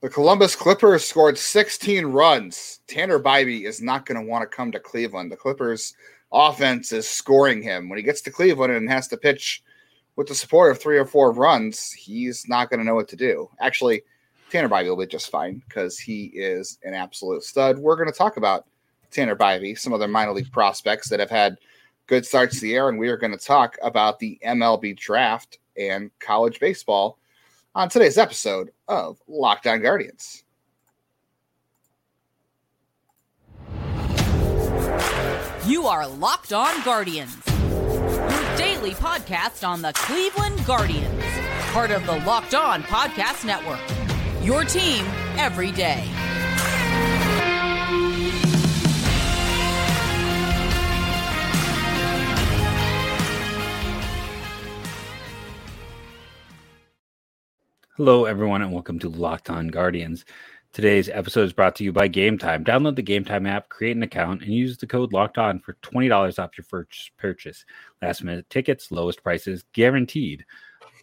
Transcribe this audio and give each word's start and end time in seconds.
The 0.00 0.08
Columbus 0.08 0.54
Clippers 0.54 1.04
scored 1.04 1.36
16 1.36 2.06
runs. 2.06 2.78
Tanner 2.86 3.18
Bibee 3.18 3.64
is 3.64 3.82
not 3.82 4.06
going 4.06 4.20
to 4.20 4.24
want 4.24 4.48
to 4.48 4.56
come 4.56 4.70
to 4.70 4.78
Cleveland. 4.78 5.32
The 5.32 5.36
Clippers 5.36 5.94
offense 6.32 6.92
is 6.92 7.08
scoring 7.08 7.60
him. 7.60 7.88
When 7.88 7.96
he 7.96 8.04
gets 8.04 8.20
to 8.20 8.30
Cleveland 8.30 8.72
and 8.72 8.88
has 8.88 9.08
to 9.08 9.16
pitch 9.16 9.60
with 10.14 10.28
the 10.28 10.36
support 10.36 10.70
of 10.70 10.80
three 10.80 10.98
or 10.98 11.04
four 11.04 11.32
runs, 11.32 11.90
he's 11.90 12.48
not 12.48 12.70
going 12.70 12.78
to 12.78 12.86
know 12.86 12.94
what 12.94 13.08
to 13.08 13.16
do. 13.16 13.50
Actually, 13.58 14.02
Tanner 14.50 14.68
Bibee 14.68 14.88
will 14.88 14.96
be 14.96 15.06
just 15.06 15.32
fine 15.32 15.60
because 15.66 15.98
he 15.98 16.26
is 16.26 16.78
an 16.84 16.94
absolute 16.94 17.42
stud. 17.42 17.76
We're 17.76 17.96
going 17.96 18.10
to 18.10 18.16
talk 18.16 18.36
about 18.36 18.66
Tanner 19.10 19.34
Bibee, 19.34 19.76
some 19.76 19.92
other 19.92 20.06
minor 20.06 20.32
league 20.32 20.52
prospects 20.52 21.08
that 21.08 21.18
have 21.18 21.28
had 21.30 21.58
good 22.06 22.24
starts 22.24 22.54
to 22.56 22.60
the 22.60 22.68
year, 22.68 22.88
and 22.88 23.00
we 23.00 23.08
are 23.08 23.16
going 23.16 23.36
to 23.36 23.44
talk 23.44 23.76
about 23.82 24.20
the 24.20 24.38
MLB 24.46 24.96
draft 24.96 25.58
and 25.76 26.12
college 26.20 26.60
baseball 26.60 27.18
on 27.74 27.88
today's 27.88 28.18
episode 28.18 28.70
of 28.88 29.18
Locked 29.28 29.66
On 29.66 29.80
Guardians. 29.80 30.44
You 35.66 35.86
are 35.86 36.06
Locked 36.08 36.52
On 36.52 36.82
Guardians, 36.82 37.36
your 37.46 38.56
daily 38.56 38.92
podcast 38.92 39.66
on 39.66 39.82
the 39.82 39.92
Cleveland 39.94 40.64
Guardians, 40.64 41.22
part 41.72 41.90
of 41.90 42.06
the 42.06 42.16
Locked 42.20 42.54
On 42.54 42.82
Podcast 42.84 43.44
Network. 43.44 43.80
Your 44.42 44.64
team 44.64 45.04
every 45.36 45.70
day. 45.70 46.08
Hello, 57.98 58.26
everyone, 58.26 58.62
and 58.62 58.72
welcome 58.72 59.00
to 59.00 59.08
Locked 59.08 59.50
On 59.50 59.66
Guardians. 59.66 60.24
Today's 60.72 61.08
episode 61.08 61.46
is 61.46 61.52
brought 61.52 61.74
to 61.74 61.82
you 61.82 61.92
by 61.92 62.06
Game 62.06 62.38
Time. 62.38 62.64
Download 62.64 62.94
the 62.94 63.02
Game 63.02 63.24
Time 63.24 63.44
app, 63.44 63.68
create 63.70 63.96
an 63.96 64.04
account, 64.04 64.40
and 64.40 64.54
use 64.54 64.78
the 64.78 64.86
code 64.86 65.12
Locked 65.12 65.36
On 65.36 65.58
for 65.58 65.72
twenty 65.82 66.06
dollars 66.06 66.38
off 66.38 66.56
your 66.56 66.64
first 66.64 67.10
purchase. 67.16 67.64
Last 68.00 68.22
minute 68.22 68.48
tickets, 68.50 68.92
lowest 68.92 69.24
prices 69.24 69.64
guaranteed. 69.72 70.44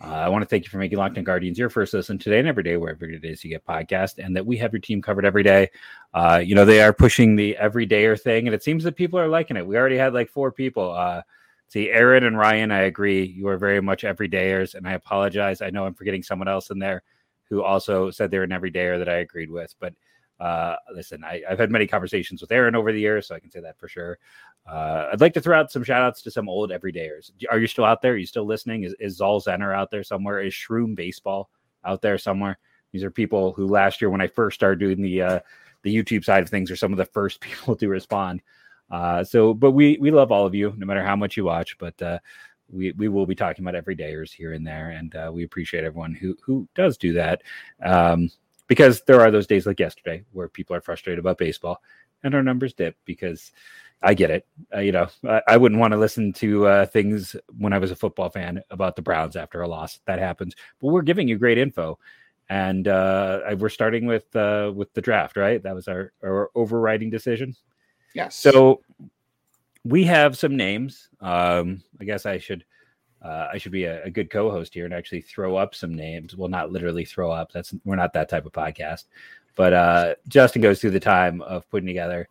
Uh, 0.01 0.05
I 0.05 0.29
want 0.29 0.43
to 0.43 0.47
thank 0.47 0.63
you 0.63 0.69
for 0.69 0.77
making 0.77 0.97
Locked 0.97 1.17
On 1.17 1.25
Guardians 1.25 1.59
your 1.59 1.69
first 1.69 1.93
listen 1.93 2.17
today 2.17 2.39
and 2.39 2.47
every 2.47 2.63
day, 2.63 2.77
wherever 2.77 3.03
it 3.03 3.25
is 3.25 3.43
you 3.43 3.49
get 3.49 3.65
podcast, 3.65 4.17
and 4.17 4.33
that 4.33 4.45
we 4.45 4.55
have 4.55 4.71
your 4.71 4.79
team 4.79 5.01
covered 5.01 5.25
every 5.25 5.43
day. 5.43 5.71
Uh, 6.13 6.41
you 6.41 6.55
know 6.55 6.63
they 6.63 6.81
are 6.81 6.93
pushing 6.93 7.35
the 7.35 7.57
everydayer 7.59 8.17
thing, 8.17 8.47
and 8.47 8.55
it 8.55 8.63
seems 8.63 8.85
that 8.85 8.95
people 8.95 9.19
are 9.19 9.27
liking 9.27 9.57
it. 9.57 9.67
We 9.67 9.75
already 9.75 9.97
had 9.97 10.13
like 10.13 10.29
four 10.29 10.49
people. 10.49 10.93
Uh, 10.93 11.23
See, 11.67 11.89
Aaron 11.89 12.23
and 12.23 12.37
Ryan, 12.37 12.71
I 12.71 12.81
agree. 12.81 13.23
You 13.23 13.47
are 13.47 13.57
very 13.57 13.81
much 13.81 14.03
everydayers, 14.03 14.75
and 14.75 14.87
I 14.87 14.93
apologize. 14.93 15.61
I 15.61 15.71
know 15.71 15.85
I'm 15.85 15.95
forgetting 15.95 16.23
someone 16.23 16.47
else 16.47 16.69
in 16.69 16.79
there 16.79 17.03
who 17.49 17.63
also 17.63 18.11
said 18.11 18.31
they're 18.31 18.43
an 18.43 18.51
everydayer 18.51 18.97
that 18.97 19.09
I 19.09 19.17
agreed 19.17 19.49
with. 19.51 19.73
But 19.79 19.93
uh, 20.39 20.75
listen, 20.93 21.23
I, 21.23 21.41
have 21.47 21.59
had 21.59 21.71
many 21.71 21.87
conversations 21.87 22.41
with 22.41 22.51
Aaron 22.51 22.75
over 22.75 22.91
the 22.91 22.99
years, 22.99 23.27
so 23.27 23.35
I 23.35 23.39
can 23.39 23.51
say 23.51 23.61
that 23.61 23.79
for 23.79 23.87
sure. 23.87 24.17
Uh, 24.69 25.09
I'd 25.11 25.21
like 25.21 25.33
to 25.33 25.41
throw 25.41 25.59
out 25.59 25.71
some 25.71 25.83
shout 25.83 26.01
outs 26.01 26.21
to 26.23 26.31
some 26.31 26.49
old 26.49 26.71
everydayers. 26.71 27.31
Are 27.49 27.59
you 27.59 27.67
still 27.67 27.85
out 27.85 28.01
there? 28.01 28.13
Are 28.13 28.17
you 28.17 28.25
still 28.25 28.45
listening? 28.45 28.83
Is, 28.83 28.95
is 28.99 29.17
Zal 29.17 29.41
Zenner 29.41 29.75
out 29.75 29.91
there 29.91 30.03
somewhere? 30.03 30.41
Is 30.41 30.53
Shroom 30.53 30.95
Baseball 30.95 31.49
out 31.85 32.01
there 32.01 32.17
somewhere? 32.17 32.57
These 32.91 33.03
are 33.03 33.11
people 33.11 33.53
who 33.53 33.67
last 33.67 34.01
year, 34.01 34.09
when 34.09 34.21
I 34.21 34.27
first 34.27 34.55
started 34.55 34.79
doing 34.79 35.01
the 35.01 35.21
uh, 35.21 35.39
the 35.83 35.95
YouTube 35.95 36.25
side 36.25 36.43
of 36.43 36.49
things, 36.49 36.71
are 36.71 36.75
some 36.75 36.91
of 36.91 36.97
the 36.97 37.05
first 37.05 37.39
people 37.41 37.75
to 37.75 37.87
respond. 37.87 38.41
Uh, 38.89 39.23
so, 39.23 39.53
but 39.53 39.71
we 39.71 39.97
we 39.99 40.11
love 40.11 40.31
all 40.31 40.45
of 40.45 40.55
you, 40.55 40.73
no 40.77 40.85
matter 40.85 41.03
how 41.03 41.15
much 41.15 41.37
you 41.37 41.45
watch. 41.45 41.77
But 41.77 41.99
uh, 42.01 42.19
we 42.69 42.91
we 42.93 43.07
will 43.07 43.25
be 43.25 43.35
talking 43.35 43.65
about 43.65 43.81
everydayers 43.81 44.31
here 44.31 44.53
and 44.53 44.65
there, 44.65 44.89
and 44.89 45.15
uh, 45.15 45.31
we 45.33 45.43
appreciate 45.43 45.83
everyone 45.83 46.13
who 46.13 46.37
who 46.41 46.67
does 46.75 46.97
do 46.97 47.13
that. 47.13 47.41
Um, 47.83 48.29
because 48.67 49.01
there 49.03 49.21
are 49.21 49.31
those 49.31 49.47
days 49.47 49.65
like 49.65 49.79
yesterday 49.79 50.23
where 50.31 50.47
people 50.47 50.75
are 50.75 50.81
frustrated 50.81 51.19
about 51.19 51.37
baseball 51.37 51.81
and 52.23 52.33
our 52.33 52.43
numbers 52.43 52.73
dip 52.73 52.97
because 53.05 53.51
I 54.01 54.13
get 54.13 54.31
it. 54.31 54.45
Uh, 54.73 54.79
you 54.79 54.91
know, 54.91 55.07
I, 55.27 55.41
I, 55.47 55.57
wouldn't 55.57 55.79
want 55.79 55.93
to 55.93 55.97
listen 55.97 56.33
to 56.33 56.67
uh, 56.67 56.85
things 56.85 57.35
when 57.57 57.73
I 57.73 57.77
was 57.77 57.91
a 57.91 57.95
football 57.95 58.29
fan 58.29 58.61
about 58.69 58.95
the 58.95 59.01
Browns 59.01 59.35
after 59.35 59.61
a 59.61 59.67
loss. 59.67 59.99
That 60.05 60.19
happens, 60.19 60.55
but 60.81 60.87
we're 60.87 61.01
giving 61.01 61.27
you 61.27 61.37
great 61.37 61.57
info, 61.57 61.97
and 62.49 62.87
uh, 62.87 63.55
we're 63.57 63.69
starting 63.69 64.05
with 64.05 64.35
uh, 64.35 64.71
with 64.75 64.93
the 64.93 65.01
draft. 65.01 65.37
Right, 65.37 65.61
that 65.63 65.73
was 65.73 65.87
our 65.87 66.11
our 66.23 66.49
overriding 66.55 67.09
decision. 67.09 67.55
Yes. 68.15 68.35
So 68.35 68.81
we 69.83 70.05
have 70.05 70.37
some 70.37 70.55
names. 70.55 71.09
Um, 71.21 71.83
I 71.99 72.05
guess 72.05 72.25
I 72.25 72.39
should 72.39 72.65
uh, 73.21 73.49
I 73.53 73.57
should 73.57 73.71
be 73.71 73.83
a, 73.83 74.03
a, 74.03 74.09
good 74.09 74.29
co-host 74.29 74.73
here 74.73 74.85
and 74.85 74.93
actually 74.93 75.21
throw 75.21 75.55
up 75.55 75.73
some 75.73 75.93
names. 75.93 76.35
Well, 76.35 76.49
not 76.49 76.71
literally 76.71 77.05
throw 77.05 77.31
up. 77.31 77.51
That's 77.51 77.73
we're 77.83 77.95
not 77.95 78.13
that 78.13 78.29
type 78.29 78.45
of 78.45 78.51
podcast. 78.51 79.05
But 79.55 79.73
uh, 79.73 80.15
Justin 80.27 80.61
goes 80.61 80.79
through 80.79 80.91
the 80.91 80.99
time 80.99 81.41
of 81.41 81.69
putting 81.69 81.87
together 81.87 82.29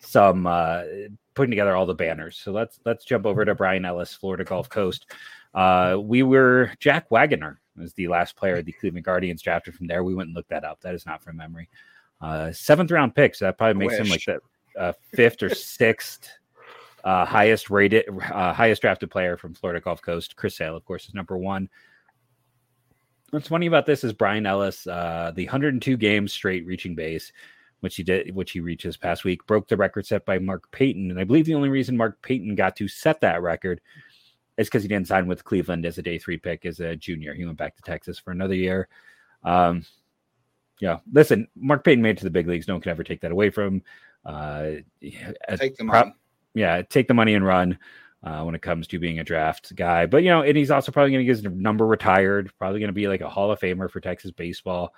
some 0.00 0.46
uh, 0.46 0.82
putting 1.34 1.50
together 1.50 1.76
all 1.76 1.86
the 1.86 1.94
banners. 1.94 2.36
So 2.36 2.52
let's 2.52 2.80
let's 2.84 3.04
jump 3.04 3.24
over 3.24 3.44
to 3.44 3.54
Brian 3.54 3.84
Ellis, 3.84 4.14
Florida 4.14 4.44
Gulf 4.44 4.68
Coast. 4.68 5.06
Uh, 5.54 5.96
we 6.00 6.22
were 6.22 6.72
Jack 6.80 7.10
Wagner 7.10 7.60
was 7.76 7.94
the 7.94 8.08
last 8.08 8.36
player 8.36 8.62
the 8.62 8.72
Cleveland 8.72 9.04
Guardians 9.04 9.42
drafted 9.42 9.74
from 9.74 9.86
there. 9.86 10.02
We 10.04 10.14
went 10.14 10.28
and 10.28 10.36
looked 10.36 10.50
that 10.50 10.64
up. 10.64 10.80
That 10.80 10.94
is 10.94 11.06
not 11.06 11.22
from 11.22 11.36
memory. 11.36 11.68
Uh, 12.20 12.52
seventh 12.52 12.90
round 12.90 13.14
pick, 13.14 13.34
so 13.34 13.46
that 13.46 13.56
probably 13.56 13.86
makes 13.86 13.96
him 13.96 14.08
like 14.08 14.24
the 14.24 14.40
uh, 14.78 14.92
fifth 15.14 15.42
or 15.42 15.54
sixth 15.54 16.28
uh, 17.04 17.24
highest 17.24 17.70
rated, 17.70 18.06
uh, 18.32 18.52
highest 18.52 18.82
drafted 18.82 19.10
player 19.10 19.36
from 19.36 19.54
Florida 19.54 19.80
Gulf 19.80 20.02
Coast. 20.02 20.36
Chris 20.36 20.56
Sale, 20.56 20.76
of 20.76 20.84
course, 20.84 21.06
is 21.08 21.14
number 21.14 21.36
one. 21.36 21.68
What's 23.30 23.48
funny 23.48 23.66
about 23.66 23.86
this 23.86 24.02
is 24.02 24.12
Brian 24.12 24.46
Ellis, 24.46 24.86
uh, 24.86 25.32
the 25.34 25.44
102 25.44 25.96
games 25.96 26.32
straight 26.32 26.66
reaching 26.66 26.94
base, 26.94 27.32
which 27.78 27.96
he 27.96 28.02
did, 28.02 28.34
which 28.34 28.50
he 28.50 28.60
reached 28.60 28.84
this 28.84 28.96
past 28.96 29.24
week, 29.24 29.46
broke 29.46 29.68
the 29.68 29.76
record 29.76 30.04
set 30.04 30.26
by 30.26 30.38
Mark 30.38 30.70
Payton. 30.72 31.10
And 31.10 31.20
I 31.20 31.24
believe 31.24 31.46
the 31.46 31.54
only 31.54 31.68
reason 31.68 31.96
Mark 31.96 32.20
Payton 32.22 32.56
got 32.56 32.74
to 32.76 32.88
set 32.88 33.20
that 33.20 33.40
record 33.40 33.80
is 34.56 34.66
because 34.66 34.82
he 34.82 34.88
didn't 34.88 35.06
sign 35.06 35.28
with 35.28 35.44
Cleveland 35.44 35.86
as 35.86 35.96
a 35.96 36.02
day 36.02 36.18
three 36.18 36.38
pick 36.38 36.66
as 36.66 36.80
a 36.80 36.96
junior. 36.96 37.32
He 37.32 37.44
went 37.44 37.56
back 37.56 37.76
to 37.76 37.82
Texas 37.82 38.18
for 38.18 38.32
another 38.32 38.54
year. 38.54 38.88
Um, 39.44 39.86
yeah, 40.80 40.98
listen, 41.12 41.46
Mark 41.54 41.84
Payton 41.84 42.02
made 42.02 42.10
it 42.10 42.18
to 42.18 42.24
the 42.24 42.30
big 42.30 42.48
leagues. 42.48 42.66
No 42.66 42.74
one 42.74 42.80
can 42.80 42.90
ever 42.90 43.04
take 43.04 43.20
that 43.20 43.32
away 43.32 43.50
from 43.50 43.66
him. 43.66 43.82
Uh, 44.24 44.72
take 45.56 45.76
the 45.76 45.84
money. 45.84 46.14
yeah, 46.54 46.82
take 46.82 47.08
the 47.08 47.14
money 47.14 47.34
and 47.34 47.44
run. 47.44 47.78
Uh, 48.22 48.42
when 48.42 48.54
it 48.54 48.60
comes 48.60 48.86
to 48.86 48.98
being 48.98 49.18
a 49.18 49.24
draft 49.24 49.74
guy. 49.74 50.04
But 50.04 50.22
you 50.22 50.28
know, 50.28 50.42
and 50.42 50.54
he's 50.54 50.70
also 50.70 50.92
probably 50.92 51.12
going 51.12 51.26
to 51.26 51.32
get 51.32 51.42
his 51.42 51.54
number 51.56 51.86
retired. 51.86 52.52
Probably 52.58 52.78
going 52.78 52.90
to 52.90 52.92
be 52.92 53.08
like 53.08 53.22
a 53.22 53.30
Hall 53.30 53.50
of 53.50 53.58
Famer 53.58 53.90
for 53.90 53.98
Texas 53.98 54.30
baseball. 54.30 54.92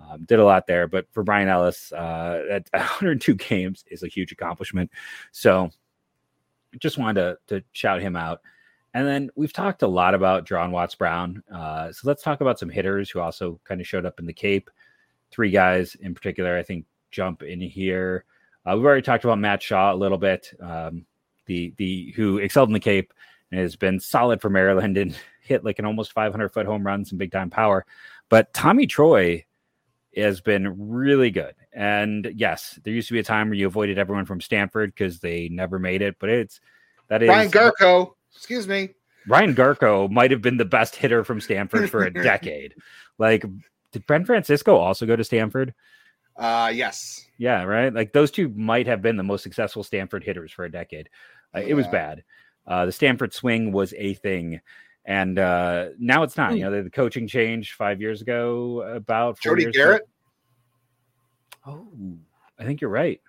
Um, 0.00 0.24
did 0.24 0.40
a 0.40 0.44
lot 0.44 0.66
there, 0.66 0.88
but 0.88 1.06
for 1.12 1.22
Brian 1.22 1.46
Ellis, 1.46 1.92
uh, 1.92 2.42
at 2.50 2.68
102 2.72 3.36
games 3.36 3.84
is 3.92 4.02
a 4.02 4.08
huge 4.08 4.32
accomplishment. 4.32 4.90
So, 5.30 5.70
just 6.80 6.98
wanted 6.98 7.20
to, 7.20 7.60
to 7.60 7.64
shout 7.72 8.02
him 8.02 8.16
out. 8.16 8.40
And 8.94 9.06
then 9.06 9.30
we've 9.34 9.52
talked 9.52 9.82
a 9.82 9.88
lot 9.88 10.14
about 10.14 10.46
John 10.46 10.70
Watts 10.70 10.94
Brown. 10.94 11.42
Uh, 11.52 11.90
so 11.92 12.08
let's 12.08 12.22
talk 12.22 12.40
about 12.40 12.60
some 12.60 12.68
hitters 12.68 13.10
who 13.10 13.20
also 13.20 13.60
kind 13.64 13.80
of 13.80 13.86
showed 13.86 14.06
up 14.06 14.20
in 14.20 14.26
the 14.26 14.32
Cape. 14.32 14.70
Three 15.32 15.50
guys 15.50 15.96
in 15.96 16.14
particular, 16.14 16.56
I 16.56 16.62
think, 16.62 16.86
jump 17.10 17.42
in 17.42 17.60
here. 17.60 18.24
Uh, 18.66 18.76
we've 18.76 18.84
already 18.84 19.02
talked 19.02 19.24
about 19.24 19.38
Matt 19.38 19.62
Shaw 19.62 19.92
a 19.92 19.96
little 19.96 20.18
bit, 20.18 20.52
um, 20.60 21.04
the 21.46 21.74
the 21.76 22.12
who 22.16 22.38
excelled 22.38 22.68
in 22.68 22.72
the 22.72 22.80
Cape 22.80 23.12
and 23.50 23.60
has 23.60 23.76
been 23.76 24.00
solid 24.00 24.40
for 24.40 24.50
Maryland 24.50 24.96
and 24.96 25.16
hit 25.40 25.64
like 25.64 25.78
an 25.78 25.84
almost 25.84 26.12
500 26.12 26.48
foot 26.50 26.66
home 26.66 26.86
runs 26.86 27.10
and 27.10 27.18
big 27.18 27.32
time 27.32 27.50
power. 27.50 27.84
But 28.28 28.52
Tommy 28.54 28.86
Troy 28.86 29.44
has 30.16 30.40
been 30.40 30.90
really 30.90 31.30
good. 31.30 31.54
And 31.72 32.32
yes, 32.34 32.78
there 32.84 32.94
used 32.94 33.08
to 33.08 33.14
be 33.14 33.20
a 33.20 33.24
time 33.24 33.48
where 33.48 33.58
you 33.58 33.66
avoided 33.66 33.98
everyone 33.98 34.24
from 34.24 34.40
Stanford 34.40 34.94
because 34.94 35.20
they 35.20 35.48
never 35.48 35.78
made 35.78 36.02
it. 36.02 36.16
But 36.18 36.30
it's 36.30 36.60
that 37.08 37.22
is 37.22 37.28
Ryan 37.28 37.50
Garko. 37.50 38.14
Excuse 38.34 38.66
me. 38.66 38.90
Ryan 39.26 39.54
Garko 39.54 40.10
might 40.10 40.30
have 40.30 40.42
been 40.42 40.56
the 40.56 40.64
best 40.64 40.96
hitter 40.96 41.24
from 41.24 41.40
Stanford 41.40 41.90
for 41.90 42.04
a 42.04 42.10
decade. 42.22 42.74
Like, 43.18 43.44
did 43.92 44.06
Brent 44.06 44.26
Francisco 44.26 44.76
also 44.76 45.06
go 45.06 45.16
to 45.16 45.24
Stanford? 45.24 45.74
Uh, 46.36 46.72
yes. 46.74 47.26
Yeah, 47.38 47.64
right. 47.64 47.92
Like 47.92 48.12
those 48.12 48.30
two 48.30 48.48
might 48.50 48.86
have 48.86 49.02
been 49.02 49.16
the 49.16 49.22
most 49.22 49.42
successful 49.42 49.82
Stanford 49.84 50.24
hitters 50.24 50.52
for 50.52 50.64
a 50.64 50.70
decade. 50.70 51.08
Uh, 51.54 51.60
yeah. 51.60 51.66
It 51.68 51.74
was 51.74 51.86
bad. 51.88 52.24
Uh, 52.66 52.86
the 52.86 52.92
Stanford 52.92 53.32
swing 53.32 53.72
was 53.72 53.94
a 53.96 54.14
thing, 54.14 54.60
and 55.04 55.38
uh, 55.38 55.88
now 55.98 56.22
it's 56.22 56.36
not. 56.36 56.52
Mm. 56.52 56.56
You 56.56 56.64
know, 56.64 56.82
the, 56.82 56.90
coaching 56.90 57.28
changed 57.28 57.74
five 57.74 58.00
years 58.00 58.22
ago. 58.22 58.82
About 58.82 59.38
Jody 59.40 59.66
Gerut. 59.66 59.96
Ago. 59.96 60.04
Oh, 61.66 61.88
I 62.58 62.64
think 62.64 62.80
you're 62.80 62.90
right. 62.90 63.20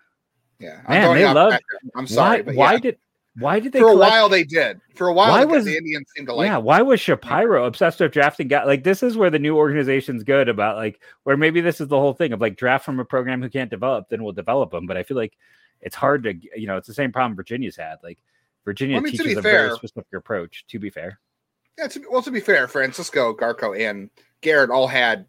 Yeah, 0.59 0.81
man, 0.87 1.15
they 1.15 1.25
love. 1.25 1.59
I'm 1.95 2.07
sorry. 2.07 2.41
Why, 2.43 2.53
why 2.53 2.79
did 2.79 2.97
why 3.37 3.59
did 3.59 3.73
they 3.73 3.79
for 3.79 3.91
collect... 3.91 4.11
a 4.11 4.15
while 4.15 4.29
they 4.29 4.43
did. 4.43 4.79
For 4.95 5.07
a 5.07 5.13
while 5.13 5.31
why 5.31 5.45
was 5.45 5.65
the 5.65 5.77
Indians 5.77 6.07
seemed 6.15 6.27
to 6.27 6.33
like 6.33 6.47
yeah 6.47 6.57
why 6.57 6.81
was 6.81 6.99
Shapiro 6.99 7.65
obsessed 7.65 7.99
with 7.99 8.11
drafting 8.11 8.47
guys 8.47 8.65
like 8.65 8.83
this 8.83 9.03
is 9.03 9.17
where 9.17 9.29
the 9.29 9.39
new 9.39 9.57
organization's 9.57 10.23
good 10.23 10.49
about 10.49 10.77
like 10.77 11.01
where 11.23 11.37
maybe 11.37 11.61
this 11.61 11.81
is 11.81 11.87
the 11.87 11.99
whole 11.99 12.13
thing 12.13 12.33
of 12.33 12.41
like 12.41 12.55
draft 12.55 12.85
from 12.85 12.99
a 12.99 13.05
program 13.05 13.41
who 13.41 13.49
can't 13.49 13.69
develop 13.69 14.09
then 14.09 14.23
we'll 14.23 14.33
develop 14.33 14.71
them 14.71 14.85
but 14.87 14.97
I 14.97 15.03
feel 15.03 15.17
like 15.17 15.37
it's 15.81 15.95
hard 15.95 16.23
to 16.23 16.33
you 16.55 16.67
know 16.67 16.77
it's 16.77 16.87
the 16.87 16.93
same 16.93 17.11
problem 17.11 17.35
Virginia's 17.35 17.75
had 17.75 17.97
like 18.03 18.19
Virginia 18.63 18.97
I 18.97 18.99
mean, 19.01 19.11
teaches 19.11 19.37
a 19.37 19.41
fair, 19.41 19.67
very 19.67 19.75
specific 19.75 20.13
approach 20.13 20.65
to 20.67 20.79
be 20.79 20.89
fair. 20.89 21.19
Yeah 21.77 21.87
to, 21.87 22.05
well 22.09 22.21
to 22.21 22.31
be 22.31 22.39
fair 22.39 22.67
Francisco 22.67 23.33
Garko 23.33 23.77
and 23.77 24.09
Gerut 24.41 24.69
all 24.69 24.87
had 24.87 25.25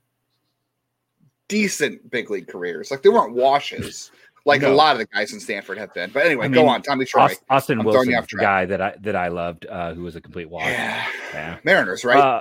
decent 1.49 2.11
big 2.11 2.31
league 2.31 2.49
careers. 2.49 2.91
Like 2.91 3.03
they 3.03 3.09
weren't 3.09 3.35
washes, 3.35 4.11
like 4.47 4.63
No. 4.63 4.73
a 4.73 4.75
lot 4.75 4.93
of 4.93 4.99
the 4.99 5.07
guys 5.07 5.33
in 5.35 5.41
Stanford 5.41 5.77
have 5.77 5.93
been. 5.93 6.11
But 6.11 6.25
anyway, 6.25 6.47
I 6.47 6.49
go 6.49 6.67
on, 6.69 6.81
Tommy 6.81 7.05
Troy. 7.05 7.23
Aust- 7.25 7.43
Austin 7.51 7.81
I'm 7.81 7.85
Wilson, 7.85 8.13
the 8.13 8.39
guy 8.39 8.65
that 8.65 8.81
I 8.81 8.95
that 9.01 9.17
I 9.17 9.29
loved, 9.29 9.67
uh, 9.67 9.93
who 9.93 10.03
was 10.05 10.17
a 10.17 10.21
complete 10.21 10.49
wash. 10.49 10.67
Yeah. 10.67 11.07
Yeah. 11.35 11.59
Mariners, 11.65 12.05
right? 12.05 12.19
Uh, 12.19 12.41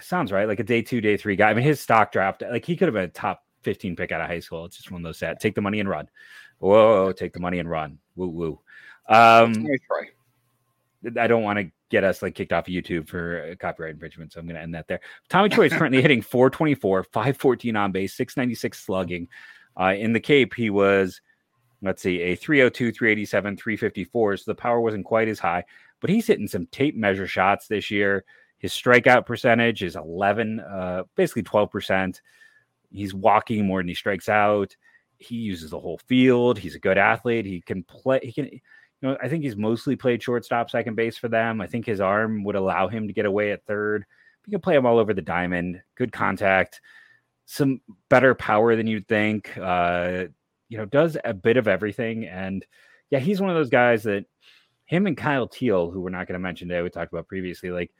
sounds 0.00 0.32
right. 0.32 0.48
Like 0.48 0.60
a 0.60 0.64
day 0.64 0.80
two, 0.82 1.00
day 1.00 1.16
three 1.16 1.36
guy. 1.36 1.50
I 1.50 1.54
mean, 1.54 1.64
his 1.64 1.80
stock 1.80 2.12
dropped. 2.12 2.42
Like 2.42 2.64
he 2.64 2.76
could 2.76 2.86
have 2.88 2.94
been 2.94 3.04
a 3.04 3.08
top 3.08 3.44
15 3.64 3.96
pick 3.96 4.12
out 4.12 4.20
of 4.20 4.28
high 4.28 4.40
school. 4.40 4.64
It's 4.64 4.76
just 4.76 4.90
one 4.90 5.00
of 5.00 5.04
those 5.04 5.18
sad. 5.18 5.40
Take 5.40 5.54
the 5.56 5.60
money 5.60 5.80
and 5.80 5.88
run. 5.88 6.08
Whoa, 6.58 7.12
take 7.12 7.32
the 7.32 7.40
money 7.40 7.58
and 7.58 7.68
run. 7.68 7.98
Woo 8.14 8.28
woo. 8.28 8.60
Um. 9.08 9.66
I 11.18 11.26
don't 11.26 11.42
want 11.42 11.58
to 11.58 11.70
get 11.88 12.02
us 12.02 12.20
like 12.22 12.34
kicked 12.34 12.52
off 12.52 12.66
of 12.66 12.74
YouTube 12.74 13.08
for 13.08 13.50
uh, 13.52 13.54
copyright 13.56 13.92
infringement, 13.94 14.32
so 14.32 14.40
I'm 14.40 14.46
going 14.46 14.56
to 14.56 14.62
end 14.62 14.74
that 14.74 14.88
there. 14.88 15.00
Tommy 15.28 15.48
Troy 15.48 15.66
is 15.66 15.72
currently 15.72 16.02
hitting 16.02 16.20
424, 16.20 17.04
514 17.04 17.76
on 17.76 17.92
base, 17.92 18.14
696 18.14 18.84
slugging. 18.84 19.28
Uh, 19.78 19.94
in 19.96 20.12
the 20.12 20.20
Cape, 20.20 20.54
he 20.54 20.70
was, 20.70 21.20
let's 21.82 22.02
see, 22.02 22.20
a 22.20 22.34
302, 22.34 22.92
387, 22.92 23.56
354. 23.56 24.36
So 24.36 24.50
the 24.50 24.54
power 24.54 24.80
wasn't 24.80 25.04
quite 25.04 25.28
as 25.28 25.38
high, 25.38 25.64
but 26.00 26.10
he's 26.10 26.26
hitting 26.26 26.48
some 26.48 26.66
tape 26.66 26.96
measure 26.96 27.26
shots 27.26 27.68
this 27.68 27.90
year. 27.90 28.24
His 28.58 28.72
strikeout 28.72 29.26
percentage 29.26 29.82
is 29.82 29.96
11, 29.96 30.60
uh, 30.60 31.04
basically 31.14 31.42
12%. 31.42 32.20
He's 32.90 33.14
walking 33.14 33.66
more 33.66 33.80
than 33.80 33.88
he 33.88 33.94
strikes 33.94 34.28
out. 34.28 34.74
He 35.18 35.36
uses 35.36 35.70
the 35.70 35.80
whole 35.80 35.98
field. 35.98 36.58
He's 36.58 36.74
a 36.74 36.80
good 36.80 36.98
athlete. 36.98 37.46
He 37.46 37.60
can 37.60 37.82
play. 37.82 38.20
He 38.22 38.32
can. 38.32 38.46
You 38.46 38.60
know, 39.10 39.16
I 39.22 39.28
think 39.28 39.44
he's 39.44 39.56
mostly 39.56 39.94
played 39.94 40.22
shortstop, 40.22 40.70
second 40.70 40.94
base 40.94 41.18
for 41.18 41.28
them. 41.28 41.60
I 41.60 41.66
think 41.66 41.84
his 41.84 42.00
arm 42.00 42.44
would 42.44 42.56
allow 42.56 42.88
him 42.88 43.06
to 43.06 43.12
get 43.12 43.26
away 43.26 43.52
at 43.52 43.64
third. 43.66 44.06
You 44.46 44.52
can 44.52 44.60
play 44.60 44.74
him 44.74 44.86
all 44.86 44.98
over 44.98 45.12
the 45.12 45.20
diamond. 45.20 45.82
Good 45.96 46.12
contact, 46.12 46.80
some 47.46 47.80
better 48.08 48.34
power 48.34 48.76
than 48.76 48.86
you'd 48.86 49.08
think. 49.08 49.56
Uh, 49.56 50.24
you 50.68 50.76
know, 50.76 50.84
does 50.84 51.16
a 51.24 51.32
bit 51.32 51.56
of 51.56 51.68
everything. 51.68 52.26
And 52.26 52.64
yeah, 53.10 53.20
he's 53.20 53.40
one 53.40 53.50
of 53.50 53.56
those 53.56 53.70
guys 53.70 54.02
that 54.02 54.26
him 54.84 55.06
and 55.06 55.16
Kyle 55.16 55.48
Teel, 55.48 55.90
who 55.90 56.00
we're 56.00 56.10
not 56.10 56.26
going 56.26 56.34
to 56.34 56.42
mention 56.42 56.68
today, 56.68 56.82
we 56.82 56.90
talked 56.90 57.12
about 57.12 57.28
previously, 57.28 57.70
like 57.70 57.90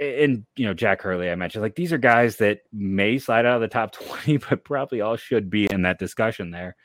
and 0.00 0.44
you 0.56 0.66
know 0.66 0.74
Jack 0.74 1.02
Hurley, 1.02 1.30
I 1.30 1.34
mentioned 1.34 1.62
like 1.62 1.76
these 1.76 1.92
are 1.92 1.98
guys 1.98 2.36
that 2.36 2.60
may 2.72 3.18
slide 3.18 3.46
out 3.46 3.56
of 3.56 3.60
the 3.60 3.68
top 3.68 3.92
twenty, 3.92 4.36
but 4.38 4.64
probably 4.64 5.00
all 5.00 5.16
should 5.16 5.50
be 5.50 5.66
in 5.66 5.82
that 5.82 5.98
discussion 5.98 6.50
there. 6.50 6.76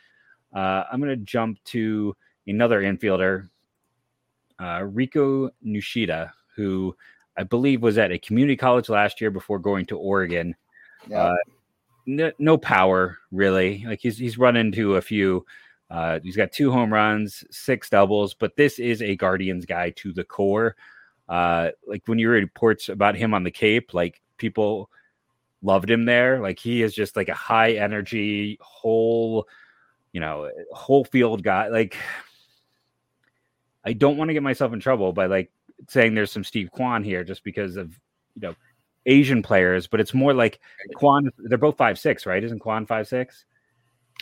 Uh, 0.55 0.83
I'm 0.91 0.99
going 0.99 1.09
to 1.09 1.25
jump 1.25 1.61
to 1.65 2.15
another 2.45 2.81
infielder, 2.81 3.49
uh, 4.59 4.79
Rikuu 4.79 5.49
Nishida, 5.65 6.31
who 6.55 6.95
I 7.37 7.43
believe 7.43 7.81
was 7.81 7.97
at 7.97 8.11
a 8.11 8.17
community 8.17 8.55
college 8.55 8.89
last 8.89 9.19
year 9.19 9.29
before 9.29 9.59
going 9.59 9.85
to 9.87 9.97
Oregon. 9.97 10.55
Yeah. 11.09 11.23
Uh, 11.23 11.35
no, 12.05 12.31
no 12.39 12.57
power 12.57 13.17
really. 13.31 13.83
Like 13.85 13.99
he's 14.01 14.17
he's 14.17 14.37
run 14.37 14.55
into 14.55 14.95
a 14.95 15.01
few. 15.01 15.45
Uh, 15.89 16.19
he's 16.21 16.35
got 16.35 16.51
two 16.51 16.71
home 16.71 16.91
runs, 16.91 17.43
six 17.49 17.89
doubles, 17.89 18.33
but 18.33 18.55
this 18.55 18.79
is 18.79 19.01
a 19.01 19.15
Guardians 19.15 19.65
guy 19.65 19.91
to 19.91 20.11
the 20.11 20.23
core. 20.23 20.75
Uh, 21.29 21.69
like 21.85 22.03
when 22.07 22.19
you 22.19 22.29
read 22.29 22.43
reports 22.43 22.89
about 22.89 23.15
him 23.15 23.33
on 23.33 23.43
the 23.43 23.51
Cape, 23.51 23.93
like 23.93 24.21
people 24.37 24.89
loved 25.61 25.89
him 25.89 26.05
there. 26.05 26.39
Like 26.39 26.59
he 26.59 26.81
is 26.81 26.93
just 26.93 27.15
like 27.15 27.29
a 27.29 27.33
high 27.33 27.73
energy, 27.73 28.57
whole, 28.61 29.47
you 30.11 30.19
know, 30.19 30.49
whole 30.71 31.03
field 31.05 31.43
guy. 31.43 31.67
Like 31.67 31.97
I 33.83 33.93
don't 33.93 34.17
want 34.17 34.29
to 34.29 34.33
get 34.33 34.43
myself 34.43 34.73
in 34.73 34.79
trouble 34.79 35.13
by 35.13 35.27
like 35.27 35.51
saying 35.87 36.13
there's 36.13 36.31
some 36.31 36.43
Steve 36.43 36.71
Kwan 36.71 37.03
here 37.03 37.23
just 37.23 37.43
because 37.43 37.77
of 37.77 37.97
you 38.35 38.41
know 38.41 38.55
Asian 39.07 39.41
players, 39.41 39.87
but 39.87 39.99
it's 39.99 40.13
more 40.13 40.33
like 40.33 40.59
Kwan. 40.95 41.31
They're 41.39 41.57
both 41.57 41.77
five 41.77 41.97
six, 41.97 42.25
right? 42.25 42.43
Isn't 42.43 42.59
Kwan 42.59 42.85
five 42.85 43.07
six? 43.07 43.45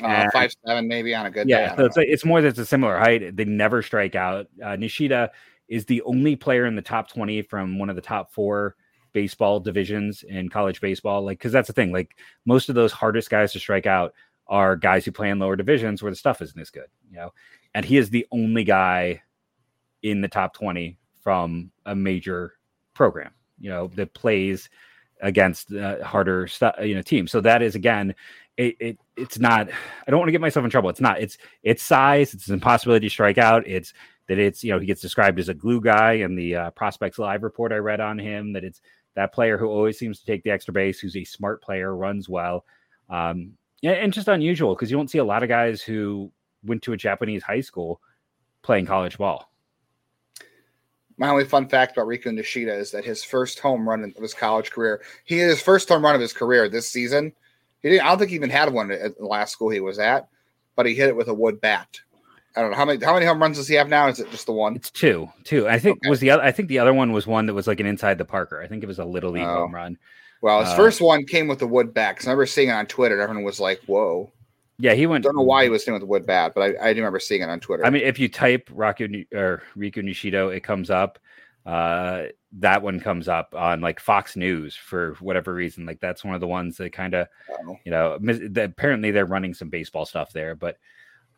uh, 0.02 0.08
and- 0.08 0.32
five 0.32 0.54
seven 0.66 0.88
maybe 0.88 1.14
on 1.16 1.26
a 1.26 1.32
good 1.32 1.48
day. 1.48 1.52
Yeah, 1.52 1.68
don't 1.70 1.78
so 1.78 1.86
it's 1.86 1.98
like, 1.98 2.08
it's 2.10 2.26
more 2.26 2.42
that 2.42 2.50
it's 2.50 2.60
a 2.60 2.66
similar 2.66 2.98
height. 2.98 3.36
They 3.36 3.46
never 3.46 3.82
strike 3.82 4.16
out. 4.16 4.48
Uh, 4.62 4.76
Nishida 4.78 5.30
is 5.68 5.86
the 5.86 6.02
only 6.04 6.36
player 6.36 6.66
in 6.66 6.76
the 6.76 6.82
top 6.82 7.10
twenty 7.12 7.42
from 7.42 7.80
one 7.80 7.90
of 7.90 7.96
the 7.96 8.02
top 8.02 8.32
four 8.32 8.76
baseball 9.14 9.60
divisions 9.60 10.24
in 10.24 10.50
college 10.50 10.82
baseball. 10.82 11.24
Like, 11.24 11.38
because 11.40 11.54
that's 11.54 11.68
the 11.68 11.74
thing. 11.74 11.92
Like 11.92 12.18
most 12.46 12.68
of 12.70 12.76
those 12.76 12.92
hardest 12.92 13.30
guys 13.30 13.54
to 13.54 13.60
strike 13.60 13.86
out 13.86 14.14
are 14.48 14.76
guys 14.76 15.06
who 15.06 15.12
play 15.12 15.30
in 15.30 15.40
lower 15.40 15.56
divisions 15.56 16.04
where 16.04 16.12
the 16.12 16.18
stuff 16.18 16.42
isn't 16.42 16.60
as 16.60 16.70
good. 16.70 16.88
You 17.10 17.18
know, 17.18 17.34
and 17.74 17.86
he 17.86 17.98
is 17.98 18.10
the 18.10 18.28
only 18.32 18.64
guy 18.64 19.22
in 20.04 20.22
the 20.22 20.28
top 20.28 20.54
twenty 20.54 20.98
from 21.24 21.72
a 21.86 21.96
major 21.96 22.54
program. 22.94 23.32
You 23.60 23.70
know, 23.70 23.88
that 23.96 24.14
plays 24.14 24.70
against 25.22 25.74
uh, 25.74 26.04
harder 26.04 26.48
stuff. 26.48 26.76
You 26.82 26.96
know, 26.96 27.02
teams. 27.02 27.32
So 27.32 27.42
that 27.42 27.62
is 27.62 27.76
again 27.76 28.16
it, 28.58 28.76
it 28.80 29.00
it's 29.18 29.40
not 29.40 29.70
i 30.08 30.12
don't 30.12 30.20
want 30.20 30.28
to 30.28 30.32
get 30.32 30.42
myself 30.42 30.64
in 30.64 30.70
trouble 30.70 30.90
it's 30.90 31.02
not 31.02 31.20
it's 31.20 31.38
it's 31.64 31.84
size 31.84 32.34
it's 32.34 32.48
an 32.48 32.54
impossibility 32.54 33.08
to 33.08 33.10
strike 33.10 33.38
out 33.38 33.68
it's 33.68 33.94
that 34.28 34.40
it's 34.40 34.64
you 34.64 34.72
know 34.72 34.80
he 34.80 34.86
gets 34.86 35.02
described 35.02 35.40
as 35.40 35.50
a 35.50 35.54
glue 35.54 35.82
guy 35.82 36.14
in 36.14 36.36
the 36.36 36.56
uh, 36.56 36.72
prospects 36.72 37.20
live 37.20 37.44
report 37.44 37.72
i 37.72 37.78
read 37.78 38.00
on 38.00 38.18
him 38.18 38.54
that 38.54 38.64
it's 38.64 38.82
that 39.16 39.34
player 39.34 39.58
who 39.58 39.68
always 39.68 39.98
seems 39.98 40.20
to 40.20 40.26
take 40.26 40.44
the 40.44 40.52
extra 40.52 40.74
base 40.74 41.00
who's 41.00 41.16
a 41.16 41.24
smart 41.24 41.62
player 41.62 41.96
runs 41.96 42.30
well 42.30 42.66
um 43.10 43.52
and, 43.84 43.94
and 43.94 44.14
just 44.14 44.28
unusual 44.28 44.74
because 44.74 44.90
you 44.90 44.98
don't 44.98 45.12
see 45.12 45.18
a 45.18 45.24
lot 45.24 45.44
of 45.44 45.50
guys 45.50 45.82
who 45.82 46.32
went 46.64 46.82
to 46.82 46.94
a 46.94 46.98
japanese 46.98 47.44
high 47.44 47.62
school 47.62 48.02
playing 48.62 48.86
college 48.86 49.18
ball 49.18 49.52
My 51.18 51.30
only 51.30 51.46
fun 51.46 51.68
fact 51.70 51.94
about 51.96 52.08
Rikuu 52.08 52.34
Nishida 52.38 52.78
is 52.78 52.92
that 52.92 53.06
his 53.06 53.24
first 53.24 53.60
home 53.60 53.88
run 53.88 54.04
of 54.04 54.22
his 54.22 54.34
college 54.34 54.72
career, 54.72 55.02
he 55.24 55.38
his 55.40 55.62
first 55.62 55.88
home 55.90 56.04
run 56.04 56.16
of 56.16 56.22
his 56.22 56.34
career 56.34 56.68
this 56.68 56.90
season. 56.90 57.32
He 57.82 57.90
didn't. 57.90 58.06
I 58.06 58.10
don't 58.10 58.18
think 58.20 58.30
he 58.32 58.36
even 58.36 58.50
had 58.50 58.74
one 58.74 58.92
at 58.92 59.18
the 59.18 59.26
last 59.26 59.52
school 59.52 59.70
he 59.70 59.80
was 59.80 59.98
at, 60.00 60.28
but 60.76 60.86
he 60.86 60.94
hit 60.96 61.08
it 61.10 61.16
with 61.16 61.28
a 61.30 61.34
wood 61.34 61.62
bat. 61.62 61.88
I 62.58 62.62
don't 62.62 62.72
know 62.72 62.78
how 62.78 62.86
many 62.86 63.04
how 63.04 63.14
many 63.14 63.26
home 63.26 63.42
runs 63.42 63.58
does 63.58 63.68
he 63.68 63.76
have 63.76 63.88
now? 63.90 64.08
Is 64.08 64.20
it 64.20 64.32
just 64.32 64.46
the 64.46 64.52
one? 64.54 64.76
it's 64.76 64.90
two 64.92 65.30
two 65.44 65.68
i 65.68 65.78
think 65.78 65.98
Okay. 66.02 66.10
was 66.10 66.20
the 66.22 66.32
other 66.32 66.42
i 66.44 66.52
think 66.54 66.70
the 66.70 66.80
other 66.80 66.94
one 66.94 67.12
was 67.12 67.28
one 67.28 67.46
that 67.48 67.54
was 67.54 67.68
like 67.68 67.82
an 67.82 67.86
inside 67.86 68.18
the 68.18 68.24
parker 68.24 68.62
i 68.62 68.68
think 68.68 68.82
it 68.82 68.88
was 68.88 68.98
a 69.00 69.04
little 69.06 69.32
league 69.32 69.44
Oh. 69.44 69.62
home 69.64 69.76
run 69.76 69.98
Well, 70.42 70.62
his 70.62 70.70
Uh, 70.70 70.76
first 70.78 71.02
one 71.02 71.26
came 71.26 71.48
with 71.50 71.60
the 71.60 71.68
wood 71.68 71.94
bat. 71.94 72.16
'cause 72.18 72.28
I 72.28 72.30
remember 72.32 72.46
seeing 72.46 72.70
it 72.70 72.74
on 72.74 72.86
Twitter. 72.88 73.16
and 73.16 73.24
Everyone 73.24 73.44
was 73.44 73.60
like, 73.60 73.82
"Whoa!" 73.88 74.32
Yeah 74.78 74.94
he 74.94 75.06
went 75.08 75.24
Don't 75.24 75.36
know 75.36 75.42
why 75.42 75.64
he 75.64 75.70
was 75.70 75.84
doing 75.84 76.00
with 76.00 76.08
wood 76.10 76.26
bat, 76.26 76.54
but 76.56 76.62
I, 76.62 76.90
I 76.90 76.94
do 76.94 77.00
remember 77.00 77.20
seeing 77.20 77.42
it 77.42 77.50
on 77.50 77.60
Twitter. 77.60 77.86
I 77.86 77.90
mean, 77.90 78.04
if 78.04 78.20
you 78.20 78.28
type 78.30 78.70
Raku 78.70 79.26
or 79.34 79.64
Riku 79.78 79.98
Nishido, 80.04 80.56
it 80.56 80.62
comes 80.62 80.90
up. 80.90 81.20
Uh, 81.66 82.26
that 82.60 82.84
one 82.84 83.00
comes 83.00 83.28
up 83.28 83.56
on 83.56 83.82
like 83.82 84.00
Fox 84.00 84.36
News 84.36 84.76
for 84.76 85.16
whatever 85.20 85.54
reason. 85.54 85.86
Like 85.86 86.00
that's 86.00 86.24
one 86.24 86.36
of 86.36 86.42
the 86.42 86.48
ones 86.48 86.78
that 86.78 86.94
kind 86.94 87.14
of 87.16 87.28
Oh. 87.50 87.78
you 87.86 87.92
know. 87.92 88.18
mis- 88.22 88.40
that 88.52 88.70
apparently, 88.72 89.12
they're 89.12 89.26
running 89.26 89.54
some 89.54 89.70
baseball 89.70 90.06
stuff 90.06 90.32
there, 90.32 90.56
but 90.56 90.78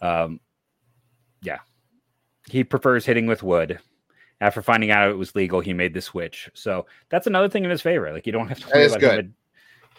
um, 0.01 0.39
yeah, 1.41 1.59
he 2.49 2.63
prefers 2.63 3.05
hitting 3.05 3.25
with 3.27 3.41
wood. 3.43 3.79
After 4.39 4.61
finding 4.61 4.91
out 4.91 5.09
it 5.09 5.17
was 5.17 5.33
legal, 5.33 5.61
he 5.61 5.73
made 5.73 5.93
the 5.95 6.01
switch. 6.01 6.49
So 6.53 6.85
that's 7.09 7.25
another 7.25 7.49
thing 7.49 7.63
in 7.63 7.71
his 7.71 7.81
favor. 7.81 8.11
Like 8.11 8.25
you 8.27 8.31
don't 8.33 8.47
have 8.49 8.59
to 8.59 8.67
worry 8.67 8.85
about 8.85 9.01
him 9.01 9.09
good. 9.09 9.27
to- 9.29 9.33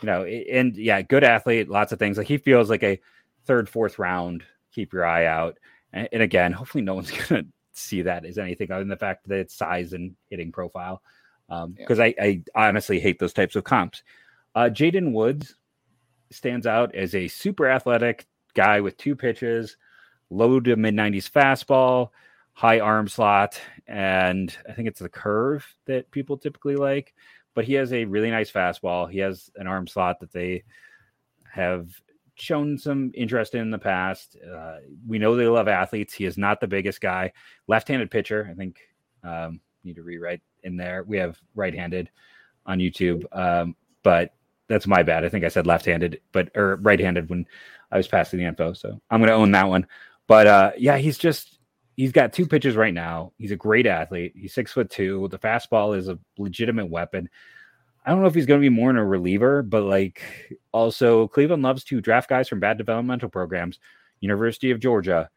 you 0.00 0.06
know, 0.06 0.24
and 0.24 0.76
yeah, 0.76 1.02
good 1.02 1.24
athlete, 1.24 1.68
lots 1.68 1.90
of 1.90 1.98
things. 1.98 2.16
Like 2.18 2.28
he 2.28 2.38
feels 2.38 2.70
like 2.70 2.84
a 2.84 3.00
third, 3.48 3.68
fourth 3.68 3.98
round. 3.98 4.44
Keep 4.72 4.92
your 4.92 5.04
eye 5.04 5.26
out. 5.26 5.58
And, 5.92 6.08
and 6.12 6.22
again, 6.22 6.52
hopefully, 6.52 6.84
no 6.84 6.94
one's 6.94 7.10
gonna 7.28 7.46
see 7.72 8.02
that 8.02 8.24
as 8.24 8.38
anything 8.38 8.70
other 8.70 8.82
than 8.82 8.88
the 8.88 8.96
fact 8.96 9.26
that 9.26 9.40
it's 9.40 9.54
size 9.54 9.92
and 9.92 10.14
hitting 10.30 10.52
profile. 10.52 11.02
Yeah. 11.50 11.66
Because 11.76 11.98
I, 11.98 12.14
I 12.20 12.42
honestly 12.54 13.00
hate 13.00 13.18
those 13.18 13.32
types 13.32 13.56
of 13.56 13.64
comps. 13.64 14.02
Uh, 14.54 14.68
Jaden 14.70 15.12
Woods 15.12 15.56
stands 16.30 16.66
out 16.66 16.94
as 16.94 17.14
a 17.14 17.26
super 17.26 17.68
athletic 17.68 18.26
guy 18.54 18.80
with 18.80 18.96
two 18.98 19.16
pitches, 19.16 19.76
low 20.30 20.60
to 20.60 20.76
mid 20.76 20.94
90s 20.94 21.30
fastball, 21.30 22.10
high 22.52 22.80
arm 22.80 23.08
slot, 23.08 23.60
and 23.86 24.54
I 24.68 24.72
think 24.72 24.88
it's 24.88 25.00
the 25.00 25.08
curve 25.08 25.66
that 25.86 26.10
people 26.10 26.36
typically 26.36 26.76
like. 26.76 27.14
But 27.54 27.64
he 27.64 27.74
has 27.74 27.92
a 27.92 28.04
really 28.04 28.30
nice 28.30 28.52
fastball. 28.52 29.10
He 29.10 29.18
has 29.18 29.50
an 29.56 29.66
arm 29.66 29.86
slot 29.86 30.20
that 30.20 30.32
they 30.32 30.64
have 31.50 31.88
shown 32.40 32.78
some 32.78 33.10
interest 33.14 33.54
in, 33.54 33.70
the 33.70 33.78
past. 33.78 34.36
Uh, 34.36 34.76
we 35.06 35.18
know 35.18 35.36
they 35.36 35.46
love 35.46 35.68
athletes. 35.68 36.14
He 36.14 36.24
is 36.24 36.38
not 36.38 36.60
the 36.60 36.66
biggest 36.66 37.00
guy. 37.00 37.32
Left-handed 37.66 38.10
pitcher. 38.10 38.48
I 38.50 38.54
think 38.54 38.78
um, 39.24 39.60
need 39.84 39.96
to 39.96 40.02
rewrite 40.02 40.40
in 40.62 40.76
there. 40.76 41.04
We 41.04 41.18
have 41.18 41.38
right-handed 41.54 42.10
on 42.66 42.78
YouTube, 42.78 43.24
um, 43.36 43.74
but 44.02 44.34
that's 44.68 44.86
my 44.86 45.02
bad. 45.02 45.24
I 45.24 45.28
think 45.28 45.44
I 45.44 45.48
said 45.48 45.66
left-handed, 45.66 46.20
but 46.32 46.50
or 46.56 46.76
right-handed 46.76 47.30
when 47.30 47.46
I 47.90 47.96
was 47.96 48.08
passing 48.08 48.38
the 48.38 48.46
info. 48.46 48.72
So 48.72 49.00
I'm 49.10 49.20
going 49.20 49.28
to 49.28 49.34
own 49.34 49.52
that 49.52 49.68
one. 49.68 49.86
But 50.26 50.46
uh, 50.46 50.72
yeah, 50.76 50.98
he's 50.98 51.18
just 51.18 51.58
he's 51.96 52.12
got 52.12 52.32
two 52.32 52.46
pitches 52.46 52.76
right 52.76 52.94
now. 52.94 53.32
He's 53.38 53.50
a 53.50 53.56
great 53.56 53.86
athlete. 53.86 54.34
He's 54.36 54.54
six 54.54 54.72
foot 54.72 54.90
two. 54.90 55.28
The 55.30 55.38
fastball 55.38 55.96
is 55.96 56.08
a 56.08 56.18
legitimate 56.36 56.90
weapon. 56.90 57.28
I 58.08 58.12
don't 58.12 58.22
know 58.22 58.26
if 58.26 58.34
he's 58.34 58.46
going 58.46 58.58
to 58.58 58.64
be 58.64 58.74
more 58.74 58.88
in 58.88 58.96
a 58.96 59.04
reliever, 59.04 59.62
but 59.62 59.82
like 59.82 60.22
also 60.72 61.28
Cleveland 61.28 61.62
loves 61.62 61.84
to 61.84 62.00
draft 62.00 62.30
guys 62.30 62.48
from 62.48 62.58
bad 62.58 62.78
developmental 62.78 63.28
programs. 63.28 63.80
University 64.20 64.70
of 64.70 64.80
Georgia, 64.80 65.28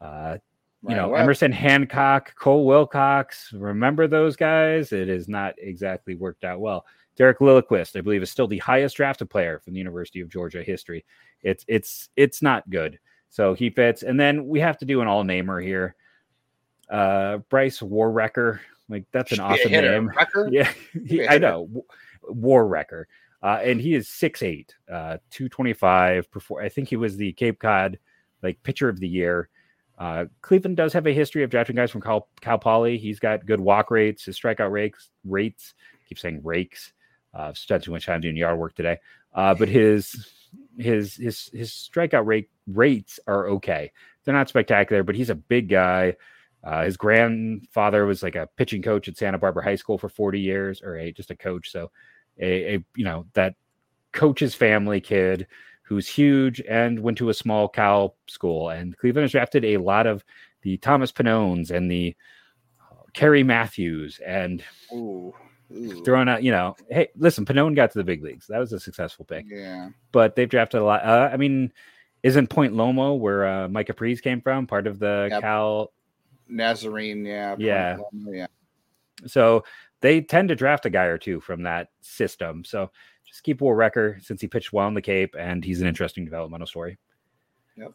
uh, 0.00 0.36
you 0.82 0.90
Right, 0.90 0.96
know, 0.96 1.08
well, 1.08 1.20
Emerson 1.20 1.50
Hancock, 1.50 2.32
Cole 2.36 2.64
Wilcox. 2.64 3.52
Remember 3.52 4.06
those 4.06 4.36
guys? 4.36 4.92
It 4.92 5.08
has 5.08 5.28
not 5.28 5.54
exactly 5.58 6.14
worked 6.14 6.44
out 6.44 6.60
well. 6.60 6.86
Derek 7.16 7.40
Lilliquist, 7.40 7.96
I 7.96 8.00
believe, 8.00 8.22
is 8.22 8.30
still 8.30 8.46
the 8.46 8.58
highest 8.58 8.96
drafted 8.96 9.28
player 9.28 9.58
from 9.58 9.72
the 9.72 9.80
University 9.80 10.20
of 10.20 10.28
Georgia 10.28 10.62
history. 10.62 11.04
It's 11.42 11.64
it's 11.66 12.10
it's 12.14 12.42
not 12.42 12.70
good. 12.70 13.00
So 13.28 13.54
he 13.54 13.70
fits. 13.70 14.04
And 14.04 14.18
then 14.20 14.46
we 14.46 14.60
have 14.60 14.78
to 14.78 14.84
do 14.84 15.00
an 15.00 15.08
all 15.08 15.24
namer 15.24 15.60
here. 15.60 15.96
Uh 16.88 17.38
Bryce 17.50 17.80
Warrecker. 17.80 18.60
Like 18.88 19.04
that's 19.12 19.32
an 19.32 19.38
Should 19.56 19.70
be 19.70 19.74
a 19.74 19.96
awesome 19.96 20.06
name. 20.06 20.12
Yeah, 20.52 20.72
he, 21.06 21.26
I 21.26 21.38
know. 21.38 21.84
War 22.28 22.66
Wrecker. 22.66 23.08
Uh, 23.42 23.58
and 23.62 23.80
he 23.80 23.94
is 23.94 24.08
6'8, 24.08 24.68
uh, 24.90 25.16
225. 25.30 26.30
Before 26.30 26.62
I 26.62 26.68
think 26.68 26.88
he 26.88 26.96
was 26.96 27.16
the 27.16 27.32
Cape 27.32 27.58
Cod 27.58 27.98
like 28.42 28.62
pitcher 28.62 28.88
of 28.88 29.00
the 29.00 29.08
year. 29.08 29.48
Uh, 29.98 30.24
Cleveland 30.40 30.78
does 30.78 30.92
have 30.94 31.06
a 31.06 31.12
history 31.12 31.42
of 31.42 31.50
drafting 31.50 31.76
guys 31.76 31.90
from 31.90 32.00
Cal, 32.00 32.28
Cal 32.40 32.58
Poly. 32.58 32.96
He's 32.96 33.18
got 33.18 33.44
good 33.44 33.60
walk 33.60 33.90
rates, 33.90 34.24
his 34.24 34.38
strikeout 34.38 34.70
rates 34.70 35.10
rates. 35.24 35.74
keep 36.08 36.18
saying 36.18 36.40
rakes. 36.42 36.92
Uh, 37.34 37.52
spent 37.52 37.84
too 37.84 37.92
much 37.92 38.06
time 38.06 38.20
doing 38.20 38.36
yard 38.36 38.58
work 38.58 38.74
today. 38.74 38.98
Uh, 39.34 39.54
but 39.54 39.68
his 39.68 40.26
his 40.78 41.14
his 41.16 41.50
his 41.52 41.70
strikeout 41.70 42.26
rate 42.26 42.48
rates 42.66 43.20
are 43.26 43.48
okay. 43.50 43.92
They're 44.24 44.34
not 44.34 44.48
spectacular, 44.48 45.02
but 45.02 45.14
he's 45.14 45.30
a 45.30 45.34
big 45.34 45.68
guy. 45.68 46.16
Uh, 46.62 46.84
his 46.84 46.96
grandfather 46.96 48.04
was 48.06 48.22
like 48.22 48.34
a 48.36 48.48
pitching 48.56 48.82
coach 48.82 49.08
at 49.08 49.16
Santa 49.16 49.38
Barbara 49.38 49.64
High 49.64 49.76
School 49.76 49.96
for 49.98 50.08
40 50.08 50.38
years, 50.40 50.82
or 50.82 50.96
a 50.96 51.12
just 51.12 51.30
a 51.30 51.36
coach. 51.36 51.70
So, 51.72 51.90
a, 52.38 52.74
a 52.76 52.84
you 52.94 53.04
know 53.04 53.26
that 53.34 53.54
coach's 54.12 54.54
family 54.54 55.00
kid 55.00 55.46
who's 55.82 56.06
huge 56.06 56.60
and 56.68 57.00
went 57.00 57.18
to 57.18 57.30
a 57.30 57.34
small 57.34 57.68
Cal 57.68 58.14
school. 58.28 58.68
And 58.70 58.96
Cleveland 58.96 59.24
has 59.24 59.32
drafted 59.32 59.64
a 59.64 59.76
lot 59.78 60.06
of 60.06 60.24
the 60.62 60.76
Thomas 60.76 61.10
Pannones 61.10 61.70
and 61.72 61.90
the 61.90 62.14
uh, 62.80 63.02
Kerry 63.12 63.42
Matthews 63.42 64.20
and 64.24 64.62
Ooh. 64.92 65.34
Ooh. 65.72 66.04
throwing 66.04 66.28
out, 66.28 66.42
you 66.44 66.52
know, 66.52 66.76
hey, 66.90 67.08
listen, 67.16 67.44
Pannone 67.44 67.74
got 67.74 67.90
to 67.92 67.98
the 67.98 68.04
big 68.04 68.22
leagues. 68.22 68.46
That 68.46 68.58
was 68.58 68.72
a 68.72 68.78
successful 68.78 69.24
pick 69.24 69.46
Yeah. 69.48 69.88
but 70.12 70.36
they've 70.36 70.48
drafted 70.48 70.80
a 70.80 70.84
lot. 70.84 71.04
Uh, 71.04 71.30
I 71.32 71.36
mean, 71.36 71.72
isn't 72.22 72.50
Point 72.50 72.74
Loma 72.76 73.14
where 73.14 73.46
uh, 73.46 73.68
Mike 73.68 73.86
Caprice 73.86 74.20
came 74.20 74.40
from 74.40 74.66
part 74.68 74.86
of 74.86 74.98
the 75.00 75.28
Yep. 75.30 75.40
Cal? 75.40 75.92
Nazarene. 76.50 77.24
Yeah. 77.24 77.56
Yeah. 77.58 77.98
Yeah. 78.26 78.46
So 79.26 79.64
they 80.00 80.20
tend 80.20 80.48
to 80.48 80.56
draft 80.56 80.86
a 80.86 80.90
guy 80.90 81.04
or 81.04 81.18
two 81.18 81.40
from 81.40 81.62
that 81.64 81.88
system. 82.00 82.64
So 82.64 82.90
just 83.26 83.42
keep 83.42 83.60
War 83.60 83.74
Wrecker 83.76 84.18
since 84.22 84.40
he 84.40 84.48
pitched 84.48 84.72
well 84.72 84.88
in 84.88 84.94
the 84.94 85.02
Cape 85.02 85.36
and 85.38 85.64
he's 85.64 85.80
an 85.80 85.86
interesting 85.86 86.24
developmental 86.24 86.66
story. 86.66 86.98
Yep. 87.76 87.92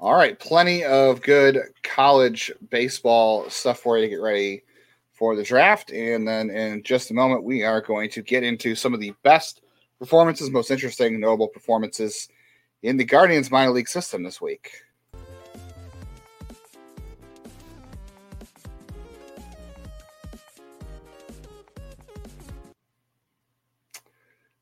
All 0.00 0.14
right, 0.14 0.38
plenty 0.38 0.84
of 0.84 1.22
good 1.22 1.58
college 1.82 2.50
baseball 2.70 3.48
stuff 3.50 3.80
for 3.80 3.98
you 3.98 4.04
to 4.04 4.08
get 4.08 4.20
ready 4.20 4.64
for 5.12 5.36
the 5.36 5.42
draft. 5.42 5.92
And 5.92 6.26
then 6.26 6.50
in 6.50 6.82
just 6.82 7.10
a 7.10 7.14
moment, 7.14 7.44
we 7.44 7.62
are 7.62 7.80
going 7.80 8.10
to 8.10 8.22
get 8.22 8.42
into 8.42 8.74
some 8.74 8.94
of 8.94 9.00
the 9.00 9.12
best 9.22 9.62
performances, 9.98 10.50
most 10.50 10.70
interesting, 10.70 11.20
notable 11.20 11.46
performances 11.46 12.28
in 12.82 12.96
the 12.96 13.04
Guardians 13.04 13.50
minor 13.50 13.70
league 13.70 13.88
system 13.88 14.24
this 14.24 14.40
week. 14.40 14.72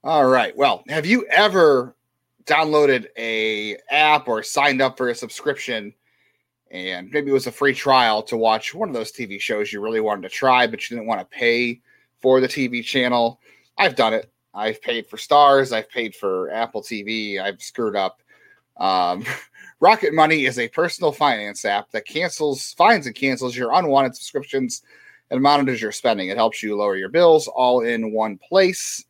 All 0.02 0.26
right. 0.26 0.56
Well, 0.56 0.82
have 0.88 1.04
you 1.04 1.26
ever 1.26 1.94
downloaded 2.46 3.06
a 3.18 3.76
app 3.90 4.28
or 4.28 4.42
signed 4.42 4.80
up 4.80 4.96
for 4.96 5.10
a 5.10 5.14
subscription 5.14 5.92
and 6.70 7.10
maybe 7.10 7.30
it 7.30 7.34
was 7.34 7.46
a 7.46 7.52
free 7.52 7.74
trial 7.74 8.22
to 8.22 8.36
watch 8.36 8.74
one 8.74 8.88
of 8.88 8.94
those 8.94 9.12
TV 9.12 9.38
shows 9.38 9.72
you 9.72 9.80
really 9.82 10.00
wanted 10.00 10.22
to 10.22 10.30
try 10.30 10.66
but 10.66 10.88
you 10.88 10.96
didn't 10.96 11.06
want 11.06 11.20
to 11.20 11.36
pay 11.36 11.82
for 12.18 12.40
the 12.40 12.48
TV 12.48 12.82
channel. 12.82 13.40
I've 13.76 13.94
done 13.94 14.14
it. 14.14 14.32
I've 14.54 14.80
paid 14.80 15.06
for 15.06 15.18
Stars, 15.18 15.70
I've 15.70 15.90
paid 15.90 16.14
for 16.14 16.50
Apple 16.50 16.82
TV, 16.82 17.38
I've 17.40 17.60
screwed 17.60 17.94
up. 17.94 18.22
Um, 18.78 19.24
Rocket 19.80 20.14
Money 20.14 20.46
is 20.46 20.58
a 20.58 20.68
personal 20.68 21.12
finance 21.12 21.64
app 21.66 21.90
that 21.90 22.06
cancels, 22.06 22.72
finds 22.72 23.06
and 23.06 23.14
cancels 23.14 23.54
your 23.54 23.72
unwanted 23.74 24.16
subscriptions 24.16 24.82
and 25.30 25.42
monitors 25.42 25.80
your 25.80 25.92
spending. 25.92 26.30
It 26.30 26.36
helps 26.38 26.62
you 26.62 26.74
lower 26.74 26.96
your 26.96 27.10
bills 27.10 27.48
all 27.48 27.82
in 27.82 28.12
one 28.12 28.38
place. 28.38 29.04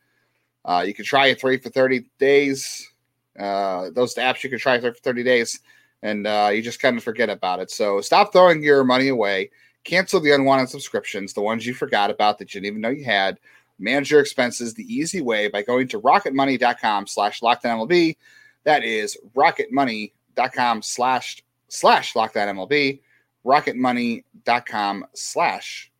Uh, 0.64 0.84
you 0.86 0.94
can 0.94 1.04
try 1.04 1.28
it 1.28 1.40
free 1.40 1.58
for 1.58 1.70
30 1.70 2.04
days. 2.18 2.90
Uh, 3.38 3.90
those 3.94 4.14
apps 4.16 4.42
you 4.42 4.50
can 4.50 4.58
try 4.58 4.78
for 4.80 4.92
30 4.92 5.22
days 5.22 5.60
and 6.02 6.26
uh, 6.26 6.50
you 6.52 6.62
just 6.62 6.80
kind 6.80 6.96
of 6.96 7.04
forget 7.04 7.28
about 7.28 7.60
it. 7.60 7.70
So 7.70 8.00
stop 8.00 8.32
throwing 8.32 8.62
your 8.62 8.84
money 8.84 9.08
away. 9.08 9.50
Cancel 9.84 10.20
the 10.20 10.32
unwanted 10.32 10.68
subscriptions, 10.68 11.32
the 11.32 11.42
ones 11.42 11.66
you 11.66 11.74
forgot 11.74 12.10
about 12.10 12.38
that 12.38 12.54
you 12.54 12.60
didn't 12.60 12.72
even 12.72 12.80
know 12.80 12.90
you 12.90 13.04
had. 13.04 13.38
Manage 13.78 14.10
your 14.10 14.20
expenses 14.20 14.74
the 14.74 14.94
easy 14.94 15.22
way 15.22 15.48
by 15.48 15.62
going 15.62 15.88
to 15.88 16.00
rocketmoney.com 16.00 17.06
slash 17.06 17.40
lockedonmlb. 17.40 18.16
That 18.64 18.84
is 18.84 19.16
rocketmoney.com 19.34 20.82
slash 20.82 21.42
slash 21.68 22.12
lockedonmlb. 22.12 23.00
Rocketmoney.com 23.44 25.06
slash 25.14 25.90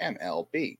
MLB. 0.00 0.78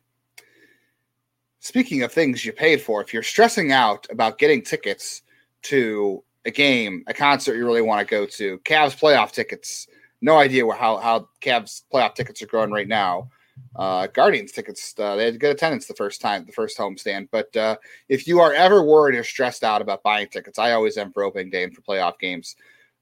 Speaking 1.63 2.03
of 2.03 2.11
things 2.11 2.45
you 2.45 2.53
paid 2.53 2.83
for, 2.83 3.01
if 3.01 3.15
you're 3.15 3.23
stressing 3.23 3.71
out 3.71 4.05
about 4.11 4.39
getting 4.39 4.63
tickets 4.63 5.23
to 5.63 6.25
a 6.45 6.51
game, 6.51 7.05
a 7.07 7.15
concert 7.15 7.55
you 7.55 7.65
really 7.65 7.81
want 7.81 8.01
to 8.01 8.11
go 8.11 8.27
to, 8.27 8.59
Cavs 8.65 8.99
playoff 8.99 9.31
tickets, 9.31 9.87
no 10.21 10.39
idea 10.39 10.69
how 10.73 10.97
how 10.97 11.29
Cavs 11.41 11.85
playoff 11.95 12.17
tickets 12.17 12.43
are 12.43 12.49
going 12.49 12.73
right 12.73 12.89
now. 12.89 13.31
Uh, 13.77 14.09
Guardians 14.09 14.51
tickets, 14.51 14.93
uh, 14.99 15.15
they 15.15 15.27
had 15.27 15.39
good 15.39 15.55
attendance 15.55 15.87
the 15.87 15.95
first 15.95 16.21
time, 16.21 16.45
the 16.45 16.51
first 16.53 16.77
homestand. 16.77 17.29
But 17.31 17.57
uh, 17.57 17.77
if 18.09 18.27
you 18.27 18.41
are 18.41 18.53
ever 18.53 18.83
worried 18.83 19.17
or 19.17 19.23
stressed 19.23 19.63
out 19.63 19.81
about 19.81 20.03
buying 20.03 20.27
tickets, 20.27 20.59
I 20.59 20.73
always 20.73 20.99
am 20.99 21.13
for 21.13 21.23
opening 21.23 21.51
day 21.51 21.63
and 21.63 21.73
for 21.73 21.83
playoff 21.83 22.19
games. 22.19 22.57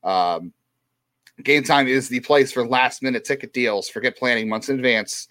Um, 0.04 0.52
Game 1.42 1.64
Time 1.64 1.88
is 1.88 2.10
the 2.10 2.20
place 2.20 2.52
for 2.52 2.68
last 2.68 3.02
minute 3.02 3.24
ticket 3.24 3.54
deals. 3.54 3.88
Forget 3.88 4.18
planning 4.18 4.50
months 4.50 4.68
in 4.68 4.76
advance. 4.76 5.28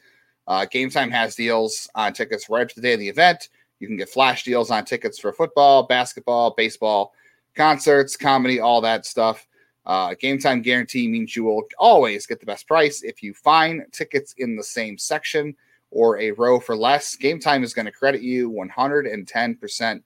Uh, 0.49 0.65
Game 0.65 0.89
Time 0.89 1.11
has 1.11 1.35
deals 1.35 1.87
on 1.93 2.11
tickets 2.11 2.49
right 2.49 2.63
up 2.63 2.69
to 2.69 2.75
the 2.75 2.81
day 2.81 2.93
of 2.93 2.99
the 2.99 3.07
event. 3.07 3.49
You 3.79 3.87
can 3.87 3.97
get 3.97 4.09
flash 4.09 4.43
deals 4.43 4.71
on 4.71 4.83
tickets 4.83 5.19
for 5.19 5.31
football, 5.31 5.83
basketball, 5.83 6.55
baseball, 6.55 7.13
concerts, 7.55 8.17
comedy, 8.17 8.59
all 8.59 8.81
that 8.81 9.05
stuff. 9.05 9.47
Uh, 9.85 10.15
game 10.19 10.39
time 10.39 10.61
guarantee 10.61 11.07
means 11.07 11.35
you 11.35 11.43
will 11.43 11.63
always 11.77 12.25
get 12.25 12.39
the 12.39 12.45
best 12.45 12.67
price. 12.67 13.03
If 13.03 13.21
you 13.23 13.33
find 13.33 13.83
tickets 13.91 14.33
in 14.37 14.55
the 14.55 14.63
same 14.63 14.97
section 14.97 15.55
or 15.91 16.19
a 16.19 16.31
row 16.31 16.59
for 16.59 16.75
less, 16.75 17.15
game 17.15 17.39
time 17.39 17.63
is 17.63 17.73
going 17.73 17.85
to 17.85 17.91
credit 17.91 18.21
you 18.21 18.51
110% 18.51 20.03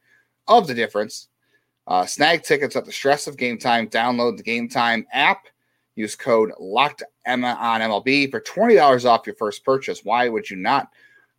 of 0.49 0.67
the 0.67 0.73
difference. 0.73 1.29
Uh, 1.87 2.05
snag 2.05 2.43
tickets 2.43 2.75
at 2.75 2.85
the 2.85 2.91
stress 2.91 3.27
of 3.27 3.37
game 3.37 3.57
time. 3.57 3.87
Download 3.87 4.37
the 4.37 4.43
game 4.43 4.69
time 4.69 5.05
app. 5.13 5.47
Use 5.95 6.15
code 6.15 6.51
locked 6.59 7.03
Emma 7.25 7.57
on 7.59 7.81
MLB 7.81 8.31
for 8.31 8.41
$20 8.41 9.05
off 9.05 9.27
your 9.27 9.35
first 9.35 9.63
purchase. 9.63 10.03
Why 10.03 10.27
would 10.27 10.49
you 10.49 10.57
not 10.57 10.89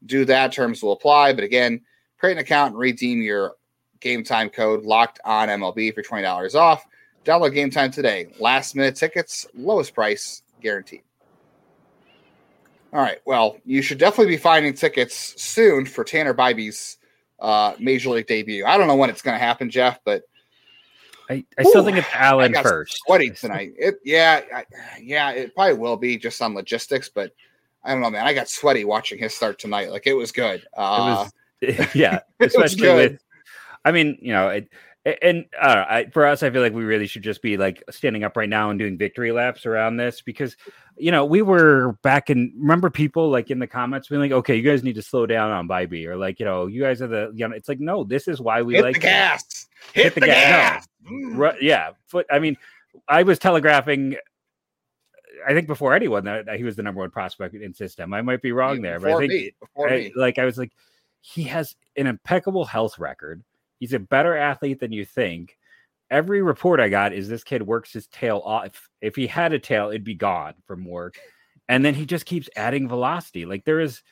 do 0.06 0.24
that? 0.26 0.52
Terms 0.52 0.82
will 0.82 0.92
apply. 0.92 1.32
But 1.32 1.44
again, 1.44 1.80
create 2.18 2.32
an 2.34 2.38
account 2.38 2.72
and 2.72 2.78
redeem 2.78 3.20
your 3.20 3.54
game 4.00 4.22
time 4.22 4.48
code 4.50 4.84
locked 4.84 5.20
on 5.24 5.48
MLB 5.48 5.94
for 5.94 6.02
$20 6.02 6.54
off. 6.54 6.86
Download 7.24 7.52
game 7.52 7.70
time 7.70 7.90
today. 7.90 8.28
Last 8.38 8.76
minute 8.76 8.96
tickets, 8.96 9.46
lowest 9.54 9.94
price 9.94 10.42
guaranteed. 10.60 11.02
All 12.92 13.00
right. 13.00 13.18
Well, 13.24 13.56
you 13.64 13.82
should 13.82 13.98
definitely 13.98 14.34
be 14.34 14.36
finding 14.36 14.72
tickets 14.72 15.34
soon 15.42 15.84
for 15.84 16.04
Tanner 16.04 16.32
Bibee's 16.32 16.98
uh, 17.40 17.74
Major 17.80 18.10
League 18.10 18.28
debut. 18.28 18.64
I 18.64 18.78
don't 18.78 18.86
know 18.86 18.94
when 18.94 19.10
it's 19.10 19.22
going 19.22 19.34
to 19.34 19.44
happen, 19.44 19.68
Jeff, 19.68 19.98
but 20.04 20.22
I, 21.30 21.44
I 21.58 21.62
still 21.62 21.82
Ooh, 21.82 21.84
think 21.84 21.98
it's 21.98 22.08
I 22.14 22.18
Allen 22.18 22.52
got 22.52 22.62
first. 22.62 22.98
sweaty 23.06 23.30
tonight. 23.30 23.72
It, 23.78 23.96
yeah, 24.04 24.42
I, 24.54 24.64
yeah, 25.00 25.30
it 25.30 25.54
probably 25.54 25.74
will 25.74 25.96
be 25.96 26.18
just 26.18 26.40
on 26.42 26.54
logistics, 26.54 27.08
but 27.08 27.32
I 27.82 27.92
don't 27.92 28.00
know, 28.00 28.10
man. 28.10 28.26
I 28.26 28.34
got 28.34 28.48
sweaty 28.48 28.84
watching 28.84 29.18
his 29.18 29.34
start 29.34 29.58
tonight. 29.58 29.90
Like 29.90 30.06
it 30.06 30.14
was 30.14 30.32
good. 30.32 30.66
Uh, 30.76 31.28
It 31.60 31.78
was, 31.78 31.90
yeah, 31.94 32.20
was 32.40 32.54
especially 32.54 32.94
with. 32.94 33.20
I 33.86 33.92
mean, 33.92 34.18
you 34.20 34.32
know, 34.32 34.48
it, 34.48 34.68
and 35.20 35.44
uh, 35.60 35.84
I, 35.86 36.06
for 36.12 36.24
us, 36.24 36.42
I 36.42 36.50
feel 36.50 36.62
like 36.62 36.72
we 36.72 36.84
really 36.84 37.06
should 37.06 37.22
just 37.22 37.42
be 37.42 37.58
like 37.58 37.82
standing 37.90 38.24
up 38.24 38.38
right 38.38 38.48
now 38.48 38.70
and 38.70 38.78
doing 38.78 38.96
victory 38.96 39.32
laps 39.32 39.66
around 39.66 39.98
this 39.98 40.22
because, 40.22 40.56
you 40.96 41.10
know, 41.10 41.26
we 41.26 41.42
were 41.42 41.92
back 42.02 42.30
in. 42.30 42.54
Remember, 42.56 42.88
people 42.88 43.28
like 43.28 43.50
in 43.50 43.58
the 43.58 43.66
comments 43.66 44.08
being 44.08 44.22
like, 44.22 44.32
"Okay, 44.32 44.56
you 44.56 44.62
guys 44.62 44.82
need 44.82 44.94
to 44.94 45.02
slow 45.02 45.26
down 45.26 45.50
on 45.50 45.68
Bibee," 45.68 46.06
or 46.06 46.16
like, 46.16 46.40
you 46.40 46.46
know, 46.46 46.66
you 46.68 46.80
guys 46.80 47.02
are 47.02 47.06
the, 47.06 47.30
you 47.34 47.46
know, 47.46 47.54
it's 47.54 47.68
like, 47.68 47.80
no, 47.80 48.04
this 48.04 48.28
is 48.28 48.40
why 48.40 48.62
we 48.62 48.76
hit 48.76 48.82
like 48.82 48.94
the 48.94 49.00
gas. 49.00 49.63
Hit, 49.92 50.14
the 50.14 50.20
the, 50.20 50.26
gas. 50.26 50.86
gas. 50.86 50.88
Mm. 51.10 51.36
Ru- 51.36 51.58
yeah, 51.60 51.90
foot. 52.06 52.26
I 52.30 52.38
mean, 52.38 52.56
I 53.08 53.22
was 53.22 53.38
telegraphing. 53.38 54.16
I 55.46 55.52
think 55.52 55.66
before 55.66 55.94
anyone 55.94 56.24
that, 56.24 56.46
that 56.46 56.56
he 56.56 56.64
was 56.64 56.76
the 56.76 56.82
number 56.82 57.00
one 57.00 57.10
prospect 57.10 57.54
in 57.54 57.74
system. 57.74 58.14
I 58.14 58.22
might 58.22 58.40
be 58.40 58.52
wrong 58.52 58.80
there, 58.80 58.98
but 59.00 59.10
I 59.12 59.18
think 59.18 59.32
me, 59.32 59.54
before 59.60 59.88
I- 59.90 59.96
me. 59.96 60.12
like 60.16 60.38
I 60.38 60.44
was 60.44 60.56
like, 60.58 60.72
he 61.20 61.42
has 61.44 61.74
an 61.96 62.06
impeccable 62.06 62.64
health 62.64 62.98
record. 62.98 63.42
He's 63.80 63.92
a 63.92 63.98
better 63.98 64.36
athlete 64.36 64.80
than 64.80 64.92
you 64.92 65.04
think. 65.04 65.58
Every 66.10 66.42
report 66.42 66.80
I 66.80 66.88
got 66.88 67.12
is 67.12 67.28
this 67.28 67.44
kid 67.44 67.62
works 67.62 67.92
his 67.92 68.06
tail 68.06 68.40
off. 68.44 68.88
If 69.00 69.16
he 69.16 69.26
had 69.26 69.52
a 69.52 69.58
tail, 69.58 69.88
it'd 69.88 70.04
be 70.04 70.14
gone 70.14 70.54
from 70.66 70.84
work. 70.84 71.16
And 71.68 71.84
then 71.84 71.94
he 71.94 72.06
just 72.06 72.26
keeps 72.26 72.48
adding 72.56 72.88
velocity. 72.88 73.46
Like 73.46 73.64
there 73.64 73.80
is, 73.80 74.02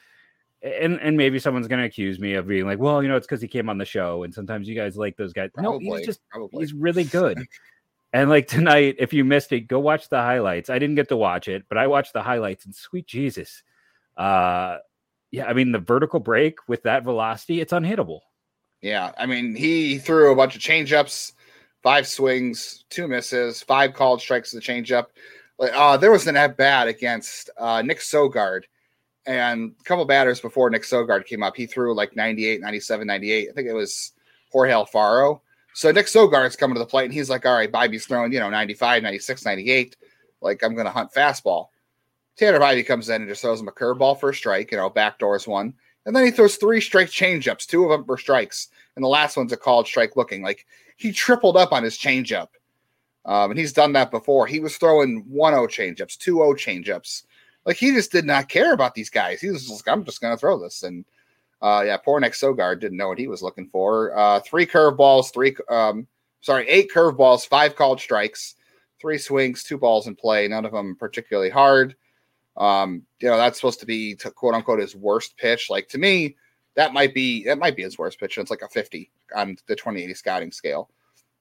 and 0.62 1.00
and 1.00 1.16
maybe 1.16 1.38
someone's 1.38 1.68
gonna 1.68 1.84
accuse 1.84 2.18
me 2.18 2.34
of 2.34 2.46
being 2.46 2.66
like, 2.66 2.78
well, 2.78 3.02
you 3.02 3.08
know, 3.08 3.16
it's 3.16 3.26
because 3.26 3.42
he 3.42 3.48
came 3.48 3.68
on 3.68 3.78
the 3.78 3.84
show, 3.84 4.22
and 4.22 4.32
sometimes 4.32 4.68
you 4.68 4.74
guys 4.74 4.96
like 4.96 5.16
those 5.16 5.32
guys. 5.32 5.50
Probably, 5.52 5.88
no, 5.88 5.96
he's 5.96 6.06
just 6.06 6.20
probably. 6.30 6.60
he's 6.60 6.72
really 6.72 7.04
good. 7.04 7.44
and 8.12 8.30
like 8.30 8.46
tonight, 8.46 8.96
if 8.98 9.12
you 9.12 9.24
missed 9.24 9.52
it, 9.52 9.62
go 9.62 9.80
watch 9.80 10.08
the 10.08 10.18
highlights. 10.18 10.70
I 10.70 10.78
didn't 10.78 10.96
get 10.96 11.08
to 11.08 11.16
watch 11.16 11.48
it, 11.48 11.64
but 11.68 11.78
I 11.78 11.86
watched 11.88 12.12
the 12.12 12.22
highlights, 12.22 12.64
and 12.64 12.74
sweet 12.74 13.06
Jesus, 13.06 13.62
uh, 14.16 14.78
yeah, 15.32 15.46
I 15.46 15.52
mean 15.52 15.72
the 15.72 15.78
vertical 15.78 16.20
break 16.20 16.58
with 16.68 16.84
that 16.84 17.02
velocity, 17.02 17.60
it's 17.60 17.72
unhittable. 17.72 18.20
Yeah, 18.80 19.12
I 19.18 19.26
mean 19.26 19.56
he 19.56 19.98
threw 19.98 20.30
a 20.30 20.36
bunch 20.36 20.54
of 20.54 20.62
changeups, 20.62 21.32
five 21.82 22.06
swings, 22.06 22.84
two 22.88 23.08
misses, 23.08 23.62
five 23.62 23.94
called 23.94 24.20
strikes 24.20 24.50
to 24.50 24.56
the 24.56 24.62
changeup. 24.62 25.06
Like, 25.58 25.72
uh, 25.74 25.96
there 25.96 26.10
was 26.10 26.26
an 26.26 26.36
at 26.36 26.56
bat 26.56 26.88
against 26.88 27.50
uh, 27.56 27.82
Nick 27.82 27.98
Sogard, 27.98 28.64
and 29.26 29.74
a 29.80 29.84
couple 29.84 30.04
batters 30.04 30.40
before 30.40 30.70
Nick 30.70 30.82
Sogard 30.82 31.26
came 31.26 31.42
up, 31.42 31.56
he 31.56 31.66
threw 31.66 31.94
like 31.94 32.16
98, 32.16 32.60
97, 32.60 33.06
98. 33.06 33.48
I 33.48 33.52
think 33.52 33.68
it 33.68 33.72
was 33.72 34.12
Jorge 34.50 34.72
Alfaro. 34.72 35.40
So 35.74 35.90
Nick 35.90 36.06
Sogard's 36.06 36.56
coming 36.56 36.74
to 36.74 36.80
the 36.80 36.86
plate, 36.86 37.06
and 37.06 37.14
he's 37.14 37.30
like, 37.30 37.46
"All 37.46 37.54
right, 37.54 37.70
Bibee's 37.70 38.06
throwing, 38.06 38.32
you 38.32 38.40
know, 38.40 38.50
95, 38.50 39.02
96, 39.02 39.44
98. 39.44 39.96
Like 40.40 40.62
I'm 40.62 40.74
going 40.74 40.86
to 40.86 40.92
hunt 40.92 41.12
fastball." 41.12 41.68
Tanner 42.36 42.60
Bibee 42.60 42.86
comes 42.86 43.08
in 43.08 43.22
and 43.22 43.28
just 43.28 43.42
throws 43.42 43.60
him 43.60 43.68
a 43.68 43.72
curveball 43.72 44.18
for 44.18 44.30
a 44.30 44.34
strike, 44.34 44.70
you 44.70 44.78
know, 44.78 44.90
backdoors 44.90 45.46
one. 45.46 45.74
And 46.04 46.16
then 46.16 46.24
he 46.24 46.30
throws 46.30 46.56
three 46.56 46.80
strike 46.80 47.08
changeups. 47.08 47.66
Two 47.66 47.84
of 47.84 47.90
them 47.90 48.06
were 48.06 48.18
strikes, 48.18 48.68
and 48.96 49.04
the 49.04 49.08
last 49.08 49.36
one's 49.36 49.52
a 49.52 49.56
called 49.56 49.86
strike 49.86 50.16
looking. 50.16 50.42
Like 50.42 50.66
he 50.96 51.12
tripled 51.12 51.56
up 51.56 51.72
on 51.72 51.82
his 51.82 51.98
changeup. 51.98 52.48
Um, 53.24 53.52
and 53.52 53.58
he's 53.58 53.72
done 53.72 53.92
that 53.92 54.10
before. 54.10 54.46
He 54.46 54.58
was 54.58 54.76
throwing 54.76 55.24
1 55.28 55.52
0 55.52 55.66
changeups, 55.68 56.18
2 56.18 56.34
0 56.34 56.54
changeups. 56.54 57.22
Like 57.64 57.76
he 57.76 57.92
just 57.92 58.12
did 58.12 58.24
not 58.24 58.48
care 58.48 58.72
about 58.72 58.94
these 58.94 59.10
guys. 59.10 59.40
He 59.40 59.50
was 59.50 59.68
just 59.68 59.86
like, 59.86 59.92
I'm 59.92 60.04
just 60.04 60.20
going 60.20 60.34
to 60.34 60.38
throw 60.40 60.58
this. 60.58 60.82
And 60.82 61.04
uh, 61.60 61.84
yeah, 61.86 61.96
poor 61.96 62.18
Nick 62.18 62.32
Sogard 62.32 62.80
didn't 62.80 62.98
know 62.98 63.08
what 63.08 63.18
he 63.18 63.28
was 63.28 63.42
looking 63.42 63.68
for. 63.68 64.16
Uh, 64.16 64.40
three 64.40 64.66
curveballs, 64.66 65.32
three, 65.32 65.54
um, 65.68 66.06
sorry, 66.40 66.68
eight 66.68 66.90
curveballs, 66.92 67.46
five 67.46 67.76
called 67.76 68.00
strikes, 68.00 68.56
three 69.00 69.18
swings, 69.18 69.62
two 69.62 69.78
balls 69.78 70.08
in 70.08 70.16
play, 70.16 70.48
none 70.48 70.64
of 70.64 70.72
them 70.72 70.96
particularly 70.96 71.50
hard. 71.50 71.94
Um, 72.56 73.02
you 73.20 73.28
know, 73.28 73.36
that's 73.36 73.58
supposed 73.58 73.80
to 73.80 73.86
be 73.86 74.14
to 74.16 74.30
quote 74.30 74.54
unquote 74.54 74.80
his 74.80 74.96
worst 74.96 75.36
pitch. 75.36 75.70
Like 75.70 75.88
to 75.88 75.98
me, 75.98 76.36
that 76.74 76.92
might 76.92 77.14
be 77.14 77.44
that 77.44 77.58
might 77.58 77.76
be 77.76 77.82
his 77.82 77.98
worst 77.98 78.18
pitch. 78.18 78.38
It's 78.38 78.50
like 78.50 78.62
a 78.62 78.68
50 78.68 79.10
on 79.34 79.56
the 79.66 79.76
2080 79.76 80.14
scouting 80.14 80.52
scale. 80.52 80.90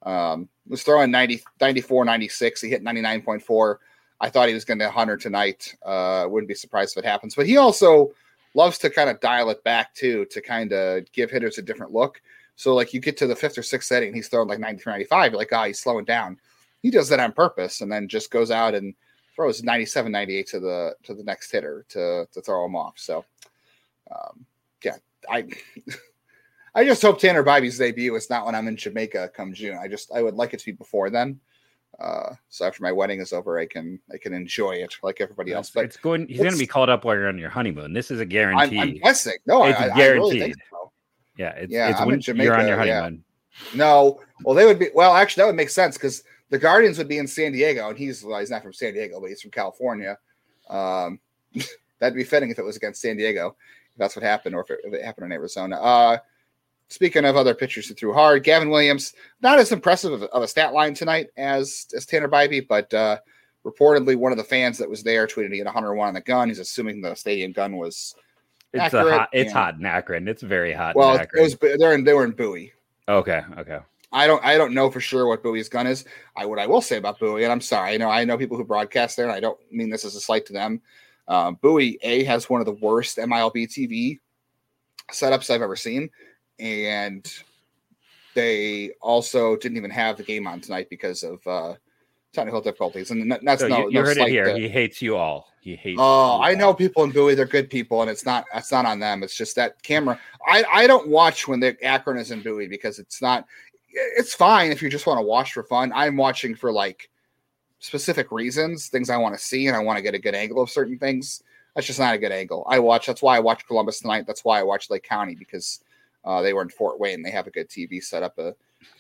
Um, 0.03 0.49
was 0.67 0.83
throwing 0.83 1.11
90, 1.11 1.43
94, 1.59 2.05
96. 2.05 2.61
He 2.61 2.69
hit 2.69 2.83
99.4. 2.83 3.75
I 4.21 4.29
thought 4.29 4.47
he 4.47 4.53
was 4.53 4.65
going 4.65 4.79
to 4.79 4.85
100 4.85 5.19
tonight. 5.19 5.75
Uh, 5.83 6.27
wouldn't 6.29 6.47
be 6.47 6.53
surprised 6.53 6.95
if 6.95 7.03
it 7.03 7.07
happens. 7.07 7.35
But 7.35 7.47
he 7.47 7.57
also 7.57 8.11
loves 8.53 8.77
to 8.77 8.89
kind 8.89 9.09
of 9.09 9.19
dial 9.19 9.49
it 9.49 9.63
back 9.63 9.93
too, 9.95 10.25
to 10.25 10.41
kind 10.41 10.71
of 10.71 11.11
give 11.11 11.31
hitters 11.31 11.57
a 11.57 11.63
different 11.63 11.91
look. 11.91 12.21
So 12.55 12.75
like 12.75 12.93
you 12.93 12.99
get 12.99 13.17
to 13.17 13.27
the 13.27 13.35
fifth 13.35 13.57
or 13.57 13.63
sixth 13.63 13.87
setting, 13.89 14.13
he's 14.13 14.27
throwing 14.27 14.47
like 14.47 14.59
93, 14.59 14.93
95. 14.93 15.31
You're 15.31 15.39
like, 15.39 15.49
ah, 15.51 15.63
oh, 15.63 15.67
he's 15.67 15.79
slowing 15.79 16.05
down. 16.05 16.37
He 16.83 16.91
does 16.91 17.09
that 17.09 17.19
on 17.19 17.31
purpose 17.31 17.81
and 17.81 17.91
then 17.91 18.07
just 18.07 18.29
goes 18.29 18.51
out 18.51 18.75
and 18.75 18.93
throws 19.35 19.63
97, 19.63 20.11
98 20.11 20.47
to 20.47 20.59
the 20.59 20.95
to 21.03 21.15
the 21.15 21.23
next 21.23 21.51
hitter 21.51 21.85
to 21.89 22.27
to 22.31 22.41
throw 22.41 22.65
him 22.65 22.75
off. 22.75 22.93
So 22.97 23.25
um, 24.11 24.45
yeah, 24.83 24.97
I 25.29 25.45
I 26.75 26.85
just 26.85 27.01
hope 27.01 27.19
Tanner 27.19 27.43
Bibee's 27.43 27.79
debut 27.79 28.15
is 28.15 28.29
not 28.29 28.45
when 28.45 28.55
I'm 28.55 28.67
in 28.67 28.77
Jamaica 28.77 29.31
come 29.35 29.53
June. 29.53 29.77
I 29.81 29.87
just 29.87 30.11
I 30.11 30.21
would 30.21 30.35
like 30.35 30.53
it 30.53 30.59
to 30.59 30.65
be 30.65 30.71
before 30.71 31.09
then. 31.09 31.39
Uh, 32.01 32.33
so 32.49 32.65
after 32.65 32.81
my 32.81 32.91
wedding 32.91 33.19
is 33.19 33.31
over, 33.31 33.59
I 33.59 33.67
can 33.67 33.99
I 34.11 34.17
can 34.17 34.33
enjoy 34.33 34.71
it 34.71 34.95
like 35.03 35.21
everybody 35.21 35.53
else. 35.53 35.69
But 35.69 35.85
it's 35.85 35.97
going. 35.97 36.27
He's 36.27 36.39
going 36.39 36.51
to 36.51 36.57
be 36.57 36.65
called 36.65 36.89
up 36.89 37.05
while 37.05 37.15
you're 37.15 37.27
on 37.27 37.37
your 37.37 37.49
honeymoon. 37.49 37.93
This 37.93 38.09
is 38.09 38.19
a 38.19 38.25
guarantee. 38.25 38.79
I'm, 38.79 38.89
I'm 38.89 38.97
guessing. 38.97 39.35
No, 39.45 39.65
it's 39.65 39.79
I, 39.79 39.95
guaranteed. 39.95 40.41
I 40.41 40.45
really 40.45 40.55
so. 40.71 40.91
Yeah, 41.37 41.49
it's, 41.49 41.71
yeah. 41.71 41.89
It's 41.89 41.99
I'm 41.99 42.07
when 42.07 42.15
in 42.15 42.21
Jamaica, 42.21 42.43
you're 42.43 42.59
on 42.59 42.67
your 42.67 42.77
honeymoon. 42.77 43.23
Yeah. 43.73 43.77
No, 43.77 44.19
well, 44.43 44.55
they 44.55 44.65
would 44.65 44.79
be. 44.79 44.89
Well, 44.95 45.13
actually, 45.13 45.41
that 45.41 45.47
would 45.47 45.55
make 45.55 45.69
sense 45.69 45.95
because 45.95 46.23
the 46.49 46.57
Guardians 46.57 46.97
would 46.97 47.07
be 47.07 47.19
in 47.19 47.27
San 47.27 47.51
Diego, 47.51 47.89
and 47.89 47.97
he's 47.97 48.23
well, 48.23 48.39
he's 48.39 48.49
not 48.49 48.63
from 48.63 48.73
San 48.73 48.93
Diego, 48.93 49.19
but 49.21 49.29
he's 49.29 49.41
from 49.41 49.51
California. 49.51 50.17
Um, 50.69 51.19
that'd 51.99 52.15
be 52.15 52.23
fitting 52.23 52.49
if 52.49 52.57
it 52.57 52.65
was 52.65 52.77
against 52.77 53.01
San 53.01 53.17
Diego. 53.17 53.55
If 53.91 53.97
that's 53.97 54.15
what 54.15 54.23
happened, 54.23 54.55
or 54.55 54.61
if 54.61 54.71
it, 54.71 54.79
if 54.85 54.93
it 54.93 55.05
happened 55.05 55.25
in 55.25 55.33
Arizona. 55.33 55.75
Uh, 55.75 56.17
Speaking 56.91 57.23
of 57.23 57.37
other 57.37 57.55
pitchers 57.55 57.87
who 57.87 57.93
threw 57.93 58.11
hard, 58.11 58.43
Gavin 58.43 58.69
Williams, 58.69 59.13
not 59.41 59.59
as 59.59 59.71
impressive 59.71 60.11
of, 60.11 60.23
of 60.23 60.43
a 60.43 60.47
stat 60.47 60.73
line 60.73 60.93
tonight 60.93 61.29
as, 61.37 61.87
as 61.95 62.05
Tanner 62.05 62.27
Bibee, 62.27 62.67
but 62.67 62.93
uh, 62.93 63.17
reportedly 63.65 64.17
one 64.17 64.33
of 64.33 64.37
the 64.37 64.43
fans 64.43 64.77
that 64.77 64.89
was 64.89 65.01
there 65.01 65.25
tweeted 65.25 65.53
he 65.53 65.59
had 65.59 65.67
101 65.67 66.05
on 66.05 66.13
the 66.13 66.19
gun. 66.19 66.49
He's 66.49 66.59
assuming 66.59 66.99
the 66.99 67.15
stadium 67.15 67.53
gun 67.53 67.77
was. 67.77 68.13
It's 68.73 68.83
accurate, 68.83 69.13
hot. 69.13 69.29
It's 69.31 69.53
hot 69.53 69.75
in 69.75 69.85
Akron. 69.85 70.27
It's 70.27 70.41
very 70.41 70.73
hot. 70.73 70.97
Well, 70.97 71.15
it 71.15 71.29
was. 71.33 71.55
They're 71.55 71.93
in. 71.93 72.03
They 72.03 72.13
were 72.13 72.25
in 72.25 72.31
Bowie. 72.31 72.73
Okay. 73.07 73.41
Okay. 73.57 73.79
I 74.11 74.27
don't. 74.27 74.43
I 74.43 74.57
don't 74.57 74.73
know 74.73 74.91
for 74.91 74.99
sure 74.99 75.27
what 75.27 75.43
Bowie's 75.43 75.69
gun 75.69 75.87
is. 75.87 76.03
I 76.35 76.45
what 76.45 76.59
I 76.59 76.67
will 76.67 76.81
say 76.81 76.97
about 76.97 77.19
Bowie, 77.19 77.43
and 77.43 77.53
I'm 77.53 77.61
sorry. 77.61 77.93
I 77.93 77.97
know. 77.97 78.09
I 78.09 78.25
know 78.25 78.37
people 78.37 78.57
who 78.57 78.65
broadcast 78.65 79.15
there, 79.15 79.27
and 79.27 79.33
I 79.33 79.39
don't 79.39 79.57
mean 79.71 79.89
this 79.89 80.03
as 80.03 80.15
a 80.15 80.21
slight 80.21 80.45
to 80.47 80.53
them. 80.53 80.81
Uh, 81.25 81.51
Bowie 81.51 81.99
A 82.01 82.25
has 82.25 82.49
one 82.49 82.59
of 82.59 82.65
the 82.65 82.73
worst 82.73 83.17
MILB 83.17 83.69
TV 83.69 84.19
setups 85.09 85.49
I've 85.49 85.61
ever 85.61 85.77
seen 85.77 86.09
and 86.61 87.29
they 88.33 88.91
also 89.01 89.55
didn't 89.55 89.77
even 89.77 89.91
have 89.91 90.17
the 90.17 90.23
game 90.23 90.47
on 90.47 90.61
tonight 90.61 90.89
because 90.89 91.23
of 91.23 91.45
uh, 91.47 91.73
technical 92.33 92.61
difficulties. 92.61 93.11
And 93.11 93.31
that's 93.43 93.61
so 93.61 93.67
no, 93.67 93.79
you, 93.79 93.85
you 93.85 93.91
no 93.91 94.01
heard 94.03 94.17
it 94.17 94.29
here. 94.29 94.45
To, 94.45 94.57
he 94.57 94.69
hates 94.69 95.01
you 95.01 95.17
all. 95.17 95.47
He 95.59 95.75
hates. 95.75 95.99
Oh, 96.01 96.39
I 96.41 96.55
know 96.55 96.73
people 96.73 97.03
in 97.03 97.11
Bowie. 97.11 97.35
They're 97.35 97.45
good 97.45 97.69
people, 97.69 98.01
and 98.01 98.09
it's 98.09 98.25
not. 98.25 98.45
It's 98.53 98.71
not 98.71 98.85
on 98.85 98.99
them. 98.99 99.23
It's 99.23 99.35
just 99.35 99.55
that 99.57 99.81
camera. 99.83 100.19
I 100.47 100.63
I 100.71 100.87
don't 100.87 101.07
watch 101.07 101.47
when 101.47 101.59
the 101.59 101.77
Akron 101.83 102.17
is 102.17 102.31
in 102.31 102.41
Bowie 102.41 102.67
because 102.67 102.99
it's 102.99 103.21
not. 103.21 103.45
It's 103.93 104.33
fine 104.33 104.71
if 104.71 104.81
you 104.81 104.89
just 104.89 105.05
want 105.05 105.17
to 105.19 105.25
watch 105.25 105.53
for 105.53 105.63
fun. 105.63 105.91
I'm 105.93 106.15
watching 106.15 106.55
for 106.55 106.71
like 106.71 107.09
specific 107.79 108.31
reasons, 108.31 108.87
things 108.87 109.09
I 109.09 109.17
want 109.17 109.35
to 109.35 109.43
see, 109.43 109.67
and 109.67 109.75
I 109.75 109.79
want 109.79 109.97
to 109.97 110.03
get 110.03 110.15
a 110.15 110.19
good 110.19 110.35
angle 110.35 110.61
of 110.61 110.69
certain 110.69 110.97
things. 110.97 111.43
That's 111.75 111.87
just 111.87 111.99
not 111.99 112.15
a 112.15 112.17
good 112.17 112.31
angle. 112.31 112.65
I 112.67 112.79
watch. 112.79 113.05
That's 113.05 113.21
why 113.21 113.35
I 113.35 113.39
watch 113.39 113.67
Columbus 113.67 113.99
tonight. 113.99 114.25
That's 114.25 114.43
why 114.43 114.59
I 114.59 114.63
watch 114.63 114.89
Lake 114.89 115.03
County 115.03 115.35
because 115.35 115.81
uh, 116.23 116.41
they 116.41 116.53
were 116.53 116.61
in 116.61 116.69
Fort 116.69 116.99
Wayne. 116.99 117.21
They 117.21 117.31
have 117.31 117.47
a 117.47 117.51
good 117.51 117.69
TV 117.69 118.03
setup. 118.03 118.37
Uh, 118.37 118.51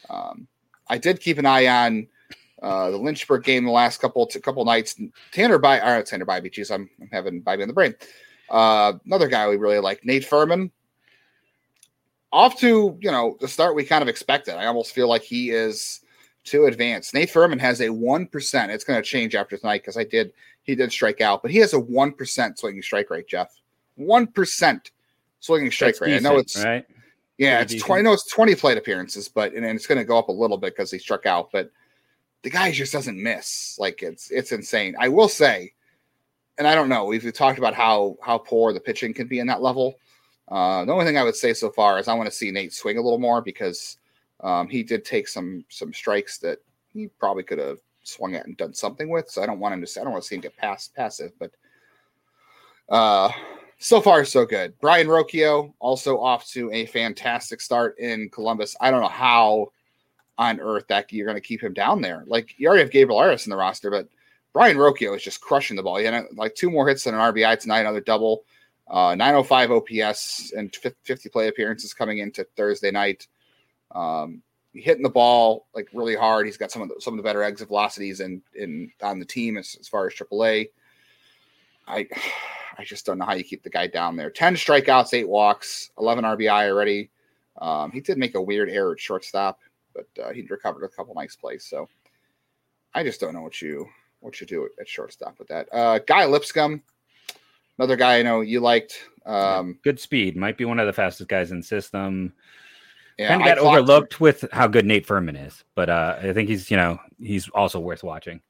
um, 0.09 0.47
I 0.87 0.97
did 0.97 1.19
keep 1.19 1.37
an 1.37 1.45
eye 1.45 1.67
on 1.67 2.07
uh, 2.61 2.91
the 2.91 2.97
Lynchburg 2.97 3.43
game 3.43 3.65
the 3.65 3.71
last 3.71 3.99
couple 3.99 4.25
t- 4.25 4.39
couple 4.39 4.63
nights. 4.65 4.99
Tanner 5.31 5.57
by 5.57 5.79
or 5.79 6.03
Tanner 6.03 6.25
Bibee. 6.25 6.51
Geez, 6.51 6.71
I'm, 6.71 6.89
I'm 7.01 7.09
having 7.11 7.41
Bibee 7.41 7.61
in 7.61 7.67
the 7.67 7.73
brain. 7.73 7.95
Uh, 8.49 8.93
another 9.05 9.27
guy 9.27 9.47
we 9.47 9.57
really 9.57 9.79
like, 9.79 10.05
Nate 10.05 10.25
Furman. 10.25 10.71
Off 12.33 12.57
to 12.59 12.97
you 13.01 13.11
know 13.11 13.35
the 13.41 13.47
start 13.47 13.75
we 13.75 13.83
kind 13.83 14.01
of 14.01 14.07
expected. 14.07 14.55
I 14.55 14.67
almost 14.67 14.93
feel 14.93 15.09
like 15.09 15.21
he 15.21 15.49
is 15.49 16.01
too 16.43 16.65
advanced. 16.65 17.13
Nate 17.13 17.29
Furman 17.29 17.59
has 17.59 17.81
a 17.81 17.89
one 17.89 18.25
percent. 18.25 18.71
It's 18.71 18.85
going 18.85 19.01
to 19.01 19.07
change 19.07 19.35
after 19.35 19.57
tonight 19.57 19.81
because 19.81 19.97
I 19.97 20.05
did 20.05 20.31
he 20.63 20.75
did 20.75 20.91
strike 20.91 21.19
out, 21.19 21.41
but 21.41 21.51
he 21.51 21.57
has 21.57 21.73
a 21.73 21.79
one 21.79 22.13
percent 22.13 22.57
swinging 22.57 22.81
strike 22.81 23.09
rate. 23.09 23.27
Jeff, 23.27 23.53
one 23.95 24.27
percent 24.27 24.91
swinging 25.41 25.71
strike 25.71 25.95
That's 25.95 26.01
rate. 26.01 26.07
decent, 26.11 26.25
I 26.25 26.29
know 26.29 26.39
it's 26.39 26.63
right. 26.63 26.85
Yeah, 27.37 27.61
it's 27.61 27.71
decent. 27.71 27.87
twenty. 27.87 28.03
No, 28.03 28.13
it's 28.13 28.29
twenty 28.31 28.55
plate 28.55 28.77
appearances, 28.77 29.27
but 29.27 29.53
and, 29.53 29.65
and 29.65 29.75
it's 29.75 29.87
going 29.87 29.97
to 29.97 30.05
go 30.05 30.17
up 30.17 30.29
a 30.29 30.33
little 30.33 30.57
bit 30.57 30.75
because 30.75 30.91
he 30.91 30.99
struck 30.99 31.25
out. 31.25 31.49
But 31.51 31.71
the 32.43 32.49
guy 32.49 32.71
just 32.71 32.93
doesn't 32.93 33.21
miss. 33.21 33.77
Like 33.79 34.03
it's 34.03 34.31
it's 34.31 34.51
insane. 34.51 34.95
I 34.99 35.07
will 35.07 35.29
say, 35.29 35.73
and 36.57 36.67
I 36.67 36.75
don't 36.75 36.89
know. 36.89 37.05
We've 37.05 37.33
talked 37.33 37.57
about 37.57 37.73
how 37.73 38.17
how 38.21 38.37
poor 38.37 38.73
the 38.73 38.79
pitching 38.79 39.13
can 39.13 39.27
be 39.27 39.39
in 39.39 39.47
that 39.47 39.61
level. 39.61 39.95
Uh, 40.47 40.83
the 40.85 40.91
only 40.91 41.05
thing 41.05 41.17
I 41.17 41.23
would 41.23 41.35
say 41.35 41.53
so 41.53 41.69
far 41.69 41.97
is 41.99 42.07
I 42.07 42.13
want 42.13 42.29
to 42.29 42.35
see 42.35 42.51
Nate 42.51 42.73
swing 42.73 42.97
a 42.97 43.01
little 43.01 43.19
more 43.19 43.41
because 43.41 43.97
um, 44.41 44.67
he 44.67 44.83
did 44.83 45.05
take 45.05 45.27
some 45.27 45.63
some 45.69 45.93
strikes 45.93 46.39
that 46.39 46.59
he 46.93 47.07
probably 47.07 47.43
could 47.43 47.59
have 47.59 47.79
swung 48.03 48.35
at 48.35 48.45
and 48.47 48.57
done 48.57 48.73
something 48.73 49.09
with. 49.09 49.29
So 49.29 49.41
I 49.41 49.45
don't 49.45 49.59
want 49.59 49.73
him 49.73 49.85
to. 49.85 50.01
I 50.01 50.03
don't 50.03 50.11
want 50.11 50.23
to 50.23 50.27
see 50.27 50.35
him 50.35 50.41
get 50.41 50.57
past 50.57 50.93
passive, 50.95 51.31
but 51.39 51.51
uh, 52.89 53.31
so 53.81 53.99
far 53.99 54.23
so 54.23 54.45
good. 54.45 54.79
Brayan 54.79 55.07
Rocchio 55.07 55.73
also 55.79 56.19
off 56.19 56.47
to 56.49 56.71
a 56.71 56.85
fantastic 56.85 57.59
start 57.59 57.97
in 57.97 58.29
Columbus. 58.29 58.75
I 58.79 58.91
don't 58.91 59.01
know 59.01 59.07
how 59.07 59.71
on 60.37 60.59
earth 60.59 60.87
that 60.87 61.11
you're 61.11 61.25
going 61.25 61.35
to 61.35 61.41
keep 61.41 61.61
him 61.61 61.73
down 61.73 61.99
there. 61.99 62.23
Like 62.27 62.53
you 62.57 62.67
already 62.67 62.83
have 62.83 62.91
Gabriel 62.91 63.19
Arias 63.19 63.47
in 63.47 63.49
the 63.49 63.57
roster, 63.57 63.89
but 63.89 64.07
Brayan 64.53 64.77
Rocchio 64.77 65.15
is 65.15 65.23
just 65.23 65.41
crushing 65.41 65.75
the 65.75 65.81
ball. 65.83 65.97
He 65.97 66.05
had 66.05 66.25
like 66.35 66.53
two 66.53 66.69
more 66.69 66.87
hits 66.87 67.05
than 67.05 67.15
an 67.15 67.21
RBI 67.21 67.59
tonight, 67.59 67.79
another 67.79 68.01
double, 68.01 68.43
uh, 68.87 69.15
905 69.15 69.71
OPS 69.71 70.53
and 70.55 70.75
50 70.75 71.29
play 71.29 71.47
appearances 71.47 71.93
coming 71.93 72.19
into 72.19 72.45
Thursday 72.55 72.91
night. 72.91 73.27
Um, 73.95 74.43
hitting 74.73 75.03
the 75.03 75.09
ball 75.09 75.65
like 75.73 75.89
really 75.91 76.15
hard. 76.15 76.45
He's 76.45 76.57
got 76.57 76.71
some 76.71 76.83
of 76.83 76.89
the, 76.89 76.95
some 76.99 77.15
of 77.15 77.17
the 77.17 77.23
better 77.23 77.41
exit 77.41 77.69
velocities 77.69 78.19
in 78.19 78.43
in 78.53 78.91
on 79.01 79.19
the 79.19 79.25
team 79.25 79.57
as, 79.57 79.75
as 79.79 79.87
far 79.87 80.05
as 80.05 80.13
AAA. 80.13 80.69
I 81.87 82.07
I 82.77 82.83
just 82.83 83.05
don't 83.05 83.17
know 83.17 83.25
how 83.25 83.33
you 83.33 83.43
keep 83.43 83.63
the 83.63 83.69
guy 83.69 83.87
down 83.87 84.15
there. 84.15 84.29
Ten 84.29 84.55
strikeouts, 84.55 85.13
eight 85.13 85.27
walks, 85.27 85.91
eleven 85.97 86.23
RBI 86.23 86.69
already. 86.69 87.09
Um, 87.59 87.91
he 87.91 87.99
did 87.99 88.17
make 88.17 88.35
a 88.35 88.41
weird 88.41 88.69
error 88.69 88.93
at 88.93 88.99
shortstop, 88.99 89.59
but 89.93 90.07
uh, 90.23 90.31
he 90.31 90.41
recovered 90.43 90.83
a 90.83 90.89
couple 90.89 91.13
nice 91.13 91.35
plays. 91.35 91.65
So 91.65 91.87
I 92.93 93.03
just 93.03 93.19
don't 93.19 93.33
know 93.33 93.41
what 93.41 93.61
you 93.61 93.87
what 94.19 94.39
you 94.39 94.47
do 94.47 94.67
at 94.79 94.87
shortstop 94.87 95.37
with 95.39 95.47
that. 95.49 95.67
Uh, 95.71 95.99
Guy 95.99 96.25
Lipscomb, 96.25 96.81
another 97.77 97.95
guy 97.95 98.19
I 98.19 98.23
know 98.23 98.41
you 98.41 98.59
liked. 98.59 98.99
Um, 99.25 99.79
Good 99.83 99.99
speed. 99.99 100.37
Might 100.37 100.57
be 100.57 100.65
one 100.65 100.79
of 100.79 100.87
the 100.87 100.93
fastest 100.93 101.29
guys 101.29 101.51
in 101.51 101.57
the 101.57 101.65
system. 101.65 102.33
yeah, 103.17 103.29
kind 103.29 103.41
of 103.41 103.47
got 103.47 103.57
him. 103.57 103.65
overlooked 103.65 104.19
with 104.19 104.45
how 104.51 104.67
good 104.67 104.85
Nate 104.85 105.05
Furman 105.05 105.35
is, 105.35 105.63
but 105.75 105.89
uh, 105.89 106.17
I 106.21 106.33
think 106.33 106.49
he's 106.49 106.71
you 106.71 106.77
know 106.77 106.99
he's 107.19 107.49
also 107.49 107.79
worth 107.79 108.03
watching. 108.03 108.41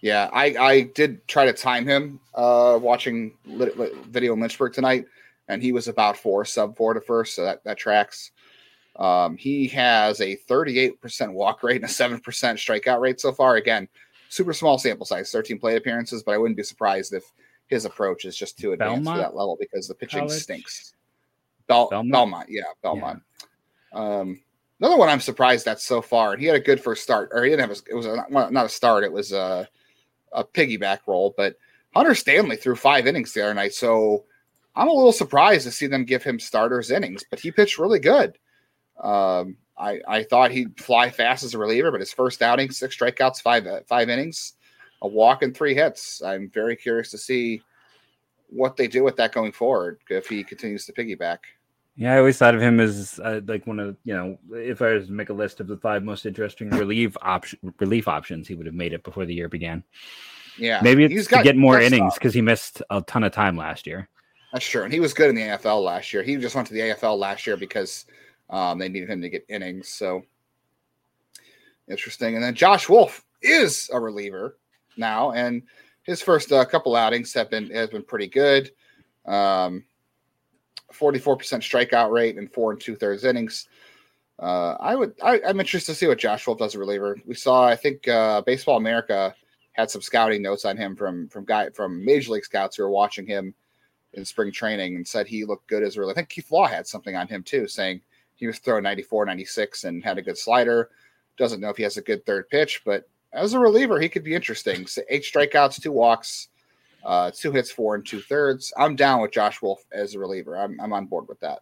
Yeah, 0.00 0.30
I, 0.32 0.44
I 0.58 0.80
did 0.82 1.26
try 1.26 1.44
to 1.46 1.52
time 1.52 1.86
him 1.86 2.20
uh, 2.34 2.78
watching 2.80 3.32
lit, 3.46 3.76
lit 3.76 3.96
video 4.06 4.32
in 4.34 4.40
Lynchburg 4.40 4.72
tonight, 4.72 5.06
and 5.48 5.62
he 5.62 5.72
was 5.72 5.88
about 5.88 6.16
four 6.16 6.44
sub 6.44 6.76
four 6.76 6.94
to 6.94 7.00
first, 7.00 7.34
so 7.34 7.44
that, 7.44 7.64
that 7.64 7.78
tracks. 7.78 8.30
Um, 8.96 9.36
he 9.36 9.66
has 9.68 10.20
a 10.20 10.36
38% 10.48 11.32
walk 11.32 11.62
rate 11.62 11.76
and 11.76 11.84
a 11.84 11.88
7% 11.88 12.20
strikeout 12.20 13.00
rate 13.00 13.20
so 13.20 13.32
far. 13.32 13.56
Again, 13.56 13.88
super 14.28 14.52
small 14.52 14.78
sample 14.78 15.06
size, 15.06 15.30
13 15.30 15.58
plate 15.58 15.76
appearances, 15.76 16.22
but 16.22 16.32
I 16.32 16.38
wouldn't 16.38 16.56
be 16.56 16.62
surprised 16.62 17.12
if 17.12 17.24
his 17.68 17.84
approach 17.84 18.24
is 18.24 18.36
just 18.36 18.58
too 18.58 18.72
advanced 18.72 19.04
Belmont 19.04 19.18
for 19.18 19.22
that 19.22 19.36
level 19.36 19.56
because 19.60 19.86
the 19.86 19.94
pitching 19.94 20.20
College? 20.20 20.42
stinks. 20.42 20.94
Bel- 21.66 21.88
Belmont? 21.90 22.12
Belmont? 22.12 22.48
yeah, 22.50 22.62
Belmont. 22.82 23.22
Um, 23.92 24.40
another 24.80 24.96
one 24.96 25.08
I'm 25.08 25.20
surprised 25.20 25.68
at 25.68 25.80
so 25.80 26.00
far, 26.00 26.32
and 26.32 26.40
he 26.40 26.46
had 26.46 26.56
a 26.56 26.60
good 26.60 26.80
first 26.80 27.02
start, 27.02 27.30
or 27.32 27.44
he 27.44 27.50
didn't 27.50 27.68
have 27.68 27.78
a, 27.78 27.90
it 27.90 27.94
was 27.94 28.06
a, 28.06 28.24
not 28.30 28.66
a 28.66 28.68
start, 28.68 29.04
it 29.04 29.12
was 29.12 29.32
a, 29.32 29.68
a 30.32 30.44
piggyback 30.44 31.00
roll, 31.06 31.34
but 31.36 31.56
Hunter 31.94 32.14
Stanley 32.14 32.56
threw 32.56 32.76
five 32.76 33.06
innings 33.06 33.32
the 33.32 33.42
other 33.42 33.54
night, 33.54 33.74
so 33.74 34.24
I'm 34.76 34.88
a 34.88 34.92
little 34.92 35.12
surprised 35.12 35.64
to 35.64 35.72
see 35.72 35.86
them 35.86 36.04
give 36.04 36.22
him 36.22 36.38
starters 36.38 36.90
innings, 36.90 37.24
but 37.28 37.40
he 37.40 37.50
pitched 37.50 37.78
really 37.78 37.98
good. 37.98 38.38
Um, 39.02 39.56
I, 39.76 40.00
I 40.06 40.22
thought 40.24 40.50
he'd 40.50 40.78
fly 40.80 41.10
fast 41.10 41.44
as 41.44 41.54
a 41.54 41.58
reliever, 41.58 41.90
but 41.90 42.00
his 42.00 42.12
first 42.12 42.42
outing, 42.42 42.70
six 42.70 42.96
strikeouts, 42.96 43.40
five 43.40 43.66
uh, 43.66 43.80
five 43.86 44.08
innings, 44.08 44.54
a 45.02 45.08
walk, 45.08 45.42
and 45.42 45.56
three 45.56 45.74
hits. 45.74 46.22
I'm 46.22 46.50
very 46.50 46.76
curious 46.76 47.10
to 47.12 47.18
see 47.18 47.62
what 48.48 48.76
they 48.76 48.88
do 48.88 49.04
with 49.04 49.16
that 49.16 49.32
going 49.32 49.52
forward 49.52 49.98
if 50.08 50.28
he 50.28 50.42
continues 50.42 50.86
to 50.86 50.92
piggyback. 50.92 51.38
Yeah, 51.98 52.14
I 52.14 52.18
always 52.18 52.38
thought 52.38 52.54
of 52.54 52.60
him 52.62 52.78
as 52.78 53.18
uh, 53.24 53.40
like 53.44 53.66
one 53.66 53.80
of 53.80 53.96
you 54.04 54.14
know, 54.14 54.38
if 54.52 54.80
I 54.80 54.92
was 54.92 55.08
to 55.08 55.12
make 55.12 55.30
a 55.30 55.32
list 55.32 55.58
of 55.58 55.66
the 55.66 55.76
five 55.76 56.04
most 56.04 56.26
interesting 56.26 56.70
relief 56.70 57.16
option 57.22 57.58
relief 57.80 58.06
options, 58.06 58.46
he 58.46 58.54
would 58.54 58.66
have 58.66 58.74
made 58.74 58.92
it 58.92 59.02
before 59.02 59.26
the 59.26 59.34
year 59.34 59.48
began. 59.48 59.82
Yeah, 60.56 60.80
Maybe 60.80 61.08
he's 61.08 61.22
it's 61.22 61.28
to 61.28 61.34
got 61.34 61.44
get 61.44 61.56
more 61.56 61.80
innings 61.80 62.14
because 62.14 62.32
he 62.32 62.40
missed 62.40 62.82
a 62.90 63.02
ton 63.02 63.24
of 63.24 63.32
time 63.32 63.56
last 63.56 63.84
year. 63.84 64.08
That's 64.52 64.64
true, 64.64 64.84
and 64.84 64.92
he 64.92 65.00
was 65.00 65.12
good 65.12 65.28
in 65.28 65.34
the 65.34 65.42
AFL 65.42 65.82
last 65.82 66.12
year. 66.12 66.22
He 66.22 66.36
just 66.36 66.54
went 66.54 66.68
to 66.68 66.74
the 66.74 66.80
AFL 66.80 67.18
last 67.18 67.48
year 67.48 67.56
because 67.56 68.06
um, 68.48 68.78
they 68.78 68.88
needed 68.88 69.10
him 69.10 69.20
to 69.20 69.28
get 69.28 69.44
innings. 69.48 69.88
So 69.88 70.22
interesting. 71.88 72.36
And 72.36 72.44
then 72.44 72.54
Josh 72.54 72.88
Wolf 72.88 73.24
is 73.42 73.90
a 73.92 73.98
reliever 73.98 74.56
now, 74.96 75.32
and 75.32 75.64
his 76.04 76.22
first 76.22 76.52
uh, 76.52 76.64
couple 76.64 76.94
outings 76.94 77.34
have 77.34 77.50
been 77.50 77.70
has 77.70 77.90
been 77.90 78.04
pretty 78.04 78.28
good. 78.28 78.70
Um, 79.26 79.82
44% 80.92 81.38
strikeout 81.60 82.10
rate 82.10 82.36
and 82.36 82.52
four 82.52 82.72
and 82.72 82.80
two 82.80 82.96
thirds 82.96 83.24
innings. 83.24 83.68
Uh, 84.38 84.76
I 84.78 84.94
would, 84.94 85.14
I, 85.22 85.40
I'm 85.46 85.60
interested 85.60 85.92
to 85.92 85.98
see 85.98 86.06
what 86.06 86.18
Josh 86.18 86.46
Wolf 86.46 86.58
does 86.58 86.72
as 86.72 86.74
a 86.76 86.78
reliever. 86.78 87.16
We 87.26 87.34
saw, 87.34 87.66
I 87.66 87.76
think, 87.76 88.06
uh, 88.06 88.40
Baseball 88.42 88.76
America 88.76 89.34
had 89.72 89.90
some 89.90 90.02
scouting 90.02 90.42
notes 90.42 90.64
on 90.64 90.76
him 90.76 90.96
from 90.96 91.28
from 91.28 91.44
guy 91.44 91.70
from 91.70 92.04
Major 92.04 92.32
League 92.32 92.44
scouts 92.44 92.76
who 92.76 92.82
were 92.82 92.90
watching 92.90 93.26
him 93.26 93.54
in 94.14 94.24
spring 94.24 94.50
training 94.50 94.96
and 94.96 95.06
said 95.06 95.26
he 95.26 95.44
looked 95.44 95.68
good 95.68 95.82
as 95.82 95.96
a 95.96 96.00
reliever. 96.00 96.14
I 96.14 96.20
think 96.20 96.28
Keith 96.30 96.50
Law 96.50 96.66
had 96.66 96.86
something 96.86 97.14
on 97.14 97.28
him 97.28 97.42
too, 97.42 97.68
saying 97.68 98.00
he 98.34 98.46
was 98.46 98.58
throwing 98.58 98.82
94, 98.82 99.26
96 99.26 99.84
and 99.84 100.02
had 100.02 100.18
a 100.18 100.22
good 100.22 100.38
slider. 100.38 100.90
Doesn't 101.36 101.60
know 101.60 101.68
if 101.68 101.76
he 101.76 101.82
has 101.82 101.96
a 101.96 102.02
good 102.02 102.24
third 102.26 102.48
pitch, 102.48 102.82
but 102.84 103.08
as 103.32 103.54
a 103.54 103.58
reliever, 103.58 104.00
he 104.00 104.08
could 104.08 104.24
be 104.24 104.34
interesting. 104.34 104.86
So 104.86 105.02
eight 105.08 105.22
strikeouts, 105.22 105.80
two 105.80 105.92
walks, 105.92 106.48
uh, 107.08 107.30
two 107.34 107.50
hits, 107.50 107.70
four 107.70 107.94
and 107.94 108.06
two 108.06 108.20
thirds. 108.20 108.70
I'm 108.76 108.94
down 108.94 109.22
with 109.22 109.32
Josh 109.32 109.62
Wolf 109.62 109.82
as 109.90 110.14
a 110.14 110.18
reliever. 110.18 110.56
I'm, 110.56 110.78
I'm 110.78 110.92
on 110.92 111.06
board 111.06 111.26
with 111.26 111.40
that. 111.40 111.60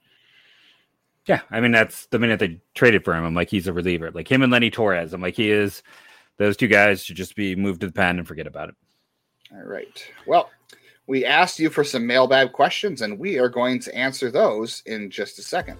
Yeah, 1.27 1.41
I 1.51 1.61
mean 1.61 1.71
that's 1.73 2.07
the 2.07 2.19
minute 2.19 2.41
they 2.41 2.61
traded 2.75 3.05
for 3.05 3.15
him. 3.15 3.25
I'm 3.25 3.35
like 3.35 3.49
he's 3.49 3.69
a 3.69 3.73
reliever, 3.73 4.11
like 4.11 4.31
him 4.31 4.43
and 4.43 4.53
Lenny 4.53 4.71
Torres. 4.71 5.13
I'm 5.13 5.23
like 5.23 5.37
he 5.37 5.51
is. 5.51 5.83
Those 6.39 6.57
two 6.57 6.69
guys 6.69 7.05
should 7.05 7.17
just 7.17 7.35
be 7.37 7.57
moved 7.57 7.81
to 7.81 7.87
the 7.87 7.93
pen 7.93 8.19
and 8.19 8.29
forget 8.29 8.47
about 8.47 8.69
it. 8.69 8.75
All 9.53 9.65
right. 9.65 10.05
Well, 10.27 10.51
we 11.07 11.25
asked 11.25 11.59
you 11.59 11.71
for 11.71 11.85
some 11.85 12.07
mailbag 12.07 12.53
questions, 12.53 13.01
and 13.01 13.19
we 13.19 13.39
are 13.39 13.49
going 13.49 13.81
to 13.81 13.95
answer 13.95 14.31
those 14.31 14.83
in 14.87 15.11
just 15.11 15.39
a 15.39 15.43
second. 15.43 15.79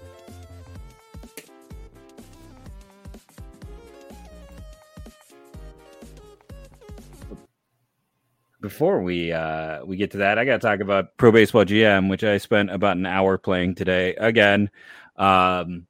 Before 8.67 9.01
we 9.01 9.31
uh 9.31 9.85
we 9.85 9.97
get 9.97 10.11
to 10.11 10.17
that, 10.17 10.41
I 10.41 10.45
got 10.45 10.61
to 10.61 10.67
talk 10.67 10.81
about 10.81 11.17
Pro 11.19 11.31
Baseball 11.31 11.65
GM, 11.65 12.11
which 12.11 12.25
I 12.25 12.37
spent 12.39 12.69
about 12.69 12.97
an 12.97 13.07
hour 13.07 13.39
playing 13.39 13.77
today. 13.77 14.17
Again, 14.17 14.71
um, 15.15 15.87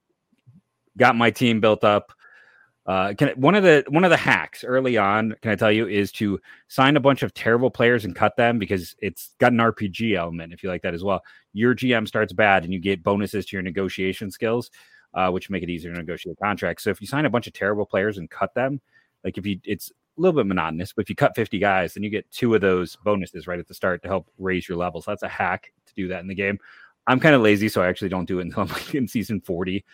got 0.99 1.17
my 1.17 1.31
team 1.31 1.59
built 1.63 1.85
up. 1.85 2.13
Uh, 2.85 3.15
can 3.15 3.31
one 3.31 3.55
of 3.55 3.63
the 3.63 3.83
one 3.89 4.05
of 4.05 4.11
the 4.11 4.17
hacks 4.19 4.63
early 4.63 4.99
on, 4.99 5.35
can 5.41 5.53
I 5.53 5.55
tell 5.55 5.73
you, 5.73 5.89
is 5.89 6.13
to 6.13 6.39
sign 6.69 6.99
a 6.99 7.01
bunch 7.01 7.23
of 7.23 7.33
terrible 7.33 7.71
players 7.71 8.05
and 8.05 8.15
cut 8.15 8.37
them 8.37 8.59
because 8.59 8.95
it's 8.99 9.35
got 9.39 9.53
an 9.53 9.59
RPG 9.59 10.15
element. 10.15 10.53
If 10.53 10.63
you 10.63 10.69
like 10.69 10.83
that 10.83 10.93
as 10.93 11.03
well, 11.03 11.23
your 11.55 11.75
GM 11.75 12.07
starts 12.07 12.35
bad 12.35 12.65
and 12.65 12.75
you 12.75 12.79
get 12.79 13.03
bonuses 13.03 13.47
to 13.47 13.57
your 13.57 13.63
negotiation 13.63 14.31
skills, 14.31 14.71
uh, 15.15 15.31
which 15.31 15.49
make 15.49 15.63
it 15.63 15.71
easier 15.71 15.93
to 15.93 15.99
negotiate 15.99 16.37
contracts. 16.43 16.85
So 16.85 16.91
if 16.91 17.01
you 17.01 17.07
sign 17.07 17.25
a 17.25 17.31
bunch 17.31 17.47
of 17.47 17.55
terrible 17.55 17.87
players 17.87 18.19
and 18.19 18.29
cut 18.29 18.53
them, 18.53 18.83
like 19.25 19.39
if 19.39 19.47
you, 19.47 19.61
it's 19.65 19.91
a 20.17 20.21
little 20.21 20.39
bit 20.39 20.47
monotonous, 20.47 20.93
but 20.93 21.05
if 21.05 21.11
you 21.11 21.17
cut 21.17 21.35
50 21.35 21.59
guys, 21.59 21.95
then 21.95 22.03
you 22.03 22.11
get 22.11 22.31
two 22.31 22.55
of 22.55 22.61
those 22.61 22.97
bonuses 22.97 23.47
right 23.47 23.59
at 23.59 23.69
the 23.69 23.75
start 23.75 24.03
to 24.03 24.09
help 24.09 24.29
raise 24.39 24.69
your 24.69 24.79
level. 24.79 25.03
So 25.03 25.11
That's 25.11 25.23
a 25.23 25.29
hack 25.29 25.73
to 25.87 25.95
do 25.95 26.09
that 26.09 26.21
in 26.21 26.27
the 26.27 26.35
game. 26.35 26.59
I'm 27.07 27.21
kind 27.21 27.35
of 27.35 27.43
lazy, 27.43 27.69
so 27.69 27.83
I 27.83 27.89
actually 27.89 28.09
don't 28.09 28.27
do 28.27 28.39
it 28.39 28.43
until 28.47 28.63
I'm 28.63 28.69
like 28.69 28.95
in 28.95 29.09
season 29.09 29.41
40, 29.41 29.85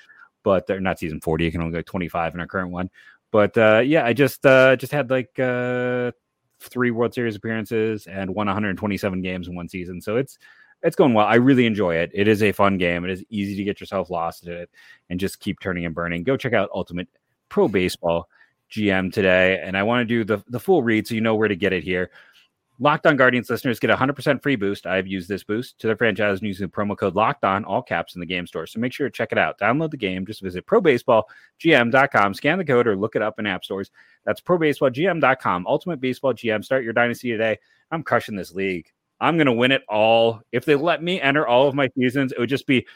but 0.43 0.67
they're 0.67 0.81
not 0.81 0.99
season 0.99 1.21
40. 1.21 1.47
I 1.47 1.51
can 1.51 1.61
only 1.61 1.73
go 1.73 1.83
25 1.83 2.35
in 2.35 2.41
our 2.41 2.47
current 2.47 2.71
one. 2.71 2.91
But 3.31 3.57
uh, 3.57 3.83
yeah, 3.85 4.05
I 4.05 4.13
just 4.13 4.45
uh, 4.45 4.77
just 4.77 4.93
had 4.93 5.11
like 5.11 5.39
uh, 5.39 6.13
three 6.61 6.91
World 6.91 7.15
Series 7.15 7.35
appearances 7.35 8.07
and 8.07 8.35
won 8.35 8.47
127 8.47 9.23
games 9.23 9.49
in 9.49 9.55
one 9.55 9.69
season. 9.69 10.01
So 10.01 10.17
it's 10.17 10.39
it's 10.83 10.97
going 10.97 11.15
well. 11.15 11.27
I 11.27 11.37
really 11.37 11.65
enjoy 11.65 11.95
it. 11.95 12.11
It 12.13 12.29
is 12.29 12.43
a 12.43 12.53
fun 12.53 12.77
game. 12.77 13.05
It 13.05 13.11
is 13.11 13.25
easy 13.31 13.57
to 13.57 13.65
get 13.65 13.81
yourself 13.81 14.11
lost 14.11 14.47
in 14.47 14.53
it 14.53 14.71
and 15.09 15.19
just 15.19 15.41
keep 15.41 15.61
turning 15.61 15.87
and 15.87 15.95
burning. 15.95 16.25
Go 16.25 16.37
check 16.37 16.53
out 16.53 16.71
Ultimate 16.75 17.09
Pro 17.49 17.69
Baseball 17.69 18.29
GM 18.73 19.13
today, 19.13 19.61
and 19.63 19.77
I 19.77 19.83
want 19.83 20.01
to 20.01 20.05
do 20.05 20.25
the 20.25 20.43
the 20.49 20.61
full 20.61 20.83
read 20.83 21.07
so 21.07 21.15
you 21.15 21.21
know 21.21 21.35
where 21.35 21.49
to 21.49 21.57
get 21.57 21.73
it 21.73 21.85
here. 21.85 22.11
Locked 22.79 23.07
on 23.07 23.17
Guardians 23.17 23.49
listeners 23.49 23.79
get 23.79 23.91
a 23.91 23.97
100% 23.97 24.43
free 24.43 24.57
boost. 24.57 24.87
I've 24.87 25.07
used 25.07 25.29
this 25.29 25.45
boost 25.45 25.79
to 25.79 25.87
their 25.87 25.97
franchise 25.97 26.43
using 26.43 26.67
the 26.67 26.73
promo 26.73 26.97
code 26.97 27.15
Locked 27.15 27.45
On, 27.45 27.65
all 27.65 27.81
caps 27.81 28.17
in 28.17 28.21
the 28.21 28.27
game 28.27 28.45
store. 28.45 28.67
So 28.67 28.81
make 28.81 28.93
sure 28.93 29.09
to 29.09 29.13
check 29.13 29.31
it 29.31 29.39
out. 29.39 29.57
Download 29.59 29.91
the 29.91 29.97
game. 29.97 30.27
Just 30.27 30.43
visit 30.43 30.67
probaseballgm.com, 30.67 32.35
scan 32.35 32.59
the 32.59 32.65
code, 32.65 32.89
or 32.89 32.97
look 32.97 33.15
it 33.15 33.23
up 33.23 33.39
in 33.39 33.47
app 33.47 33.65
stores. 33.65 33.93
That's 34.25 34.41
probaseballgm.com. 34.41 35.67
Ultimate 35.67 36.01
Baseball 36.01 36.35
GM. 36.35 36.65
Start 36.65 36.83
your 36.83 36.93
dynasty 36.93 37.31
today. 37.31 37.59
I'm 37.93 38.03
crushing 38.03 38.35
this 38.35 38.53
league. 38.53 38.91
I'm 39.21 39.37
going 39.37 39.47
to 39.47 39.53
win 39.53 39.71
it 39.71 39.83
all. 39.89 40.41
If 40.51 40.65
they 40.65 40.75
let 40.75 41.03
me 41.03 41.21
enter 41.21 41.47
all 41.47 41.69
of 41.69 41.77
my 41.77 41.89
seasons, 41.97 42.33
it 42.33 42.41
would 42.41 42.49
just 42.49 42.67
be 42.67 42.87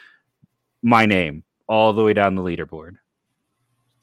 my 0.81 1.05
name 1.05 1.43
all 1.69 1.93
the 1.93 2.03
way 2.03 2.11
down 2.11 2.35
the 2.35 2.41
leaderboard. 2.41 2.95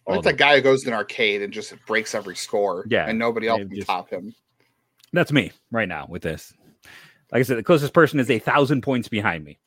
Like 0.07 0.23
the- 0.23 0.31
that 0.31 0.37
guy 0.39 0.57
who 0.57 0.61
goes 0.63 0.83
to 0.83 0.89
an 0.89 0.95
arcade 0.95 1.41
and 1.43 1.53
just 1.53 1.75
breaks 1.87 2.15
every 2.15 2.37
score. 2.37 2.85
Yeah, 2.89 3.07
And 3.09 3.19
nobody 3.19 3.49
else 3.49 3.61
can 3.61 3.75
just- 3.75 3.87
top 3.87 4.11
him. 4.11 4.35
That's 5.13 5.31
me 5.33 5.53
right 5.71 5.89
now 5.89 6.07
with 6.09 6.23
this. 6.23 6.53
Like 7.33 7.41
I 7.41 7.43
said, 7.43 7.57
the 7.57 7.63
closest 7.63 7.93
person 7.95 8.19
is 8.21 8.31
a 8.31 8.39
thousand 8.39 8.83
points 8.83 9.09
behind 9.09 9.45
me. 9.45 9.59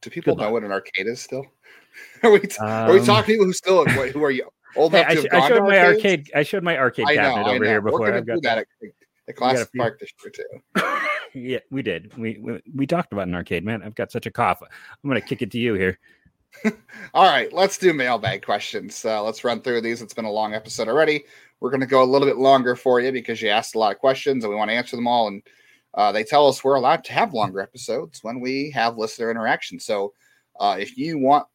Do 0.00 0.10
people 0.10 0.36
know 0.36 0.50
what 0.50 0.64
an 0.64 0.72
arcade 0.72 1.06
is 1.06 1.20
still? 1.20 1.46
are, 2.22 2.30
we 2.30 2.40
t- 2.40 2.56
are 2.60 2.92
we 2.92 3.00
Um, 3.00 3.06
talking 3.06 3.34
people 3.34 3.46
who 3.46 3.52
still 3.52 3.84
who 3.86 4.22
are 4.24 4.30
you 4.30 4.48
old 4.76 4.92
Hey, 4.92 5.00
enough 5.00 5.10
I, 5.10 5.14
to 5.14 5.20
sh- 5.22 5.26
have 5.32 5.42
I 5.42 5.48
showed 5.48 5.62
my 5.62 5.78
arcades? 5.78 5.96
arcade. 6.04 6.30
I 6.34 6.42
showed 6.42 6.62
my 6.62 6.78
arcade 6.78 7.06
know, 7.06 7.14
cabinet 7.14 7.46
over 7.48 7.64
here 7.64 7.80
We're 7.80 7.90
before. 7.90 8.06
gonna 8.06 8.18
I've 8.18 8.26
got 8.26 8.42
that 8.42 8.58
at 8.58 8.66
the 9.26 9.32
classic 9.32 9.68
few. 9.70 9.80
park 9.80 10.00
this 10.00 10.10
year 10.24 10.32
too. 10.32 10.82
yeah, 11.38 11.58
we 11.70 11.82
did. 11.82 12.16
We, 12.16 12.38
we 12.40 12.60
we 12.74 12.86
talked 12.86 13.12
about 13.12 13.28
an 13.28 13.34
arcade, 13.34 13.64
man. 13.64 13.82
I've 13.82 13.94
got 13.94 14.10
such 14.10 14.26
a 14.26 14.30
cough. 14.30 14.62
I'm 14.62 15.08
gonna 15.08 15.20
kick 15.20 15.42
it 15.42 15.50
to 15.52 15.58
you 15.58 15.74
here. 15.74 15.98
All 17.14 17.28
right, 17.28 17.52
let's 17.52 17.78
do 17.78 17.92
mailbag 17.92 18.44
questions. 18.44 19.04
Uh, 19.04 19.22
let's 19.22 19.44
run 19.44 19.60
through 19.60 19.80
these. 19.80 20.02
It's 20.02 20.14
been 20.14 20.24
a 20.24 20.30
long 20.30 20.54
episode 20.54 20.88
already. 20.88 21.24
We're 21.60 21.70
going 21.70 21.80
to 21.80 21.86
go 21.86 22.02
a 22.02 22.04
little 22.04 22.26
bit 22.26 22.38
longer 22.38 22.76
for 22.76 23.00
you 23.00 23.12
because 23.12 23.40
you 23.40 23.48
asked 23.48 23.74
a 23.74 23.78
lot 23.78 23.92
of 23.92 23.98
questions 23.98 24.44
and 24.44 24.50
we 24.50 24.56
want 24.56 24.70
to 24.70 24.76
answer 24.76 24.96
them 24.96 25.06
all. 25.06 25.28
And 25.28 25.42
uh, 25.94 26.12
they 26.12 26.24
tell 26.24 26.48
us 26.48 26.62
we're 26.62 26.74
allowed 26.74 27.04
to 27.04 27.12
have 27.12 27.34
longer 27.34 27.60
episodes 27.60 28.22
when 28.22 28.40
we 28.40 28.70
have 28.70 28.98
listener 28.98 29.30
interaction. 29.30 29.78
So 29.78 30.12
uh, 30.58 30.76
if 30.78 30.96
you 30.96 31.18
want 31.18 31.46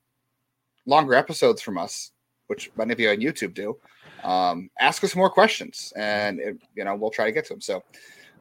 longer 0.85 1.13
episodes 1.13 1.61
from 1.61 1.77
us, 1.77 2.11
which 2.47 2.71
many 2.77 2.93
of 2.93 2.99
you 2.99 3.09
on 3.09 3.17
YouTube 3.17 3.53
do, 3.53 3.77
um, 4.23 4.69
ask 4.79 5.03
us 5.03 5.15
more 5.15 5.29
questions 5.29 5.93
and 5.95 6.39
it, 6.39 6.57
you 6.75 6.83
know 6.83 6.95
we'll 6.95 7.11
try 7.11 7.25
to 7.25 7.31
get 7.31 7.45
to 7.45 7.53
them. 7.53 7.61
So 7.61 7.83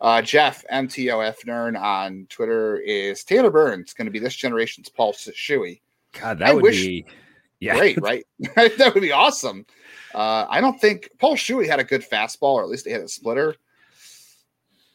uh, 0.01 0.23
Jeff 0.23 0.65
MTOF 0.73 1.47
Nern 1.47 1.77
on 1.77 2.27
Twitter 2.29 2.79
is 2.79 3.25
Tanner 3.25 3.51
Burns 3.51 3.93
going 3.93 4.07
to 4.07 4.13
be 4.13 4.19
this 4.19 4.37
generation's 4.37 4.89
Paul 4.89 5.13
Shuey. 5.13 5.81
God, 6.21 6.39
that 6.39 6.49
I 6.49 6.55
would 6.55 6.63
wish- 6.63 6.83
be 6.83 7.07
yeah. 7.61 7.77
Great, 7.77 8.01
right? 8.03 8.25
that 8.55 8.93
would 8.95 9.01
be 9.03 9.13
awesome. 9.13 9.67
Uh, 10.15 10.47
I 10.49 10.61
don't 10.61 10.81
think 10.81 11.11
Paul 11.19 11.37
Shuey 11.37 11.67
had 11.67 11.79
a 11.79 11.85
good 11.85 12.03
fastball, 12.03 12.55
or 12.55 12.63
at 12.63 12.69
least 12.69 12.87
he 12.87 12.93
had 12.93 13.03
a 13.03 13.09
splitter. 13.09 13.55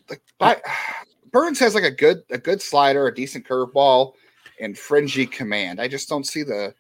Like, 0.10 0.22
by, 0.40 0.62
Burns 1.32 1.60
has 1.60 1.76
like 1.76 1.84
a 1.84 1.92
good 1.92 2.24
a 2.30 2.38
good 2.38 2.62
slider, 2.62 3.08
a 3.08 3.14
decent 3.14 3.48
curveball, 3.48 4.14
and 4.60 4.78
fringy 4.78 5.26
command. 5.26 5.80
I 5.80 5.88
just 5.88 6.10
don't 6.10 6.26
see 6.26 6.44
the. 6.44 6.74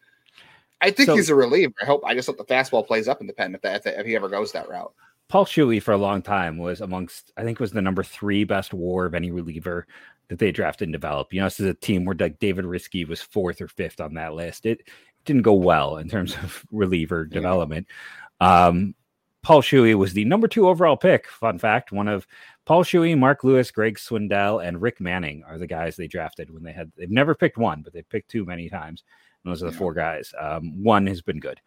I 0.81 0.89
think 0.89 1.07
so, 1.07 1.15
he's 1.15 1.29
a 1.29 1.35
reliever. 1.35 1.73
I 1.81 1.85
hope. 1.85 2.03
I 2.05 2.15
just 2.15 2.27
hope 2.27 2.37
the 2.37 2.45
fastball 2.45 2.85
plays 2.85 3.07
up 3.07 3.21
independent 3.21 3.63
if, 3.63 3.83
that, 3.83 3.93
if, 3.93 3.99
if 3.99 4.05
he 4.05 4.15
ever 4.15 4.29
goes 4.29 4.51
that 4.51 4.67
route. 4.67 4.93
Paul 5.31 5.45
Shuey 5.45 5.81
for 5.81 5.93
a 5.93 5.97
long 5.97 6.21
time 6.21 6.57
was 6.57 6.81
amongst, 6.81 7.31
I 7.37 7.43
think, 7.43 7.61
was 7.61 7.71
the 7.71 7.81
number 7.81 8.03
three 8.03 8.43
best 8.43 8.73
WAR 8.73 9.05
of 9.05 9.15
any 9.15 9.31
reliever 9.31 9.87
that 10.27 10.39
they 10.39 10.51
drafted 10.51 10.89
and 10.89 10.93
developed. 10.93 11.31
You 11.31 11.39
know, 11.39 11.45
this 11.45 11.61
is 11.61 11.67
a 11.67 11.73
team 11.73 12.03
where 12.03 12.17
like 12.19 12.37
David 12.39 12.65
Riske 12.65 13.07
was 13.07 13.21
fourth 13.21 13.61
or 13.61 13.69
fifth 13.69 14.01
on 14.01 14.15
that 14.15 14.33
list. 14.33 14.65
It 14.65 14.89
didn't 15.23 15.43
go 15.43 15.53
well 15.53 15.95
in 15.95 16.09
terms 16.09 16.35
of 16.43 16.65
reliever 16.69 17.29
yeah. 17.31 17.33
development. 17.33 17.87
Um, 18.41 18.93
Paul 19.41 19.61
Shuey 19.61 19.95
was 19.95 20.11
the 20.11 20.25
number 20.25 20.49
two 20.49 20.67
overall 20.67 20.97
pick. 20.97 21.29
Fun 21.29 21.57
fact: 21.57 21.93
one 21.93 22.09
of 22.09 22.27
Paul 22.65 22.83
Shuey, 22.83 23.17
Mark 23.17 23.45
Lewis, 23.45 23.71
Greg 23.71 23.97
Swindell, 23.97 24.59
and 24.59 24.81
Rick 24.81 24.99
Manning 24.99 25.45
are 25.47 25.57
the 25.57 25.65
guys 25.65 25.95
they 25.95 26.07
drafted 26.07 26.53
when 26.53 26.61
they 26.61 26.73
had. 26.73 26.91
They've 26.97 27.09
never 27.09 27.35
picked 27.35 27.57
one, 27.57 27.83
but 27.83 27.93
they've 27.93 28.09
picked 28.09 28.31
two 28.31 28.43
many 28.43 28.67
times. 28.67 29.05
And 29.45 29.51
those 29.53 29.63
are 29.63 29.67
the 29.67 29.71
yeah. 29.71 29.77
four 29.77 29.93
guys. 29.93 30.33
Um, 30.37 30.83
one 30.83 31.07
has 31.07 31.21
been 31.21 31.39
good, 31.39 31.61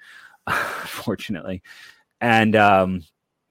fortunately, 0.85 1.63
and 2.21 2.55
um, 2.57 3.03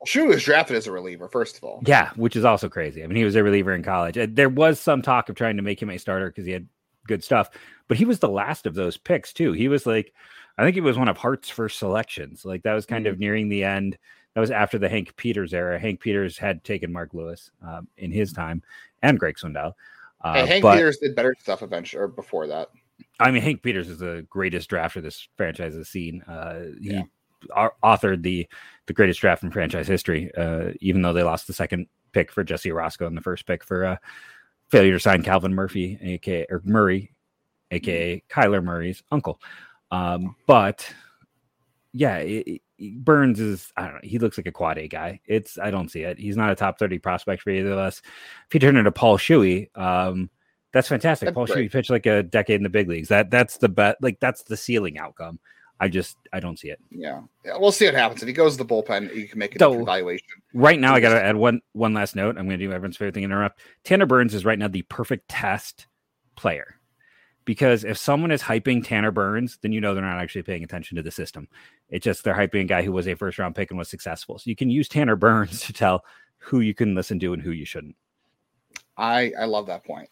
Shuey 0.05 0.27
was 0.27 0.43
drafted 0.43 0.75
as 0.75 0.87
a 0.87 0.91
reliever, 0.91 1.27
first 1.27 1.57
of 1.57 1.63
all. 1.63 1.81
Yeah, 1.85 2.11
which 2.15 2.35
is 2.35 2.45
also 2.45 2.69
crazy. 2.69 3.03
I 3.03 3.07
mean, 3.07 3.15
he 3.15 3.23
was 3.23 3.35
a 3.35 3.43
reliever 3.43 3.73
in 3.73 3.83
college. 3.83 4.17
There 4.33 4.49
was 4.49 4.79
some 4.79 5.01
talk 5.01 5.29
of 5.29 5.35
trying 5.35 5.57
to 5.57 5.63
make 5.63 5.81
him 5.81 5.89
a 5.89 5.97
starter 5.97 6.29
because 6.29 6.45
he 6.45 6.51
had 6.51 6.67
good 7.07 7.23
stuff, 7.23 7.49
but 7.87 7.97
he 7.97 8.05
was 8.05 8.19
the 8.19 8.29
last 8.29 8.65
of 8.65 8.75
those 8.75 8.97
picks 8.97 9.33
too. 9.33 9.53
He 9.53 9.67
was 9.67 9.85
like 9.85 10.13
I 10.57 10.63
think 10.63 10.77
it 10.77 10.81
was 10.81 10.97
one 10.97 11.07
of 11.07 11.17
Hart's 11.17 11.49
first 11.49 11.79
selections. 11.79 12.45
Like 12.45 12.63
that 12.63 12.73
was 12.73 12.85
kind 12.85 13.05
mm-hmm. 13.05 13.13
of 13.13 13.19
nearing 13.19 13.49
the 13.49 13.63
end. 13.63 13.97
That 14.33 14.41
was 14.41 14.51
after 14.51 14.77
the 14.79 14.89
Hank 14.89 15.15
Peters 15.15 15.53
era. 15.53 15.79
Hank 15.79 15.99
Peters 15.99 16.37
had 16.37 16.63
taken 16.63 16.91
Mark 16.91 17.13
Lewis 17.13 17.51
um, 17.65 17.87
in 17.97 18.11
his 18.11 18.33
time 18.33 18.63
and 19.01 19.19
Greg 19.19 19.35
Swindell. 19.37 19.73
Uh, 20.21 20.33
hey, 20.33 20.45
Hank 20.45 20.63
but, 20.63 20.75
Peters 20.75 20.97
did 20.97 21.15
better 21.15 21.35
stuff 21.39 21.61
eventually 21.61 22.01
or 22.01 22.07
before 22.07 22.47
that. 22.47 22.69
I 23.19 23.31
mean, 23.31 23.43
Hank 23.43 23.61
Peters 23.61 23.89
is 23.89 23.99
the 23.99 24.25
greatest 24.29 24.69
drafter 24.69 25.01
this 25.01 25.27
franchise 25.37 25.75
has 25.75 25.89
seen. 25.89 26.21
Uh, 26.23 26.71
he 26.79 26.93
yeah. 26.93 27.03
Authored 27.83 28.23
the 28.23 28.47
the 28.85 28.93
greatest 28.93 29.21
draft 29.21 29.43
in 29.43 29.51
franchise 29.51 29.87
history, 29.87 30.31
uh, 30.35 30.71
even 30.81 31.01
though 31.01 31.13
they 31.13 31.23
lost 31.23 31.47
the 31.47 31.53
second 31.53 31.87
pick 32.11 32.31
for 32.31 32.43
Jesse 32.43 32.69
Orosco 32.69 33.07
and 33.07 33.17
the 33.17 33.21
first 33.21 33.45
pick 33.45 33.63
for 33.63 33.85
uh, 33.85 33.97
failure 34.69 34.93
to 34.93 34.99
sign 34.99 35.23
Calvin 35.23 35.53
Murphy, 35.53 35.97
aka 36.01 36.45
or 36.49 36.61
Murray, 36.65 37.11
aka. 37.71 38.23
Kyler 38.29 38.63
Murray's 38.63 39.03
uncle. 39.11 39.39
Um, 39.91 40.35
but 40.47 40.91
yeah, 41.93 42.17
it, 42.17 42.61
it, 42.79 42.95
Burns 42.97 43.39
is 43.39 43.71
I 43.77 43.83
don't 43.83 43.95
know. 43.95 43.99
He 44.03 44.19
looks 44.19 44.37
like 44.37 44.47
a 44.47 44.51
quad 44.51 44.77
A 44.77 44.87
guy. 44.87 45.21
It's 45.25 45.57
I 45.57 45.71
don't 45.71 45.89
see 45.89 46.01
it. 46.01 46.17
He's 46.17 46.35
not 46.35 46.51
a 46.51 46.55
top 46.55 46.79
thirty 46.79 46.99
prospect 46.99 47.43
for 47.43 47.51
either 47.51 47.71
of 47.71 47.77
us. 47.77 48.01
If 48.47 48.53
you 48.53 48.59
turn 48.59 48.77
into 48.77 48.91
Paul 48.91 49.17
Shuey, 49.17 49.75
um, 49.77 50.29
that's 50.73 50.87
fantastic. 50.87 51.27
That's 51.27 51.35
Paul 51.35 51.45
great. 51.45 51.69
Shuey 51.69 51.71
pitched 51.71 51.91
like 51.91 52.07
a 52.07 52.23
decade 52.23 52.57
in 52.57 52.63
the 52.63 52.69
big 52.69 52.89
leagues. 52.89 53.09
That 53.09 53.29
that's 53.29 53.57
the 53.57 53.69
bet. 53.69 53.97
Like 54.01 54.19
that's 54.19 54.43
the 54.43 54.57
ceiling 54.57 54.97
outcome. 54.97 55.39
I 55.79 55.87
just 55.87 56.17
I 56.31 56.39
don't 56.39 56.57
see 56.57 56.69
it. 56.69 56.79
Yeah. 56.89 57.21
yeah, 57.43 57.57
we'll 57.57 57.71
see 57.71 57.85
what 57.85 57.95
happens. 57.95 58.21
If 58.21 58.27
he 58.27 58.33
goes 58.33 58.57
to 58.57 58.63
the 58.63 58.69
bullpen, 58.73 59.13
you 59.13 59.27
can 59.27 59.39
make 59.39 59.53
an 59.53 59.59
so, 59.59 59.81
evaluation. 59.81 60.27
Right 60.53 60.79
now, 60.79 60.93
I 60.95 60.99
got 60.99 61.13
to 61.13 61.21
add 61.21 61.35
one 61.35 61.61
one 61.73 61.93
last 61.93 62.15
note. 62.15 62.37
I'm 62.37 62.45
going 62.45 62.59
to 62.59 62.65
do 62.65 62.71
everyone's 62.71 62.97
favorite 62.97 63.15
thing. 63.15 63.23
Interrupt. 63.23 63.59
Tanner 63.83 64.05
Burns 64.05 64.33
is 64.33 64.45
right 64.45 64.57
now 64.57 64.67
the 64.67 64.83
perfect 64.83 65.27
test 65.27 65.87
player 66.35 66.75
because 67.45 67.83
if 67.83 67.97
someone 67.97 68.31
is 68.31 68.41
hyping 68.41 68.85
Tanner 68.85 69.11
Burns, 69.11 69.57
then 69.61 69.71
you 69.71 69.81
know 69.81 69.93
they're 69.93 70.03
not 70.03 70.21
actually 70.21 70.43
paying 70.43 70.63
attention 70.63 70.95
to 70.95 71.03
the 71.03 71.11
system. 71.11 71.47
It's 71.89 72.03
just 72.03 72.23
they're 72.23 72.33
hyping 72.33 72.61
a 72.61 72.65
guy 72.65 72.83
who 72.83 72.91
was 72.91 73.07
a 73.07 73.15
first 73.15 73.39
round 73.39 73.55
pick 73.55 73.69
and 73.71 73.77
was 73.77 73.89
successful. 73.89 74.39
So 74.39 74.49
you 74.49 74.55
can 74.55 74.69
use 74.69 74.87
Tanner 74.87 75.15
Burns 75.15 75.61
to 75.65 75.73
tell 75.73 76.03
who 76.37 76.59
you 76.59 76.73
can 76.73 76.95
listen 76.95 77.19
to 77.19 77.33
and 77.33 77.41
who 77.41 77.51
you 77.51 77.65
shouldn't. 77.65 77.95
I 78.97 79.31
I 79.39 79.45
love 79.45 79.67
that 79.67 79.83
point. 79.83 80.09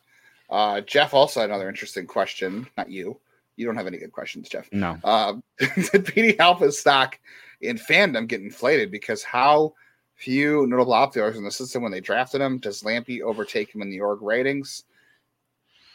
Uh, 0.49 0.81
Jeff 0.81 1.13
also 1.13 1.39
had 1.39 1.49
another 1.49 1.69
interesting 1.69 2.05
question. 2.05 2.67
Not 2.77 2.91
you. 2.91 3.19
You 3.61 3.67
don't 3.67 3.75
have 3.75 3.85
any 3.85 3.99
good 3.99 4.11
questions, 4.11 4.49
Jeff. 4.49 4.67
No. 4.71 4.97
Uh, 5.03 5.35
did 5.91 6.05
Petey 6.05 6.35
Halpin's 6.39 6.79
stock 6.79 7.19
in 7.61 7.77
fandom 7.77 8.27
get 8.27 8.41
inflated 8.41 8.89
because 8.89 9.21
how 9.21 9.73
few 10.15 10.65
notable 10.65 10.95
outfielders 10.95 11.37
in 11.37 11.43
the 11.43 11.51
system 11.51 11.83
when 11.83 11.91
they 11.91 11.99
drafted 11.99 12.41
him? 12.41 12.57
Does 12.57 12.81
Lampy 12.81 13.21
overtake 13.21 13.73
him 13.73 13.83
in 13.83 13.91
the 13.91 14.01
org 14.01 14.23
ratings? 14.23 14.83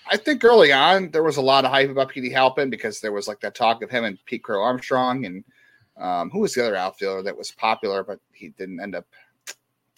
I 0.09 0.17
think 0.17 0.45
early 0.45 0.73
on 0.73 1.11
there 1.11 1.25
was 1.25 1.39
a 1.39 1.43
lot 1.43 1.65
of 1.65 1.73
hype 1.73 1.91
about 1.91 2.11
Petey 2.11 2.31
Halpin 2.31 2.71
because 2.71 3.01
there 3.01 3.11
was 3.11 3.27
like 3.27 3.41
that 3.41 3.57
talk 3.57 3.83
of 3.83 3.91
him 3.91 4.05
and 4.05 4.25
Pete 4.27 4.45
Crow 4.45 4.63
Armstrong 4.63 5.25
and 5.25 5.45
um, 5.97 6.31
who 6.31 6.41
was 6.41 6.55
the 6.55 6.63
other 6.63 6.77
outfielder 6.77 7.23
that 7.23 7.37
was 7.37 7.51
popular, 7.51 8.05
but 8.05 8.21
he 8.33 8.51
didn't 8.51 8.81
end 8.81 8.95
up. 8.95 9.07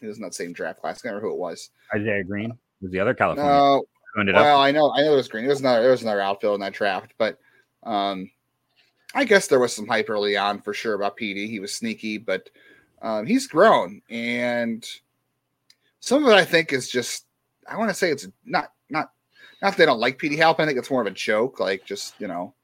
He 0.00 0.06
was 0.06 0.16
in 0.16 0.22
that 0.22 0.34
same 0.34 0.54
draft 0.54 0.80
class. 0.80 1.00
I 1.00 1.02
can't 1.02 1.14
remember 1.16 1.28
who 1.28 1.34
it 1.34 1.40
was. 1.40 1.70
Isaiah 1.94 2.24
Green 2.24 2.56
was 2.80 2.92
the 2.92 3.00
other 3.00 3.14
California. 3.14 3.52
No, 3.52 3.84
well. 4.32 4.60
I 4.60 4.70
know, 4.70 4.92
I 4.92 5.02
know 5.02 5.12
it 5.14 5.16
was 5.16 5.28
Green. 5.28 5.44
There 5.44 5.50
was 5.50 5.60
another, 5.60 5.82
there 5.82 5.90
was 5.90 6.02
another 6.02 6.20
outfielder 6.20 6.54
in 6.54 6.60
that 6.60 6.72
draft, 6.72 7.14
but 7.18 7.38
um, 7.82 8.30
I 9.14 9.24
guess 9.24 9.46
there 9.46 9.60
was 9.60 9.72
some 9.72 9.86
hype 9.86 10.10
early 10.10 10.36
on 10.36 10.60
for 10.60 10.74
sure 10.74 10.94
about 10.94 11.16
Petey. 11.16 11.48
He 11.48 11.60
was 11.60 11.74
sneaky, 11.74 12.18
but 12.18 12.50
um, 13.00 13.26
he's 13.26 13.46
grown, 13.46 14.02
and 14.10 14.86
some 16.00 16.24
of 16.24 16.30
it 16.30 16.34
I 16.34 16.44
think 16.44 16.72
is 16.72 16.90
just 16.90 17.26
I 17.68 17.76
want 17.76 17.90
to 17.90 17.94
say 17.94 18.10
it's 18.10 18.28
not 18.44 18.72
not 18.90 19.10
not 19.62 19.70
that 19.70 19.76
they 19.76 19.86
don't 19.86 20.00
like 20.00 20.18
Petey 20.18 20.36
Halpin. 20.36 20.64
I 20.64 20.66
think 20.66 20.78
it's 20.78 20.90
more 20.90 21.00
of 21.00 21.06
a 21.06 21.12
joke. 21.12 21.60
Like 21.60 21.84
just 21.84 22.20
you 22.20 22.28
know, 22.28 22.54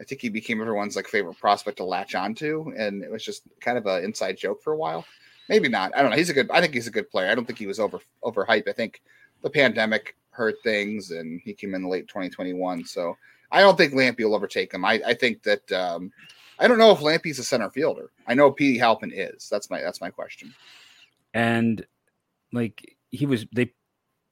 I 0.00 0.04
think 0.04 0.20
he 0.20 0.28
became 0.28 0.60
everyone's 0.60 0.96
like 0.96 1.06
favorite 1.06 1.38
prospect 1.38 1.78
to 1.78 1.84
latch 1.84 2.14
onto, 2.14 2.72
and 2.76 3.02
it 3.02 3.10
was 3.10 3.24
just 3.24 3.42
kind 3.60 3.78
of 3.78 3.86
an 3.86 4.04
inside 4.04 4.36
joke 4.36 4.62
for 4.62 4.72
a 4.72 4.78
while. 4.78 5.04
Maybe 5.48 5.68
not. 5.68 5.94
I 5.94 6.00
don't 6.00 6.10
know. 6.10 6.16
He's 6.16 6.30
a 6.30 6.34
good. 6.34 6.50
I 6.50 6.60
think 6.60 6.72
he's 6.72 6.86
a 6.86 6.92
good 6.92 7.10
player. 7.10 7.30
I 7.30 7.34
don't 7.34 7.44
think 7.44 7.58
he 7.58 7.66
was 7.66 7.80
over 7.80 8.00
overhyped. 8.22 8.68
I 8.68 8.72
think 8.72 9.02
the 9.42 9.50
pandemic 9.50 10.16
hurt 10.30 10.56
things, 10.62 11.10
and 11.10 11.40
he 11.44 11.52
came 11.52 11.74
in 11.74 11.88
late 11.88 12.08
2021. 12.08 12.84
So 12.86 13.16
I 13.54 13.60
don't 13.60 13.76
think 13.76 13.92
Lampy 13.92 14.24
will 14.24 14.34
overtake 14.34 14.74
him. 14.74 14.84
I, 14.84 15.00
I 15.06 15.14
think 15.14 15.44
that 15.44 15.70
um, 15.70 16.10
I 16.58 16.66
don't 16.66 16.78
know 16.78 16.90
if 16.90 16.98
Lampy's 16.98 17.38
a 17.38 17.44
center 17.44 17.70
fielder. 17.70 18.10
I 18.26 18.34
know 18.34 18.50
Petey 18.50 18.78
Halpin 18.78 19.12
is. 19.14 19.48
That's 19.48 19.70
my 19.70 19.80
that's 19.80 20.00
my 20.00 20.10
question. 20.10 20.52
And 21.32 21.86
like 22.52 22.96
he 23.10 23.26
was, 23.26 23.46
they 23.52 23.72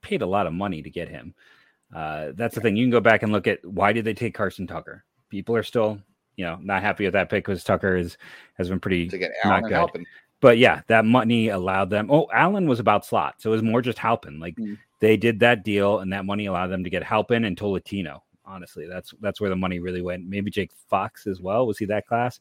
paid 0.03 0.23
a 0.23 0.27
lot 0.27 0.49
of 0.49 0.53
money 0.53 0.83
to 0.83 0.91
get 0.91 1.09
him. 1.09 1.35
Uh, 1.95 2.33
that's 2.35 2.57
the 2.57 2.61
thing. 2.61 2.77
You 2.77 2.85
can 2.85 2.91
go 2.91 3.01
back 3.01 3.23
and 3.23 3.33
look 3.33 3.47
at 3.47 3.65
why 3.65 3.93
did 3.93 4.05
they 4.05 4.15
take 4.15 4.35
Carson 4.35 4.67
Tucker? 4.67 5.05
People 5.29 5.55
are 5.55 5.63
still, 5.63 6.01
you 6.37 6.45
know, 6.45 6.59
not 6.61 6.83
happy 6.83 7.05
with 7.05 7.13
that 7.13 7.31
pick 7.31 7.45
because 7.45 7.63
Tucker 7.63 7.97
is 7.97 8.19
has 8.55 8.69
been 8.69 8.81
pretty 8.81 9.09
to 9.09 9.19
get 9.19 9.31
not 9.45 9.63
good. 9.63 9.73
Halpin. 9.73 10.07
But 10.41 10.59
yeah, 10.59 10.83
that 10.89 11.05
money 11.05 11.51
allowed 11.51 11.91
them. 11.91 12.11
Oh, 12.11 12.29
Allen 12.33 12.69
was 12.69 12.81
about 12.81 13.07
slot, 13.07 13.37
so 13.39 13.51
it 13.51 13.53
was 13.53 13.63
more 13.63 13.83
just 13.83 13.99
Halpin. 13.99 14.41
Like 14.41 14.57
mm. 14.57 14.77
they 14.99 15.17
did 15.17 15.39
that 15.41 15.65
deal, 15.65 16.01
and 16.01 16.13
that 16.13 16.25
money 16.25 16.47
allowed 16.47 16.69
them 16.69 16.83
to 16.83 16.91
get 16.91 17.05
Halpin 17.05 17.45
and 17.45 17.57
Tolentino. 17.57 18.25
Honestly, 18.45 18.87
that's 18.87 19.15
that's 19.21 19.41
where 19.41 19.51
the 19.51 19.57
money 19.57 19.79
really 19.79 20.03
went. 20.03 20.29
Maybe 20.29 20.51
Jake 20.51 20.73
Fox 20.89 21.27
as 21.27 21.41
well. 21.41 21.67
Was 21.67 21.79
he 21.79 21.85
that 21.87 22.07
class? 22.07 22.41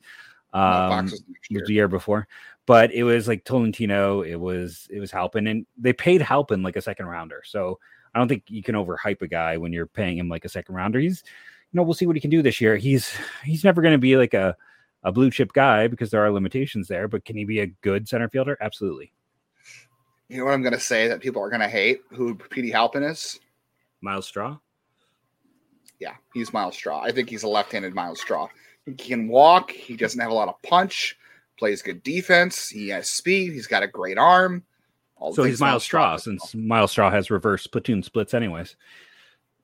Um, 0.54 0.90
no, 0.90 1.02
was, 1.04 1.24
was 1.52 1.68
the 1.68 1.74
year 1.74 1.88
before, 1.88 2.28
but 2.66 2.92
it 2.92 3.04
was 3.04 3.28
like 3.28 3.46
Tolentino. 3.46 4.22
It 4.22 4.36
was 4.36 4.88
it 4.90 5.00
was 5.00 5.12
Halpin, 5.12 5.48
and 5.48 5.66
they 5.78 5.94
paid 5.94 6.22
Halpin 6.22 6.64
like 6.64 6.76
a 6.76 6.82
second 6.82 7.06
rounder. 7.06 7.42
So 7.46 7.80
I 8.14 8.20
don't 8.20 8.28
think 8.28 8.44
you 8.48 8.64
can 8.64 8.76
overhype 8.76 9.22
a 9.22 9.28
guy 9.28 9.58
when 9.58 9.72
you're 9.72 9.88
paying 9.88 10.18
him 10.18 10.28
like 10.28 10.44
a 10.44 10.50
second 10.50 10.76
rounder. 10.76 11.00
He's, 11.00 11.24
you 11.72 11.78
know, 11.78 11.84
we'll 11.84 11.94
see 11.94 12.06
what 12.06 12.16
he 12.16 12.22
can 12.22 12.30
do 12.30 12.42
this 12.42 12.60
year. 12.60 12.76
He's 12.76 13.14
he's 13.44 13.64
never 13.64 13.82
going 13.82 13.94
to 13.94 14.00
be 14.00 14.18
like 14.18 14.34
a 14.34 14.56
a 15.04 15.12
blue 15.12 15.32
chip 15.32 15.54
guy 15.54 15.88
because 15.88 16.12
there 16.12 16.24
are 16.24 16.32
limitations 16.32 16.88
there. 16.88 17.08
But 17.08 17.26
can 17.26 17.38
he 17.38 17.46
be 17.46 17.62
a 17.62 17.68
good 17.68 18.08
center 18.10 18.28
fielder? 18.28 18.58
Absolutely. 18.60 19.14
You 20.28 20.38
know 20.38 20.46
what 20.46 20.54
I'm 20.54 20.62
going 20.62 20.74
to 20.74 20.80
say 20.80 21.08
that 21.08 21.22
people 21.22 21.42
are 21.42 21.50
going 21.50 21.62
to 21.62 21.68
hate 21.68 22.02
who 22.10 22.36
Petey 22.36 22.72
Halpin 22.72 23.04
is? 23.04 23.40
Myles 24.02 24.28
Straw. 24.28 24.58
Yeah, 26.02 26.16
he's 26.34 26.52
Myles 26.52 26.74
Straw. 26.74 27.00
I 27.00 27.12
think 27.12 27.30
he's 27.30 27.44
a 27.44 27.48
left-handed 27.48 27.94
Myles 27.94 28.20
Straw. 28.20 28.50
He 28.86 28.94
can 28.94 29.28
walk. 29.28 29.70
He 29.70 29.96
doesn't 29.96 30.20
have 30.20 30.32
a 30.32 30.34
lot 30.34 30.48
of 30.48 30.60
punch. 30.64 31.16
Plays 31.60 31.84
good 31.84 32.02
defense. 32.02 32.68
He 32.68 32.90
has 32.90 33.08
speed. 33.08 33.54
He's 33.54 33.68
got 33.68 33.84
a 33.84 33.88
great 33.88 34.18
arm. 34.18 34.64
All 35.18 35.32
so 35.32 35.44
he's 35.44 35.62
Myles 35.62 35.84
Straw, 35.84 36.18
since 36.18 36.56
Myles 36.56 36.90
Straw 36.90 37.12
has 37.12 37.30
reverse 37.30 37.68
platoon 37.68 38.02
splits, 38.02 38.34
anyways. 38.34 38.76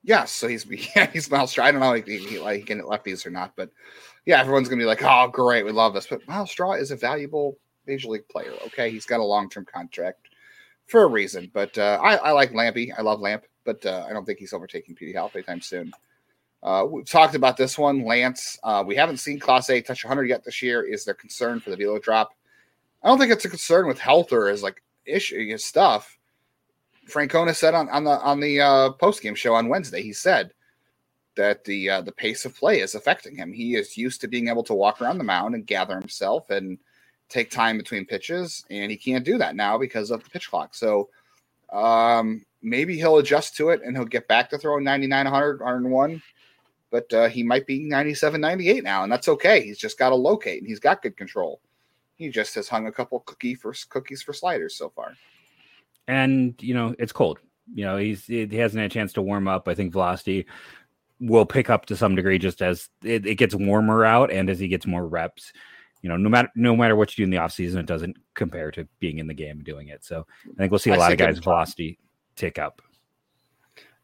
Yes, 0.04 0.30
so 0.30 0.46
he's 0.46 0.64
yeah, 0.96 1.10
he's 1.10 1.28
Myles 1.28 1.50
Straw. 1.50 1.64
I 1.64 1.72
don't 1.72 1.80
know 1.80 1.94
if 1.94 2.06
he, 2.06 2.18
he 2.18 2.38
like 2.38 2.60
he 2.60 2.62
can 2.62 2.82
lefties 2.82 3.26
or 3.26 3.30
not, 3.30 3.54
but 3.56 3.70
yeah, 4.24 4.40
everyone's 4.40 4.68
gonna 4.68 4.80
be 4.80 4.86
like, 4.86 5.02
oh, 5.02 5.28
great, 5.32 5.64
we 5.64 5.72
love 5.72 5.92
this. 5.92 6.06
But 6.06 6.26
Myles 6.28 6.52
Straw 6.52 6.74
is 6.74 6.92
a 6.92 6.96
valuable 6.96 7.58
major 7.84 8.10
league 8.10 8.28
player. 8.28 8.52
Okay, 8.66 8.92
he's 8.92 9.06
got 9.06 9.18
a 9.18 9.24
long 9.24 9.50
term 9.50 9.64
contract 9.64 10.28
for 10.86 11.02
a 11.02 11.08
reason. 11.08 11.50
But 11.52 11.76
uh, 11.76 11.98
I, 12.00 12.14
I 12.14 12.30
like 12.30 12.52
Lampy. 12.52 12.92
I 12.96 13.02
love 13.02 13.18
Lamp, 13.18 13.42
but 13.64 13.84
uh, 13.84 14.06
I 14.08 14.12
don't 14.12 14.24
think 14.24 14.38
he's 14.38 14.52
overtaking 14.52 14.94
Petey 14.94 15.14
Halp 15.14 15.34
anytime 15.34 15.60
soon. 15.60 15.90
Uh, 16.62 16.84
we've 16.88 17.08
talked 17.08 17.34
about 17.34 17.56
this 17.56 17.78
one, 17.78 18.04
Lance. 18.04 18.58
Uh, 18.62 18.82
we 18.86 18.96
haven't 18.96 19.18
seen 19.18 19.38
Clase 19.38 19.84
touch 19.84 20.04
100 20.04 20.24
yet 20.24 20.44
this 20.44 20.60
year. 20.62 20.82
Is 20.82 21.04
there 21.04 21.14
concern 21.14 21.60
for 21.60 21.70
the 21.70 21.76
velo 21.76 21.98
drop? 21.98 22.34
I 23.02 23.08
don't 23.08 23.18
think 23.18 23.30
it's 23.30 23.44
a 23.44 23.48
concern 23.48 23.86
with 23.86 23.98
health 23.98 24.32
or 24.32 24.48
as 24.48 24.62
like 24.62 24.82
issue 25.06 25.56
stuff. 25.58 26.18
Francona 27.08 27.54
said 27.54 27.74
on, 27.74 27.88
on 27.88 28.04
the 28.04 28.10
on 28.20 28.40
the 28.40 28.60
uh, 28.60 28.90
post 28.92 29.22
game 29.22 29.34
show 29.34 29.54
on 29.54 29.68
Wednesday, 29.68 30.02
he 30.02 30.12
said 30.12 30.52
that 31.36 31.64
the 31.64 31.88
uh, 31.88 32.00
the 32.02 32.12
pace 32.12 32.44
of 32.44 32.56
play 32.56 32.80
is 32.80 32.94
affecting 32.94 33.36
him. 33.36 33.52
He 33.52 33.76
is 33.76 33.96
used 33.96 34.20
to 34.20 34.28
being 34.28 34.48
able 34.48 34.64
to 34.64 34.74
walk 34.74 35.00
around 35.00 35.18
the 35.18 35.24
mound 35.24 35.54
and 35.54 35.66
gather 35.66 35.98
himself 35.98 36.50
and 36.50 36.78
take 37.28 37.50
time 37.50 37.78
between 37.78 38.04
pitches, 38.04 38.64
and 38.68 38.90
he 38.90 38.96
can't 38.96 39.24
do 39.24 39.38
that 39.38 39.56
now 39.56 39.78
because 39.78 40.10
of 40.10 40.22
the 40.22 40.30
pitch 40.30 40.50
clock. 40.50 40.74
So, 40.74 41.08
um, 41.72 42.44
maybe 42.62 42.96
he'll 42.96 43.18
adjust 43.18 43.56
to 43.56 43.70
it 43.70 43.82
and 43.82 43.96
he'll 43.96 44.06
get 44.06 44.28
back 44.28 44.50
to 44.50 44.58
throwing 44.58 44.84
99, 44.84 45.24
100, 45.24 45.60
101. 45.60 46.22
But 46.90 47.12
uh, 47.12 47.28
he 47.28 47.42
might 47.42 47.66
be 47.66 47.80
97, 47.80 48.40
98 48.40 48.82
now, 48.82 49.02
and 49.02 49.12
that's 49.12 49.28
okay. 49.28 49.62
He's 49.62 49.78
just 49.78 49.98
got 49.98 50.08
to 50.08 50.14
locate, 50.14 50.60
and 50.60 50.68
he's 50.68 50.80
got 50.80 51.02
good 51.02 51.16
control. 51.16 51.60
He 52.14 52.30
just 52.30 52.54
has 52.54 52.68
hung 52.68 52.86
a 52.86 52.92
couple 52.92 53.20
cookie 53.20 53.54
for 53.54 53.74
cookies 53.90 54.22
for 54.22 54.32
sliders 54.32 54.76
so 54.76 54.88
far. 54.88 55.12
And 56.06 56.54
you 56.60 56.74
know 56.74 56.94
it's 56.98 57.12
cold. 57.12 57.38
You 57.72 57.84
know 57.84 57.98
he's 57.98 58.24
he 58.24 58.46
hasn't 58.56 58.80
had 58.80 58.90
a 58.90 58.94
chance 58.94 59.12
to 59.14 59.22
warm 59.22 59.46
up. 59.46 59.68
I 59.68 59.74
think 59.74 59.92
velocity 59.92 60.46
will 61.20 61.44
pick 61.44 61.68
up 61.68 61.86
to 61.86 61.96
some 61.96 62.14
degree 62.14 62.38
just 62.38 62.62
as 62.62 62.88
it, 63.02 63.26
it 63.26 63.34
gets 63.34 63.54
warmer 63.54 64.04
out 64.04 64.30
and 64.30 64.48
as 64.48 64.58
he 64.58 64.68
gets 64.68 64.86
more 64.86 65.06
reps 65.06 65.52
you 66.02 66.08
know, 66.08 66.16
no 66.16 66.28
matter 66.28 66.48
no 66.54 66.76
matter 66.76 66.94
what 66.96 67.16
you 67.16 67.22
do 67.22 67.24
in 67.24 67.30
the 67.30 67.42
offseason, 67.42 67.76
it 67.76 67.86
doesn't 67.86 68.16
compare 68.34 68.70
to 68.72 68.86
being 69.00 69.18
in 69.18 69.26
the 69.26 69.34
game 69.34 69.58
and 69.58 69.64
doing 69.64 69.88
it. 69.88 70.04
So 70.04 70.26
I 70.46 70.56
think 70.56 70.70
we'll 70.70 70.78
see 70.78 70.90
a 70.90 70.94
I 70.94 70.98
lot 70.98 71.12
of 71.12 71.18
guys' 71.18 71.38
velocity 71.38 71.98
tick 72.36 72.58
up. 72.58 72.82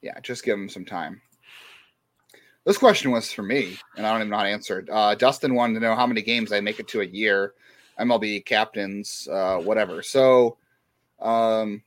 Yeah, 0.03 0.19
just 0.21 0.45
give 0.45 0.59
him 0.59 0.69
some 0.69 0.85
time. 0.85 1.21
This 2.65 2.79
question 2.79 3.11
was 3.11 3.31
for 3.31 3.43
me, 3.43 3.77
and 3.97 4.07
I 4.07 4.11
don't 4.11 4.23
even 4.23 4.31
know 4.31 4.39
how 4.39 4.45
to 4.45 4.49
answer 4.49 4.79
it. 4.79 4.89
Uh, 4.91 5.15
Dustin 5.15 5.55
wanted 5.55 5.75
to 5.75 5.81
know 5.81 5.95
how 5.95 6.07
many 6.07 6.23
games 6.23 6.51
I 6.51 6.61
make 6.61 6.81
it 6.81 6.89
to 6.89 7.03
a 7.03 7.07
year, 7.07 7.53
MLB 8.01 8.47
captains, 8.47 9.29
uh, 9.31 9.59
whatever. 9.59 10.03
So 10.03 10.57
um, 11.21 11.83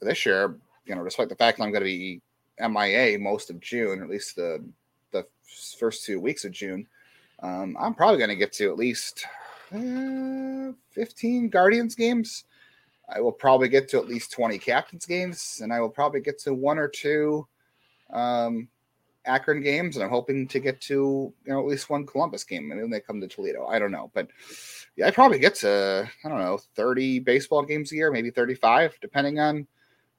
this 0.00 0.24
year, 0.24 0.56
you 0.86 0.94
know, 0.94 1.04
despite 1.04 1.28
the 1.28 1.36
fact 1.36 1.58
that 1.58 1.64
I'm 1.64 1.72
going 1.72 1.84
to 1.84 1.84
be 1.84 2.22
MIA 2.58 3.18
most 3.18 3.50
of 3.50 3.60
June, 3.60 4.00
or 4.00 4.04
at 4.04 4.10
least 4.10 4.34
the 4.36 4.64
the 5.10 5.26
first 5.78 6.06
two 6.06 6.18
weeks 6.18 6.46
of 6.46 6.52
June, 6.52 6.86
um, 7.42 7.76
I'm 7.78 7.94
probably 7.94 8.16
going 8.16 8.30
to 8.30 8.36
get 8.36 8.52
to 8.54 8.70
at 8.70 8.78
least 8.78 9.26
uh, 9.74 10.72
15 10.92 11.50
Guardians 11.50 11.94
games. 11.94 12.44
I 13.14 13.20
will 13.20 13.32
probably 13.32 13.68
get 13.68 13.90
to 13.90 13.98
at 13.98 14.08
least 14.08 14.32
20 14.32 14.58
Captains 14.58 15.04
games, 15.04 15.60
and 15.62 15.70
I 15.70 15.80
will 15.80 15.90
probably 15.90 16.20
get 16.20 16.38
to 16.40 16.54
one 16.54 16.78
or 16.78 16.88
two 16.88 17.46
um, 18.10 18.68
Akron 19.24 19.62
games, 19.62 19.96
and 19.96 20.04
I'm 20.04 20.10
hoping 20.10 20.48
to 20.48 20.60
get 20.60 20.80
to 20.82 21.32
you 21.44 21.52
know 21.52 21.60
at 21.60 21.66
least 21.66 21.90
one 21.90 22.06
Columbus 22.06 22.44
game, 22.44 22.70
and 22.70 22.80
then 22.80 22.90
they 22.90 23.00
come 23.00 23.20
to 23.20 23.28
Toledo. 23.28 23.66
I 23.66 23.78
don't 23.78 23.92
know, 23.92 24.10
but 24.14 24.28
yeah, 24.96 25.06
I 25.06 25.10
probably 25.10 25.38
get 25.38 25.54
to 25.56 26.08
I 26.24 26.28
don't 26.28 26.38
know 26.38 26.58
30 26.74 27.20
baseball 27.20 27.62
games 27.62 27.92
a 27.92 27.96
year, 27.96 28.10
maybe 28.10 28.30
35, 28.30 28.96
depending 29.00 29.38
on 29.38 29.66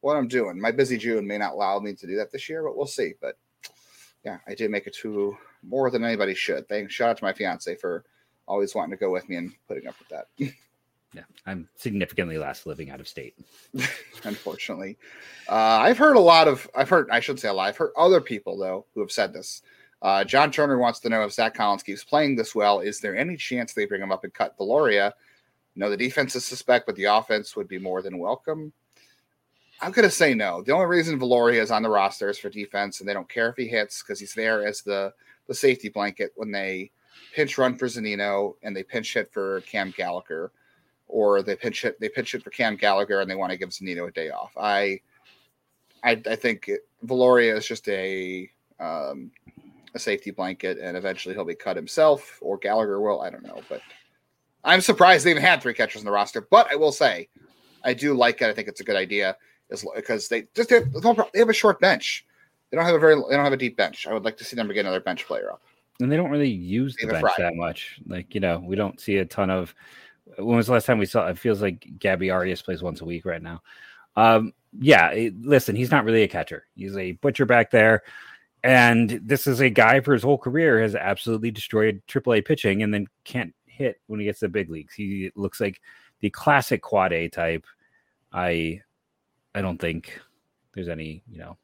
what 0.01 0.17
I'm 0.17 0.27
doing. 0.27 0.59
My 0.59 0.71
busy 0.71 0.97
June 0.97 1.25
may 1.27 1.37
not 1.37 1.53
allow 1.53 1.79
me 1.79 1.93
to 1.93 2.07
do 2.07 2.15
that 2.17 2.31
this 2.31 2.49
year, 2.49 2.63
but 2.63 2.75
we'll 2.75 2.87
see. 2.87 3.13
But 3.21 3.37
yeah, 4.25 4.37
I 4.47 4.55
did 4.55 4.71
make 4.71 4.87
it 4.87 4.95
to 5.01 5.37
more 5.63 5.89
than 5.89 6.03
anybody 6.03 6.33
should. 6.33 6.67
Thanks. 6.67 6.93
Shout 6.93 7.09
out 7.09 7.17
to 7.17 7.23
my 7.23 7.33
fiance 7.33 7.75
for 7.75 8.03
always 8.47 8.75
wanting 8.75 8.91
to 8.91 8.97
go 8.97 9.11
with 9.11 9.27
me 9.29 9.37
and 9.37 9.53
putting 9.67 9.87
up 9.87 9.95
with 9.99 10.09
that. 10.09 10.27
yeah, 11.13 11.23
I'm 11.45 11.67
significantly 11.75 12.37
less 12.37 12.65
living 12.65 12.89
out 12.89 12.99
of 12.99 13.07
state. 13.07 13.35
Unfortunately, 14.23 14.97
uh, 15.49 15.53
I've 15.53 15.97
heard 15.97 16.15
a 16.15 16.19
lot 16.19 16.47
of. 16.47 16.69
I've 16.75 16.89
heard. 16.89 17.09
I 17.11 17.19
should 17.19 17.39
say 17.39 17.49
a 17.49 17.53
lot. 17.53 17.67
I've 17.67 17.77
heard 17.77 17.91
other 17.97 18.21
people 18.21 18.57
though 18.57 18.85
who 18.93 19.01
have 19.01 19.11
said 19.11 19.33
this. 19.33 19.61
Uh, 20.01 20.23
John 20.23 20.51
Turner 20.51 20.77
wants 20.77 20.99
to 20.99 21.09
know 21.09 21.23
if 21.23 21.31
Zack 21.31 21.53
Collins 21.53 21.83
keeps 21.83 22.03
playing 22.03 22.35
this 22.35 22.53
well. 22.53 22.81
Is 22.81 22.99
there 22.99 23.15
any 23.15 23.37
chance 23.37 23.73
they 23.73 23.85
bring 23.85 24.01
him 24.01 24.11
up 24.11 24.25
and 24.25 24.33
cut 24.33 24.57
Viloria? 24.57 25.13
No, 25.75 25.89
the 25.89 25.97
defense 25.97 26.35
is 26.35 26.43
suspect, 26.43 26.85
but 26.85 26.95
the 26.95 27.05
offense 27.05 27.55
would 27.55 27.67
be 27.67 27.79
more 27.79 28.01
than 28.01 28.19
welcome. 28.19 28.73
I'm 29.81 29.91
going 29.91 30.07
to 30.07 30.13
say 30.13 30.33
no. 30.33 30.61
The 30.61 30.71
only 30.71 30.85
reason 30.85 31.19
Viloria 31.19 31.61
is 31.61 31.71
on 31.71 31.83
the 31.83 31.89
roster 31.89 32.29
is 32.29 32.37
for 32.37 32.49
defense, 32.49 32.99
and 32.99 33.07
they 33.09 33.13
don't 33.13 33.29
care 33.29 33.49
if 33.49 33.55
he 33.55 33.67
hits 33.67 34.01
because 34.01 34.19
he's 34.19 34.33
there 34.33 34.65
as 34.65 34.81
the 34.81 35.13
the 35.47 35.53
safety 35.53 35.89
blanket 35.89 36.31
when 36.35 36.51
they 36.51 36.91
pinch 37.33 37.57
run 37.57 37.75
for 37.75 37.87
Zunino 37.87 38.55
and 38.63 38.75
they 38.75 38.83
pinch 38.83 39.13
hit 39.13 39.31
for 39.31 39.61
Cam 39.61 39.93
Gallagher, 39.95 40.51
or 41.07 41.41
they 41.41 41.55
pinch 41.55 41.85
it 41.85 41.99
they 41.99 42.09
pinch 42.09 42.33
it 42.33 42.43
for 42.43 42.49
Cam 42.49 42.75
Gallagher 42.75 43.21
and 43.21 43.29
they 43.29 43.35
want 43.35 43.51
to 43.51 43.57
give 43.57 43.69
Zunino 43.69 44.07
a 44.07 44.11
day 44.11 44.29
off. 44.29 44.51
I 44.57 44.99
I, 46.03 46.21
I 46.29 46.35
think 46.35 46.67
it, 46.67 46.81
Viloria 47.05 47.55
is 47.55 47.67
just 47.67 47.87
a 47.87 48.49
um, 48.79 49.31
a 49.95 49.99
safety 49.99 50.31
blanket, 50.31 50.77
and 50.79 50.97
eventually 50.97 51.33
he'll 51.33 51.45
be 51.45 51.55
cut 51.55 51.75
himself 51.75 52.39
or 52.41 52.57
Gallagher 52.57 52.99
will. 52.99 53.21
I 53.21 53.29
don't 53.29 53.43
know, 53.43 53.61
but 53.69 53.81
I'm 54.63 54.81
surprised 54.81 55.25
they 55.25 55.31
even 55.31 55.43
had 55.43 55.61
three 55.61 55.73
catchers 55.73 56.01
in 56.01 56.05
the 56.05 56.11
roster. 56.11 56.41
But 56.41 56.71
I 56.71 56.75
will 56.75 56.91
say, 56.91 57.29
I 57.83 57.93
do 57.93 58.13
like 58.13 58.41
it. 58.41 58.49
I 58.49 58.53
think 58.53 58.67
it's 58.67 58.81
a 58.81 58.83
good 58.83 58.95
idea, 58.95 59.37
is 59.69 59.85
because 59.95 60.27
they 60.27 60.47
just 60.55 60.69
have, 60.69 60.91
they 61.33 61.39
have 61.39 61.49
a 61.49 61.53
short 61.53 61.79
bench. 61.79 62.25
They 62.69 62.77
don't 62.77 62.85
have 62.85 62.95
a 62.95 62.99
very 62.99 63.15
they 63.15 63.35
don't 63.35 63.43
have 63.43 63.53
a 63.53 63.57
deep 63.57 63.77
bench. 63.77 64.07
I 64.07 64.13
would 64.13 64.25
like 64.25 64.37
to 64.37 64.43
see 64.43 64.55
them 64.55 64.67
get 64.67 64.79
another 64.79 64.99
bench 64.99 65.25
player 65.25 65.51
up. 65.51 65.61
And 65.99 66.11
they 66.11 66.17
don't 66.17 66.31
really 66.31 66.49
use 66.49 66.95
the 66.95 67.07
bench 67.07 67.31
that 67.37 67.55
much. 67.55 67.99
Like 68.07 68.33
you 68.33 68.41
know, 68.41 68.59
we 68.65 68.75
don't 68.75 68.99
see 68.99 69.17
a 69.17 69.25
ton 69.25 69.49
of. 69.49 69.73
When 70.37 70.57
was 70.57 70.67
the 70.67 70.73
last 70.73 70.85
time 70.85 70.99
we 70.99 71.05
saw? 71.05 71.27
It 71.27 71.37
feels 71.37 71.61
like 71.61 71.87
Gabby 71.99 72.29
Arias 72.29 72.61
plays 72.61 72.81
once 72.81 73.01
a 73.01 73.05
week 73.05 73.25
right 73.25 73.41
now. 73.41 73.61
Um, 74.15 74.53
yeah, 74.79 75.09
it, 75.11 75.39
listen, 75.41 75.75
he's 75.75 75.91
not 75.91 76.05
really 76.05 76.23
a 76.23 76.27
catcher. 76.27 76.65
He's 76.75 76.95
a 76.97 77.13
butcher 77.13 77.45
back 77.45 77.71
there. 77.71 78.03
And 78.63 79.19
this 79.23 79.45
is 79.45 79.59
a 79.59 79.69
guy 79.69 79.99
for 79.99 80.13
his 80.13 80.23
whole 80.23 80.37
career 80.37 80.81
has 80.81 80.95
absolutely 80.95 81.51
destroyed 81.51 82.01
AAA 82.07 82.45
pitching 82.45 82.81
and 82.81 82.93
then 82.93 83.07
can't 83.25 83.53
hit 83.65 83.99
when 84.07 84.19
he 84.19 84.25
gets 84.25 84.39
to 84.39 84.45
the 84.45 84.49
big 84.49 84.69
leagues. 84.69 84.93
He 84.93 85.31
looks 85.35 85.59
like 85.59 85.81
the 86.21 86.29
classic 86.29 86.81
quad 86.81 87.11
A 87.11 87.27
type. 87.27 87.65
I 88.31 88.81
I 89.53 89.61
don't 89.61 89.77
think 89.77 90.19
there's 90.73 90.87
any, 90.87 91.23
you 91.29 91.39
know, 91.39 91.57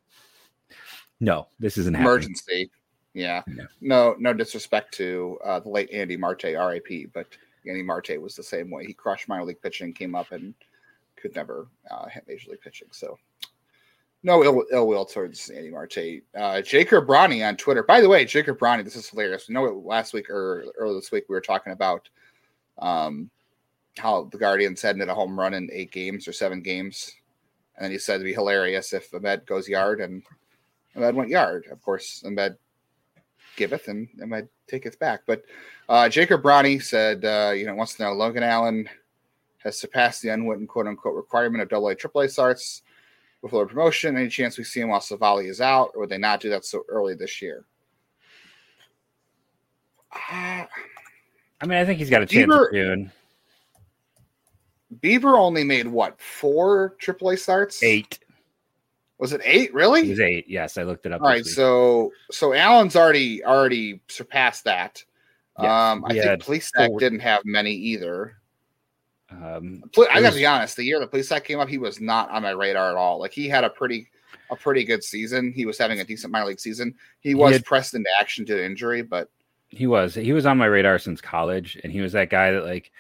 no, 1.20 1.48
this 1.60 1.78
isn't 1.78 1.96
emergency. 1.96 2.70
Yeah. 3.14 3.44
No. 3.48 3.66
no, 3.82 4.16
no 4.20 4.34
disrespect 4.34 4.94
to 4.96 5.40
uh, 5.44 5.60
the 5.60 5.70
late 5.70 5.90
Andy 5.92 6.16
Marte, 6.16 6.44
RIP, 6.44 7.12
but 7.14 7.28
Andy 7.68 7.84
Marte 7.84 8.22
was 8.22 8.36
the 8.36 8.44
same 8.44 8.70
way. 8.72 8.86
He 8.86 8.94
crushed 8.94 9.28
minor 9.28 9.46
league 9.46 9.62
pitching, 9.62 9.94
came 9.94 10.16
up 10.16 10.32
and 10.32 10.54
could 11.16 11.36
never 11.36 11.68
uh, 11.92 12.08
hit 12.08 12.26
major 12.28 12.52
league 12.52 12.62
pitching. 12.62 12.88
So 12.92 13.18
no 14.24 14.44
ill, 14.44 14.66
ill 14.72 14.88
will 14.88 15.06
towards 15.06 15.50
Andy 15.50 15.70
Marte. 15.70 16.22
Uh, 16.36 16.62
Jacob 16.62 17.08
Bronny 17.08 17.48
on 17.48 17.56
Twitter. 17.56 17.84
By 17.84 18.02
the 18.02 18.10
way, 18.10 18.26
Jacob 18.26 18.60
Bronny, 18.60 18.84
this 18.84 18.96
is 18.96 19.10
hilarious. 19.10 19.48
You 19.48 19.56
know, 19.56 19.64
last 19.86 20.14
week 20.14 20.30
or 20.30 20.66
earlier 20.78 20.96
this 20.96 21.12
week 21.12 21.26
we 21.30 21.36
were 21.36 21.42
talking 21.42 21.74
about 21.74 22.10
um, 22.80 23.30
how 23.98 24.26
the 24.32 24.38
Guardians 24.38 24.82
hadn't 24.82 25.02
hit 25.02 25.10
a 25.10 25.14
home 25.14 25.40
run 25.40 25.54
in 25.54 25.70
eight 25.72 25.92
games 25.92 26.28
or 26.28 26.34
seven 26.34 26.62
games, 26.62 27.14
and 27.78 27.86
then 27.86 27.92
he 27.92 27.98
said 27.98 28.16
it'd 28.16 28.26
be 28.26 28.34
hilarious 28.34 28.94
if 28.94 29.12
Amed 29.12 29.46
goes 29.46 29.68
yard 29.68 30.02
and 30.02 30.24
Amed 30.96 31.16
went 31.16 31.30
yard. 31.30 31.68
Of 31.72 31.82
course, 31.82 32.24
Amed 32.26 32.58
giveth 33.60 33.90
and 33.90 34.08
Amed 34.20 34.48
taketh 34.68 34.98
back. 34.98 35.22
But 35.28 35.44
uh, 35.88 36.10
Jacob 36.10 36.42
Bronny 36.42 36.82
said, 36.82 37.24
uh, 37.26 37.52
you 37.52 37.66
know, 37.68 37.76
wants 37.76 37.96
to 37.96 38.04
know 38.04 38.14
Logan 38.14 38.42
Allen 38.42 38.90
has 39.60 39.78
surpassed 39.78 40.22
the 40.24 40.30
unwritten 40.30 40.66
quote 40.66 40.88
unquote 40.88 41.16
requirement 41.16 41.62
of 41.62 41.70
double 41.70 41.90
A, 41.90 41.96
triple 41.96 42.22
A 42.22 42.30
starts 42.30 42.82
before 43.42 43.68
promotion. 43.68 44.18
Any 44.18 44.30
chance 44.30 44.58
we 44.58 44.64
see 44.64 44.80
him 44.80 44.90
while 44.90 45.02
Civale 45.02 45.48
is 45.48 45.62
out, 45.62 45.92
or 45.94 46.02
would 46.02 46.10
they 46.10 46.18
not 46.18 46.40
do 46.40 46.50
that 46.50 46.66
so 46.66 46.84
early 46.88 47.14
this 47.14 47.42
year? 47.42 47.66
Uh, 50.12 50.66
I 51.62 51.66
mean, 51.66 51.78
I 51.78 51.86
think 51.86 52.00
he's 52.00 52.10
got 52.10 52.24
a 52.24 52.26
chance 52.26 52.52
Bieber, 52.52 52.72
June. 52.72 53.12
Bieber 55.02 55.38
only 55.38 55.64
made 55.64 55.86
what 55.86 56.20
four 56.20 56.96
AAA 57.00 57.38
starts? 57.38 57.84
Eight. 57.84 58.20
Was 59.20 59.34
it 59.34 59.42
eight? 59.44 59.74
Really? 59.74 60.08
It 60.08 60.10
was 60.12 60.20
eight. 60.22 60.46
Yes, 60.48 60.78
I 60.78 60.84
looked 60.84 61.06
it 61.06 61.12
up. 61.12 61.22
All 61.22 61.28
right, 61.28 61.44
week. 61.44 61.54
so 61.54 62.12
so 62.32 62.54
Allen's 62.54 62.96
already 62.96 63.44
already 63.44 64.02
surpassed 64.08 64.64
that. 64.64 65.04
Yeah, 65.60 65.92
um, 65.92 66.06
I 66.06 66.14
think 66.14 66.44
Police 66.44 66.72
Plesac 66.72 66.98
didn't 67.00 67.20
have 67.20 67.42
many 67.44 67.74
either. 67.74 68.38
Um, 69.30 69.84
I 70.10 70.22
got 70.22 70.32
to 70.32 70.38
be 70.38 70.46
honest. 70.46 70.78
The 70.78 70.86
year 70.86 71.00
the 71.00 71.08
Plesac 71.08 71.44
came 71.44 71.60
up, 71.60 71.68
he 71.68 71.78
was 71.78 72.00
not 72.00 72.30
on 72.32 72.44
my 72.44 72.52
radar 72.52 72.90
at 72.92 72.96
all. 72.96 73.20
Like 73.20 73.34
he 73.34 73.50
had 73.50 73.66
a 73.66 73.70
pretty 73.70 74.10
a 74.50 74.56
pretty 74.56 74.84
good 74.84 75.04
season. 75.04 75.52
He 75.52 75.66
was 75.66 75.78
having 75.78 76.00
a 76.00 76.06
decent 76.06 76.32
minor 76.32 76.48
league 76.48 76.60
season. 76.60 76.96
He 77.20 77.36
was 77.36 77.50
he 77.50 77.54
had, 77.54 77.66
pressed 77.66 77.94
into 77.94 78.10
action 78.20 78.46
due 78.46 78.56
to 78.56 78.66
injury, 78.66 79.02
but 79.02 79.30
he 79.68 79.86
was 79.86 80.16
he 80.16 80.34
was 80.34 80.46
on 80.46 80.58
my 80.58 80.66
radar 80.66 80.98
since 80.98 81.20
college, 81.20 81.78
and 81.84 81.92
he 81.92 82.02
was 82.02 82.14
that 82.14 82.30
guy 82.30 82.52
that 82.52 82.64
like 82.64 82.92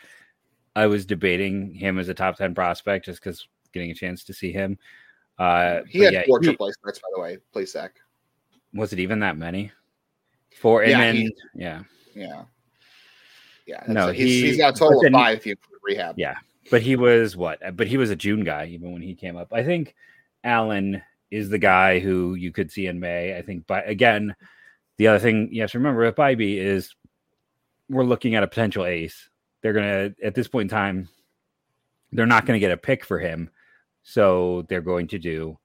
I 0.75 0.87
was 0.87 1.05
debating 1.05 1.73
him 1.73 1.97
as 1.97 2.09
a 2.09 2.13
top 2.13 2.35
ten 2.35 2.53
prospect 2.53 3.05
just 3.05 3.23
because 3.23 3.47
getting 3.73 3.91
a 3.91 3.95
chance 3.95 4.23
to 4.25 4.33
see 4.33 4.51
him. 4.51 4.77
Uh, 5.39 5.83
he 5.87 5.99
had 5.99 6.13
yeah, 6.13 6.23
four 6.27 6.39
he, 6.41 6.47
triple 6.47 6.71
starts, 6.73 6.99
by 6.99 7.07
the 7.15 7.21
way. 7.21 7.37
Plesac. 7.55 7.91
Was 8.73 8.91
it 8.91 8.99
even 8.99 9.19
that 9.19 9.37
many? 9.37 9.71
Four, 10.59 10.83
and 10.83 10.91
yeah, 10.91 10.99
then 10.99 11.15
he, 11.15 11.35
yeah, 11.55 11.81
yeah, 12.13 12.43
yeah. 13.65 13.83
No, 13.87 14.11
he's, 14.11 14.41
he, 14.41 14.47
he's 14.47 14.57
got 14.57 14.75
a 14.75 14.77
total 14.77 15.01
then, 15.01 15.15
of 15.15 15.21
five 15.21 15.37
if 15.37 15.45
you 15.45 15.55
rehab. 15.81 16.15
Yeah, 16.17 16.35
but 16.69 16.81
he 16.81 16.97
was 16.97 17.37
what? 17.37 17.59
But 17.77 17.87
he 17.87 17.95
was 17.95 18.09
a 18.09 18.15
June 18.15 18.43
guy 18.43 18.65
even 18.65 18.91
when 18.91 19.01
he 19.01 19.15
came 19.15 19.37
up. 19.37 19.53
I 19.53 19.63
think 19.63 19.95
Allen 20.43 21.01
is 21.31 21.49
the 21.49 21.57
guy 21.57 21.99
who 21.99 22.35
you 22.35 22.51
could 22.51 22.71
see 22.71 22.87
in 22.87 22.99
May. 22.99 23.37
I 23.37 23.41
think, 23.41 23.65
but 23.67 23.87
again, 23.87 24.35
the 24.97 25.07
other 25.07 25.19
thing 25.19 25.49
you 25.53 25.61
have 25.61 25.71
to 25.71 25.77
remember 25.79 26.01
with 26.01 26.15
Bibee 26.15 26.57
is 26.57 26.93
we're 27.89 28.03
looking 28.03 28.35
at 28.35 28.43
a 28.43 28.47
potential 28.47 28.85
ace. 28.85 29.29
They're 29.61 29.73
gonna 29.73 30.13
at 30.21 30.35
this 30.35 30.49
point 30.49 30.69
in 30.69 30.77
time, 30.77 31.07
they're 32.11 32.25
not 32.25 32.45
gonna 32.45 32.59
get 32.59 32.71
a 32.71 32.77
pick 32.77 33.05
for 33.05 33.19
him 33.19 33.49
so 34.09 34.65
they're 34.67 34.81
going 34.81 35.07
to 35.07 35.19
do, 35.19 35.55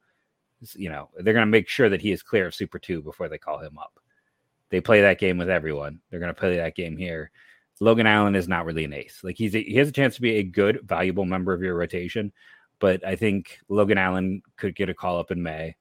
you 0.75 0.91
know, 0.91 1.09
they're 1.17 1.33
going 1.33 1.47
to 1.47 1.51
make 1.51 1.67
sure 1.67 1.89
that 1.89 2.03
he 2.03 2.13
is 2.13 2.23
clear 2.23 2.47
of 2.47 2.55
Super 2.55 2.79
2 2.79 3.01
before 3.01 3.27
they 3.27 3.39
call 3.39 3.59
him 3.59 3.79
up. 3.79 3.99
They 4.69 4.83
play 4.83 5.01
that 5.01 5.19
game 5.19 5.39
with 5.39 5.49
everyone. 5.49 6.01
They're 6.11 6.21
going 6.21 6.35
to 6.35 6.39
play 6.39 6.57
that 6.57 6.77
game 6.77 6.99
here. 6.99 7.31
Logan 7.81 8.07
Allen 8.07 8.35
is 8.35 8.47
not 8.47 8.67
really 8.67 8.85
an 8.85 8.93
ace. 8.93 9.21
Like 9.25 9.39
he's 9.39 9.55
a, 9.55 9.63
he 9.63 9.77
has 9.77 9.89
a 9.89 9.93
chance 9.93 10.15
to 10.17 10.21
be 10.21 10.37
a 10.37 10.43
good, 10.43 10.81
valuable 10.85 11.25
member 11.25 11.55
of 11.55 11.63
your 11.63 11.75
rotation, 11.75 12.33
but 12.81 13.05
I 13.05 13.17
think 13.17 13.59
Logan 13.71 13.97
Allen 13.97 14.43
could 14.57 14.77
get 14.77 14.91
a 14.91 14.95
call 14.95 15.19
up 15.19 15.31
in 15.31 15.43
May. 15.43 15.75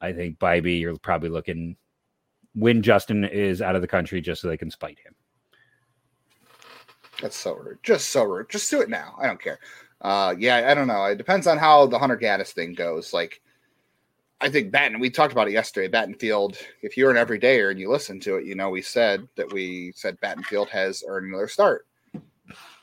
I 0.00 0.14
think 0.14 0.38
Bibee, 0.38 0.80
you're 0.80 0.96
probably 0.96 1.28
looking 1.28 1.76
when 2.54 2.80
Justin 2.80 3.24
is 3.24 3.60
out 3.60 3.76
of 3.76 3.82
the 3.82 3.88
country 3.88 4.22
just 4.22 4.40
so 4.40 4.48
they 4.48 4.56
can 4.56 4.70
spite 4.70 4.98
him. 4.98 5.14
That's 7.20 7.36
so 7.36 7.54
rude. 7.54 7.78
Just 7.82 8.10
so 8.10 8.24
rude. 8.24 8.48
Just 8.48 8.70
do 8.70 8.80
it 8.80 8.88
now. 8.88 9.14
I 9.20 9.26
don't 9.26 9.40
care. 9.40 9.58
Uh, 10.02 10.34
yeah, 10.36 10.66
I 10.68 10.74
don't 10.74 10.88
know. 10.88 11.04
It 11.04 11.16
depends 11.16 11.46
on 11.46 11.58
how 11.58 11.86
the 11.86 11.98
Hunter 11.98 12.16
Gaddis 12.16 12.50
thing 12.50 12.74
goes. 12.74 13.12
Like, 13.12 13.40
I 14.40 14.50
think 14.50 14.72
Batten, 14.72 14.98
we 14.98 15.08
talked 15.08 15.32
about 15.32 15.46
it 15.46 15.52
yesterday. 15.52 15.88
Battenfield, 15.88 16.56
if 16.82 16.96
you're 16.96 17.16
an 17.16 17.24
everydayer 17.24 17.70
and 17.70 17.78
you 17.78 17.88
listen 17.88 18.18
to 18.20 18.36
it, 18.36 18.44
you 18.44 18.56
know, 18.56 18.68
we 18.70 18.82
said 18.82 19.28
that 19.36 19.52
we 19.52 19.92
said 19.94 20.20
Battenfield 20.20 20.68
has 20.70 21.04
earned 21.06 21.28
another 21.28 21.46
start. 21.46 21.86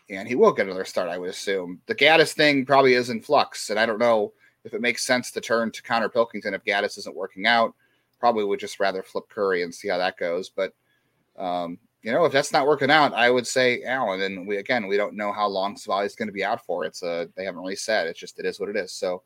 And 0.10 0.28
he 0.28 0.36
will 0.36 0.54
get 0.54 0.66
another 0.66 0.86
start, 0.86 1.10
I 1.10 1.18
would 1.18 1.30
assume. 1.30 1.82
The 1.86 1.94
Gaddis 1.94 2.34
thing 2.34 2.66
probably 2.66 2.94
is 2.94 3.10
in 3.10 3.22
flux. 3.22 3.70
And 3.70 3.78
I 3.78 3.86
don't 3.86 4.00
know 4.00 4.32
if 4.64 4.74
it 4.74 4.82
makes 4.82 5.06
sense 5.06 5.30
to 5.32 5.42
turn 5.42 5.72
to 5.72 5.84
Connor 5.84 6.10
Pilkington 6.10 6.54
if 6.54 6.64
Gaddis 6.64 6.98
isn't 6.98 7.16
working 7.16 7.46
out. 7.46 7.76
Probably 8.20 8.46
would 8.46 8.60
just 8.60 8.80
rather 8.80 9.04
flip 9.04 9.26
Curry 9.30 9.64
and 9.64 9.76
see 9.76 9.90
how 9.90 9.98
that 9.98 10.18
goes. 10.18 10.50
But 10.50 10.74
um, 11.38 11.78
you 12.02 12.14
know, 12.14 12.26
if 12.26 12.32
that's 12.32 12.54
not 12.54 12.68
working 12.68 12.92
out, 12.92 13.14
I 13.14 13.30
would 13.30 13.46
say 13.46 13.84
Allen. 13.84 14.22
And 14.22 14.48
we 14.48 14.58
again, 14.58 14.88
we 14.88 14.98
don't 14.98 15.16
know 15.16 15.32
how 15.32 15.48
long 15.48 15.76
Civale 15.76 16.06
is 16.06 16.16
going 16.16 16.28
to 16.28 16.34
be 16.34 16.44
out 16.44 16.66
for. 16.66 16.86
It's 16.86 17.04
a 17.04 17.30
they 17.36 17.44
haven't 17.44 17.62
really 17.62 17.76
said. 17.76 18.08
It's 18.08 18.20
just 18.20 18.40
it 18.40 18.46
is 18.46 18.60
what 18.60 18.70
it 18.70 18.78
is. 18.78 18.92
So, 18.94 19.24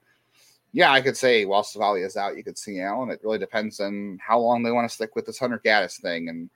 yeah, 0.72 0.92
I 0.92 1.02
could 1.02 1.16
say 1.16 1.46
while 1.46 1.64
Civale 1.64 2.04
is 2.04 2.18
out, 2.18 2.36
you 2.36 2.44
could 2.44 2.58
see 2.58 2.80
Allen. 2.80 3.12
It 3.12 3.22
really 3.24 3.38
depends 3.38 3.80
on 3.80 4.18
how 4.22 4.40
long 4.40 4.64
they 4.64 4.72
want 4.72 4.90
to 4.90 4.94
stick 4.94 5.16
with 5.16 5.26
this 5.26 5.40
Hunter 5.40 5.62
Gaddis 5.64 6.02
thing 6.02 6.30
and 6.30 6.50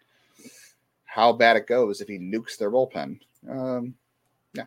how 1.05 1.33
bad 1.33 1.55
it 1.55 1.67
goes 1.67 2.01
if 2.01 2.07
he 2.07 2.17
nukes 2.17 2.57
their 2.57 2.71
bullpen. 2.71 3.19
Um, 3.49 3.93
yeah, 4.53 4.65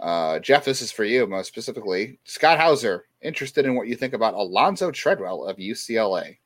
uh, 0.00 0.38
Jeff, 0.38 0.64
this 0.64 0.80
is 0.80 0.90
for 0.90 1.04
you 1.04 1.26
most 1.26 1.48
specifically. 1.48 2.18
Scott 2.24 2.58
Hauser, 2.58 3.04
interested 3.20 3.66
in 3.66 3.74
what 3.74 3.86
you 3.86 3.96
think 3.96 4.14
about 4.14 4.32
Alonzo 4.32 4.90
Treadwell 4.90 5.44
of 5.44 5.58
UCLA. 5.58 6.38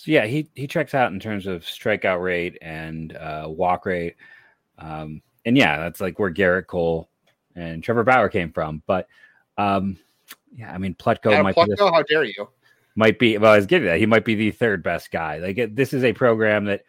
So 0.00 0.12
yeah, 0.12 0.24
he 0.24 0.48
he 0.54 0.66
checks 0.66 0.94
out 0.94 1.12
in 1.12 1.20
terms 1.20 1.46
of 1.46 1.62
strikeout 1.62 2.22
rate 2.22 2.56
and 2.62 3.14
uh, 3.14 3.44
walk 3.50 3.84
rate, 3.84 4.16
um, 4.78 5.20
and 5.44 5.58
yeah, 5.58 5.78
that's 5.78 6.00
like 6.00 6.18
where 6.18 6.32
Gerrit 6.32 6.68
Cole 6.68 7.10
and 7.54 7.84
Trevor 7.84 8.02
Bauer 8.02 8.30
came 8.30 8.50
from. 8.50 8.82
But 8.86 9.08
um, 9.58 9.98
yeah, 10.56 10.72
I 10.72 10.78
mean 10.78 10.94
Plutko 10.94 11.32
Adam 11.32 11.42
might 11.42 11.54
Plutko, 11.54 11.66
be 11.66 11.70
this, 11.72 11.80
how 11.80 12.02
dare 12.04 12.24
you? 12.24 12.48
might 12.94 13.18
be. 13.18 13.36
Well, 13.36 13.52
I 13.52 13.56
was 13.56 13.66
getting 13.66 13.88
that 13.88 13.98
he 13.98 14.06
might 14.06 14.24
be 14.24 14.34
the 14.34 14.52
third 14.52 14.82
best 14.82 15.10
guy. 15.10 15.36
Like 15.36 15.58
it, 15.58 15.76
this 15.76 15.92
is 15.92 16.02
a 16.02 16.14
program 16.14 16.64
that 16.64 16.84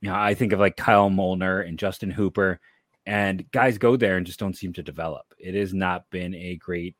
you 0.00 0.08
know 0.08 0.14
I 0.14 0.34
think 0.34 0.52
of 0.52 0.60
like 0.60 0.76
Kyle 0.76 1.10
Molnar 1.10 1.62
and 1.62 1.80
Justin 1.80 2.12
Hooper, 2.12 2.60
and 3.06 3.44
guys 3.50 3.76
go 3.76 3.96
there 3.96 4.16
and 4.16 4.24
just 4.24 4.38
don't 4.38 4.56
seem 4.56 4.72
to 4.74 4.84
develop. 4.84 5.26
It 5.36 5.56
has 5.56 5.74
not 5.74 6.08
been 6.10 6.36
a 6.36 6.54
great, 6.54 6.94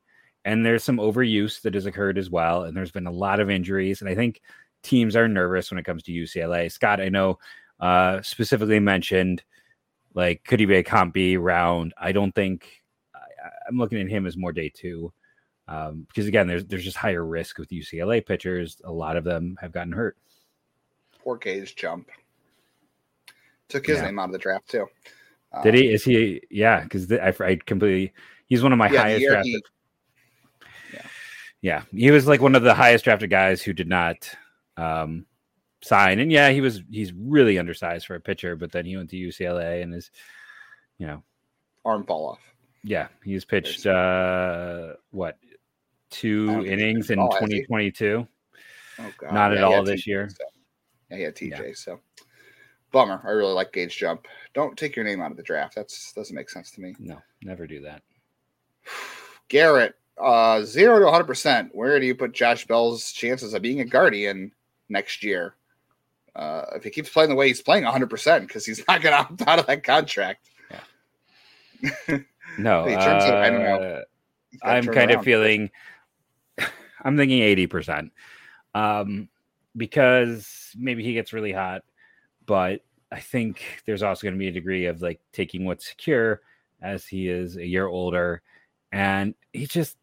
and 0.44 0.66
there's 0.66 0.82
some 0.82 0.96
overuse 0.96 1.60
that 1.62 1.74
has 1.74 1.86
occurred 1.86 2.18
as 2.18 2.30
well, 2.30 2.64
and 2.64 2.76
there's 2.76 2.90
been 2.90 3.06
a 3.06 3.12
lot 3.12 3.38
of 3.38 3.48
injuries, 3.48 4.00
and 4.00 4.10
I 4.10 4.16
think 4.16 4.40
teams 4.82 5.16
are 5.16 5.28
nervous 5.28 5.70
when 5.70 5.78
it 5.78 5.84
comes 5.84 6.02
to 6.04 6.12
UCLA. 6.12 6.70
Scott, 6.70 7.00
I 7.00 7.08
know 7.08 7.38
uh, 7.80 8.20
specifically 8.22 8.80
mentioned 8.80 9.42
like 10.14 10.42
could 10.44 10.60
he 10.60 10.66
be 10.66 10.76
a 10.76 10.82
comp 10.82 11.14
B 11.14 11.36
round? 11.36 11.94
I 11.98 12.12
don't 12.12 12.34
think 12.34 12.66
I, 13.14 13.20
I'm 13.68 13.78
looking 13.78 14.00
at 14.00 14.08
him 14.08 14.26
as 14.26 14.36
more 14.36 14.52
day 14.52 14.70
two 14.74 15.12
um, 15.68 16.04
because 16.08 16.26
again, 16.26 16.46
there's 16.48 16.64
there's 16.64 16.84
just 16.84 16.96
higher 16.96 17.24
risk 17.24 17.58
with 17.58 17.68
UCLA 17.70 18.24
pitchers. 18.24 18.80
A 18.84 18.92
lot 18.92 19.16
of 19.16 19.24
them 19.24 19.56
have 19.60 19.72
gotten 19.72 19.92
hurt. 19.92 20.16
Poor 21.22 21.36
Gage 21.36 21.76
Jump. 21.76 22.08
Took 23.68 23.86
his 23.86 23.98
Yeah. 23.98 24.06
name 24.06 24.18
out 24.18 24.26
of 24.26 24.32
the 24.32 24.38
draft 24.38 24.68
too. 24.68 24.86
Did 25.62 25.74
Um, 25.74 25.80
he? 25.80 25.92
Is 25.92 26.04
he? 26.04 26.42
Yeah, 26.50 26.82
because 26.82 27.10
I, 27.12 27.32
I 27.40 27.56
completely. 27.64 28.12
He's 28.46 28.62
one 28.64 28.72
of 28.72 28.78
my 28.78 28.90
Yeah, 28.90 29.02
highest 29.02 29.26
drafted. 29.26 29.44
he- 29.46 29.62
Yeah, 31.62 31.82
he 31.92 32.10
was 32.10 32.26
like 32.26 32.40
one 32.40 32.54
of 32.56 32.62
the 32.62 32.74
highest 32.74 33.04
drafted 33.04 33.30
guys 33.30 33.62
who 33.62 33.72
did 33.72 33.88
not 33.88 34.34
um, 34.80 35.26
sign. 35.82 36.18
And 36.20 36.30
yeah, 36.32 36.50
he 36.50 36.60
was 36.60 36.82
he's 36.90 37.12
really 37.12 37.58
undersized 37.58 38.06
for 38.06 38.14
a 38.14 38.20
pitcher, 38.20 38.56
but 38.56 38.72
then 38.72 38.84
he 38.84 38.96
went 38.96 39.10
to 39.10 39.16
UCLA 39.16 39.82
and 39.82 39.92
his, 39.92 40.10
you 40.98 41.06
know, 41.06 41.22
arm 41.84 42.04
fall 42.04 42.28
off. 42.30 42.40
yeah, 42.84 43.08
he's 43.24 43.44
pitched 43.44 43.86
uh 43.86 44.94
what 45.10 45.38
two 46.10 46.64
innings 46.66 47.10
in 47.10 47.18
at 47.20 47.32
has 47.34 47.50
he? 47.50 47.62
2022. 47.64 48.26
Oh 48.98 49.12
god, 49.18 49.32
Not 49.32 49.52
at 49.52 49.58
he 49.58 49.64
all 49.64 49.82
this 49.84 50.02
TJ, 50.02 50.06
year. 50.06 50.28
so- 50.28 50.44
Yeah, 51.10 51.16
he 51.16 51.22
had 51.22 51.36
TJ. 51.36 51.76
So 51.76 52.00
bummer. 52.92 53.20
I 53.24 53.30
really 53.30 53.52
like 53.54 53.72
Gage 53.72 53.96
Jump. 53.96 54.26
Don't 54.52 54.76
take 54.76 54.96
your 54.96 55.04
name 55.04 55.20
out 55.22 55.30
of 55.30 55.36
the 55.36 55.42
draft. 55.42 55.74
That's 55.76 56.12
doesn't 56.12 56.34
make 56.34 56.50
sense 56.50 56.70
to 56.72 56.80
me. 56.80 56.94
No, 56.98 57.18
never 57.42 57.66
do 57.66 57.80
that. 57.82 58.02
Garrett, 59.48 59.94
uh, 60.18 60.62
zero 60.62 60.98
to 60.98 61.04
100. 61.06 61.24
percent 61.24 61.70
Where 61.74 61.98
do 62.00 62.06
you 62.06 62.14
put 62.14 62.32
Josh 62.32 62.66
Bell's 62.66 63.12
chances 63.12 63.54
of 63.54 63.62
being 63.62 63.80
a 63.80 63.84
Guardian 63.84 64.52
next 64.90 65.22
year? 65.24 65.54
Uh, 66.36 66.64
if 66.76 66.84
he 66.84 66.90
keeps 66.90 67.08
playing 67.08 67.30
the 67.30 67.36
way 67.36 67.48
he's 67.48 67.62
playing, 67.62 67.84
100 67.84 68.08
percent 68.10 68.46
because 68.46 68.64
he's 68.66 68.84
not 68.86 69.02
going 69.02 69.12
to 69.16 69.20
opt 69.20 69.42
out 69.48 69.58
of 69.58 69.66
that 69.66 69.82
contract. 69.82 70.50
No, 72.58 72.84
He 72.84 72.94
turns 72.94 73.24
it- 73.24 73.34
I 73.34 73.50
don't 73.50 73.62
know. 73.62 73.80
uh, 73.82 74.02
I'm 74.62 74.84
kind 74.84 75.10
around. 75.10 75.18
of 75.20 75.24
feeling 75.24 75.70
I'm 77.04 77.16
thinking 77.16 77.40
80%. 77.68 78.10
Um 78.74 79.28
because 79.76 80.72
maybe 80.76 81.04
he 81.04 81.12
gets 81.14 81.32
really 81.32 81.52
hot, 81.52 81.82
but 82.46 82.80
I 83.12 83.20
think 83.20 83.82
there's 83.86 84.02
also 84.02 84.24
going 84.24 84.34
to 84.34 84.38
be 84.38 84.48
a 84.48 84.52
degree 84.52 84.86
of 84.86 85.00
like 85.00 85.20
taking 85.32 85.64
what's 85.64 85.88
secure 85.88 86.40
as 86.82 87.06
he 87.06 87.28
is 87.28 87.56
a 87.56 87.64
year 87.64 87.86
older 87.86 88.42
and 88.90 89.34
he 89.52 89.66
just 89.68 89.96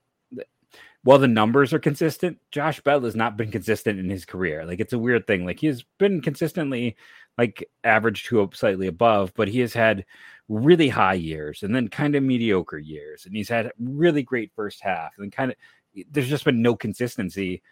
while 1.08 1.20
the 1.20 1.26
numbers 1.26 1.72
are 1.72 1.80
consistent, 1.80 2.38
Josh 2.52 2.82
Bell 2.82 3.00
has 3.00 3.16
not 3.16 3.38
been 3.38 3.50
consistent 3.50 3.98
in 3.98 4.10
his 4.10 4.26
career. 4.26 4.66
Like 4.66 4.82
it's 4.82 4.92
a 4.92 5.00
weird 5.00 5.26
thing. 5.26 5.46
Like 5.46 5.58
he's 5.58 5.86
been 6.00 6.20
consistently 6.20 6.98
like 7.38 7.64
average 7.86 8.26
to 8.26 8.50
slightly 8.54 8.88
above, 8.88 9.32
but 9.34 9.48
he 9.48 9.62
has 9.62 9.72
had 9.72 10.04
really 10.50 10.90
high 10.90 11.14
years 11.14 11.64
and 11.64 11.74
then 11.74 11.88
kind 11.88 12.16
of 12.16 12.24
mediocre 12.24 12.78
years. 12.78 13.26
And 13.26 13.34
he's 13.34 13.48
had 13.48 13.72
really 13.80 14.22
great 14.22 14.52
first 14.54 14.82
half 14.82 15.14
and 15.18 15.32
kind 15.32 15.52
of 15.52 15.58
there's 16.12 16.28
just 16.28 16.44
been 16.44 16.62
no 16.62 16.76
consistency 16.76 17.64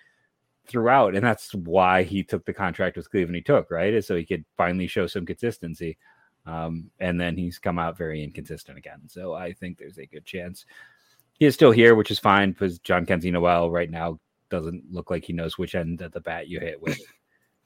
throughout. 0.65 1.13
And 1.13 1.25
that's 1.25 1.53
why 1.53 2.03
he 2.03 2.23
took 2.23 2.45
the 2.45 2.53
contract 2.53 2.95
with 2.95 3.11
Cleveland 3.11 3.36
he 3.36 3.41
took, 3.41 3.69
right? 3.69 3.93
Is 3.93 4.07
so 4.07 4.15
he 4.15 4.25
could 4.25 4.45
finally 4.55 4.88
show 4.88 5.07
some 5.07 5.25
consistency. 5.25 5.97
Um, 6.45 6.89
and 7.01 7.19
then 7.19 7.36
he's 7.36 7.59
come 7.59 7.79
out 7.79 7.97
very 7.97 8.23
inconsistent 8.23 8.77
again. 8.77 9.01
So 9.09 9.33
I 9.33 9.51
think 9.51 9.77
there's 9.77 9.97
a 9.97 10.05
good 10.05 10.25
chance 10.25 10.65
he 11.39 11.45
is 11.45 11.53
still 11.53 11.71
here, 11.71 11.95
which 11.95 12.11
is 12.11 12.19
fine 12.19 12.51
because 12.51 12.79
Jhonkensy 12.79 13.31
Noel 13.31 13.69
right 13.69 13.89
now 13.89 14.19
doesn't 14.49 14.83
look 14.91 15.09
like 15.09 15.25
he 15.25 15.33
knows 15.33 15.57
which 15.57 15.75
end 15.75 16.01
of 16.01 16.11
the 16.11 16.21
bat 16.21 16.47
you 16.47 16.59
hit 16.59 16.81
with. 16.81 16.99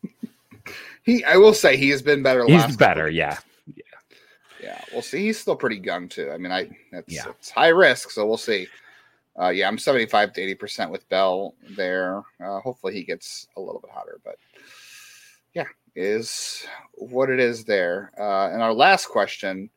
He, 1.04 1.24
I 1.24 1.36
will 1.38 1.54
say, 1.56 1.78
he 1.78 1.90
has 1.90 2.04
been 2.04 2.22
better. 2.22 2.46
He's 2.46 2.78
better, 2.78 3.06
weeks. 3.06 3.16
yeah. 3.16 3.38
Yeah, 4.62 4.80
we'll 4.92 5.02
see. 5.02 5.20
He's 5.26 5.40
still 5.40 5.56
pretty 5.56 5.78
young 5.78 6.08
too. 6.10 6.30
I 6.32 6.38
mean, 6.38 6.52
I 6.52 6.70
that's 6.92 7.12
Yeah. 7.12 7.30
it's 7.30 7.50
high 7.50 7.70
risk, 7.70 8.12
so 8.12 8.28
we'll 8.28 8.38
see. 8.38 8.68
Uh, 9.40 9.50
yeah, 9.50 9.68
I'm 9.68 9.78
75 9.80 10.34
to 10.34 10.42
80 10.42 10.56
percent 10.56 10.92
with 10.92 11.08
Bell 11.10 11.56
there. 11.72 12.22
Uh, 12.44 12.60
hopefully, 12.60 12.94
he 12.94 13.04
gets 13.04 13.48
a 13.58 13.62
little 13.62 13.80
bit 13.80 13.90
hotter, 13.90 14.20
but 14.24 14.36
yeah, 15.56 15.66
is 15.96 16.68
what 16.94 17.30
it 17.30 17.40
is 17.40 17.64
there. 17.64 18.12
Uh, 18.20 18.50
and 18.52 18.62
our 18.62 18.74
last 18.74 19.08
question, 19.08 19.70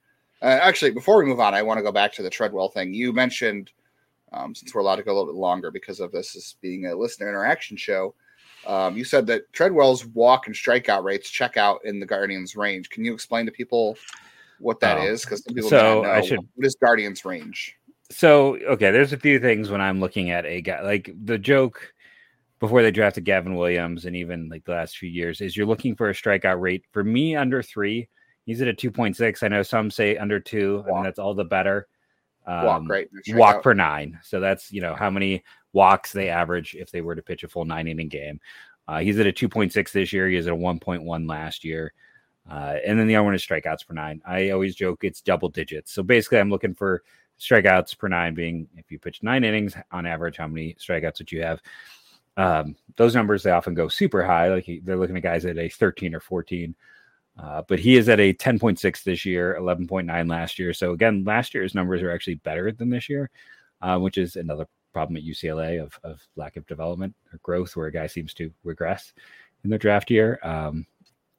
uh, 0.42 0.46
actually, 0.46 0.90
before 0.90 1.16
we 1.16 1.24
move 1.24 1.40
on, 1.40 1.54
I 1.54 1.62
want 1.62 1.78
to 1.78 1.82
go 1.84 1.92
back 1.92 2.12
to 2.14 2.22
the 2.22 2.30
Treadwell 2.30 2.68
thing. 2.68 2.92
You 2.92 3.12
mentioned, 3.12 3.70
um, 4.32 4.54
since 4.54 4.74
we're 4.74 4.80
allowed 4.80 4.96
to 4.96 5.02
go 5.02 5.12
a 5.12 5.16
little 5.16 5.32
bit 5.32 5.38
longer 5.38 5.70
because 5.70 6.00
of 6.00 6.12
this 6.12 6.34
as 6.36 6.56
being 6.60 6.86
a 6.86 6.94
listener 6.94 7.28
interaction 7.28 7.76
show. 7.76 8.14
Um, 8.66 8.96
you 8.96 9.04
said 9.04 9.26
that 9.26 9.52
Treadwell's 9.52 10.06
walk 10.06 10.46
and 10.46 10.54
strikeout 10.54 11.02
rates 11.02 11.28
check 11.30 11.56
out 11.56 11.80
in 11.84 11.98
the 11.98 12.06
Guardians' 12.06 12.54
range. 12.56 12.90
Can 12.90 13.04
you 13.04 13.12
explain 13.12 13.44
to 13.46 13.52
people 13.52 13.96
what 14.60 14.78
that 14.80 14.98
Oh. 14.98 15.02
is? 15.06 15.24
Because 15.24 15.42
some 15.44 15.54
people 15.54 15.68
So, 15.70 16.04
I 16.04 16.20
know. 16.20 16.26
should- 16.26 16.38
What 16.54 16.66
is 16.66 16.76
Guardians' 16.76 17.24
range? 17.24 17.76
So 18.10 18.56
okay, 18.58 18.90
there's 18.90 19.12
a 19.14 19.18
few 19.18 19.40
things 19.40 19.70
when 19.70 19.80
I'm 19.80 19.98
looking 19.98 20.30
at 20.30 20.44
a 20.44 20.60
guy 20.60 20.82
like 20.82 21.10
the 21.24 21.38
joke 21.38 21.92
before 22.60 22.82
they 22.82 22.90
drafted 22.90 23.24
Gavin 23.24 23.54
Williams 23.56 24.04
and 24.04 24.14
even 24.14 24.48
like 24.48 24.64
the 24.64 24.72
last 24.72 24.98
few 24.98 25.08
years 25.08 25.40
is 25.40 25.56
you're 25.56 25.66
looking 25.66 25.96
for 25.96 26.10
a 26.10 26.12
strikeout 26.14 26.60
rate. 26.60 26.84
For 26.92 27.02
me, 27.02 27.34
under 27.34 27.62
three, 27.62 28.08
he's 28.44 28.60
at 28.60 28.68
a 28.68 28.74
2.6. 28.74 29.42
I 29.42 29.48
know 29.48 29.62
some 29.62 29.90
say 29.90 30.16
under 30.18 30.38
two, 30.38 30.84
and 30.86 31.04
that's 31.04 31.18
all 31.18 31.34
the 31.34 31.44
better. 31.44 31.88
Um, 32.46 32.64
Walk, 32.64 32.82
right? 32.88 33.08
Walk 33.28 33.56
Strikeout. 33.56 33.62
per 33.62 33.74
nine. 33.74 34.18
So 34.22 34.40
that's 34.40 34.72
you 34.72 34.80
know 34.80 34.94
how 34.94 35.10
many 35.10 35.44
walks 35.72 36.12
they 36.12 36.28
average 36.28 36.74
if 36.74 36.90
they 36.90 37.00
were 37.00 37.14
to 37.14 37.22
pitch 37.22 37.44
a 37.44 37.48
full 37.48 37.64
nine 37.64 37.86
inning 37.86 38.08
game. 38.08 38.40
Uh, 38.88 38.98
he's 38.98 39.18
at 39.18 39.26
a 39.26 39.32
2.6 39.32 39.92
this 39.92 40.12
year. 40.12 40.28
He 40.28 40.36
was 40.36 40.48
at 40.48 40.52
a 40.52 40.56
1.1 40.56 41.28
last 41.28 41.64
year. 41.64 41.92
Uh, 42.50 42.74
and 42.84 42.98
then 42.98 43.06
the 43.06 43.14
other 43.14 43.24
one 43.24 43.34
is 43.34 43.46
strikeouts 43.46 43.86
per 43.86 43.94
nine. 43.94 44.20
I 44.26 44.50
always 44.50 44.74
joke 44.74 45.04
it's 45.04 45.20
double 45.20 45.48
digits. 45.48 45.92
So 45.92 46.02
basically, 46.02 46.40
I'm 46.40 46.50
looking 46.50 46.74
for 46.74 47.02
strikeouts 47.38 47.96
per 47.96 48.08
nine 48.08 48.34
being 48.34 48.68
if 48.76 48.90
you 48.90 48.98
pitch 48.98 49.22
nine 49.22 49.44
innings 49.44 49.74
on 49.92 50.06
average, 50.06 50.36
how 50.36 50.48
many 50.48 50.74
strikeouts 50.74 51.18
would 51.18 51.32
you 51.32 51.42
have? 51.42 51.60
Um, 52.36 52.76
those 52.96 53.14
numbers 53.14 53.42
they 53.42 53.50
often 53.50 53.74
go 53.74 53.88
super 53.88 54.24
high. 54.24 54.48
Like 54.48 54.64
he, 54.64 54.80
they're 54.80 54.96
looking 54.96 55.16
at 55.16 55.22
guys 55.22 55.44
at 55.44 55.58
a 55.58 55.68
13 55.68 56.14
or 56.14 56.20
14. 56.20 56.74
Uh, 57.38 57.62
but 57.66 57.78
he 57.78 57.96
is 57.96 58.08
at 58.08 58.20
a 58.20 58.34
10.6 58.34 59.02
this 59.04 59.24
year, 59.24 59.56
11.9 59.58 60.28
last 60.28 60.58
year. 60.58 60.72
So 60.72 60.92
again, 60.92 61.24
last 61.24 61.54
year's 61.54 61.74
numbers 61.74 62.02
are 62.02 62.10
actually 62.10 62.34
better 62.36 62.70
than 62.72 62.90
this 62.90 63.08
year, 63.08 63.30
uh, 63.80 63.98
which 63.98 64.18
is 64.18 64.36
another 64.36 64.66
problem 64.92 65.16
at 65.16 65.24
UCLA 65.24 65.82
of, 65.82 65.98
of 66.04 66.20
lack 66.36 66.56
of 66.56 66.66
development 66.66 67.14
or 67.32 67.38
growth, 67.42 67.74
where 67.74 67.86
a 67.86 67.92
guy 67.92 68.06
seems 68.06 68.34
to 68.34 68.52
regress 68.64 69.14
in 69.64 69.70
their 69.70 69.78
draft 69.78 70.10
year. 70.10 70.38
Um, 70.42 70.86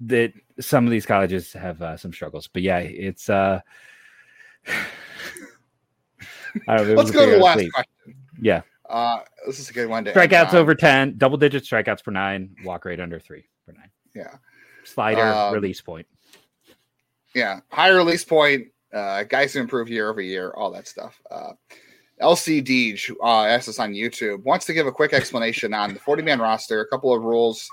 that 0.02 0.34
some 0.60 0.86
of 0.86 0.92
these 0.92 1.06
colleges 1.06 1.54
have 1.54 1.82
uh, 1.82 1.96
some 1.96 2.12
struggles, 2.12 2.48
but 2.48 2.62
yeah, 2.62 2.80
it's. 2.80 3.30
Uh, 3.30 3.62
I 6.68 6.78
don't 6.78 6.88
know, 6.88 6.94
Let's 6.94 7.12
go 7.12 7.26
to 7.26 7.32
the 7.32 7.38
last 7.38 7.60
sleep. 7.60 7.74
question. 7.74 8.16
Yeah. 8.40 8.62
Uh, 8.88 9.20
this 9.48 9.60
is 9.60 9.70
a 9.70 9.74
good 9.74 9.90
one. 9.90 10.06
To 10.06 10.14
strikeouts 10.14 10.54
over 10.54 10.76
10, 10.76 11.18
double 11.18 11.38
digit 11.38 11.64
strikeouts 11.64 12.04
per 12.04 12.12
nine, 12.12 12.56
walk 12.64 12.86
rate 12.86 13.00
under 13.00 13.20
three 13.20 13.46
per 13.66 13.74
nine. 13.74 13.90
Yeah. 14.14 14.36
Slider 14.84 15.22
um, 15.22 15.54
release 15.54 15.82
point. 15.82 16.08
Yeah. 17.34 17.62
High 17.70 17.90
release 17.90 18.24
point. 18.24 18.68
Uh, 18.94 19.24
guys 19.24 19.54
who 19.54 19.60
improve 19.60 19.90
year 19.90 20.10
over 20.10 20.22
year, 20.22 20.52
all 20.52 20.72
that 20.72 20.88
stuff. 20.88 21.20
Uh, 21.32 21.54
LCD 22.22 23.12
uh, 23.22 23.44
asked 23.44 23.68
us 23.68 23.80
on 23.80 23.94
YouTube, 23.94 24.44
wants 24.44 24.66
to 24.68 24.74
give 24.74 24.86
a 24.86 24.92
quick 24.92 25.14
explanation 25.14 25.74
on 25.74 25.94
the 25.94 26.00
40 26.00 26.22
man 26.22 26.40
roster, 26.40 26.82
a 26.82 26.88
couple 26.88 27.14
of 27.14 27.24
rules 27.24 27.68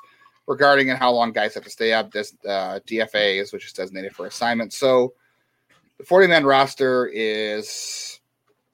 regarding 0.47 0.91
and 0.91 0.99
how 0.99 1.13
long 1.13 1.31
guys 1.31 1.55
have 1.55 1.65
to 1.65 1.71
stay 1.71 1.93
up. 1.93 2.11
This 2.11 2.35
uh, 2.45 2.81
DFA 2.87 3.41
is 3.41 3.53
which 3.53 3.67
is 3.67 3.73
designated 3.73 4.15
for 4.15 4.27
assignment. 4.27 4.73
So 4.73 5.13
the 5.99 6.05
40 6.05 6.29
man 6.29 6.45
roster 6.45 7.07
is 7.07 8.21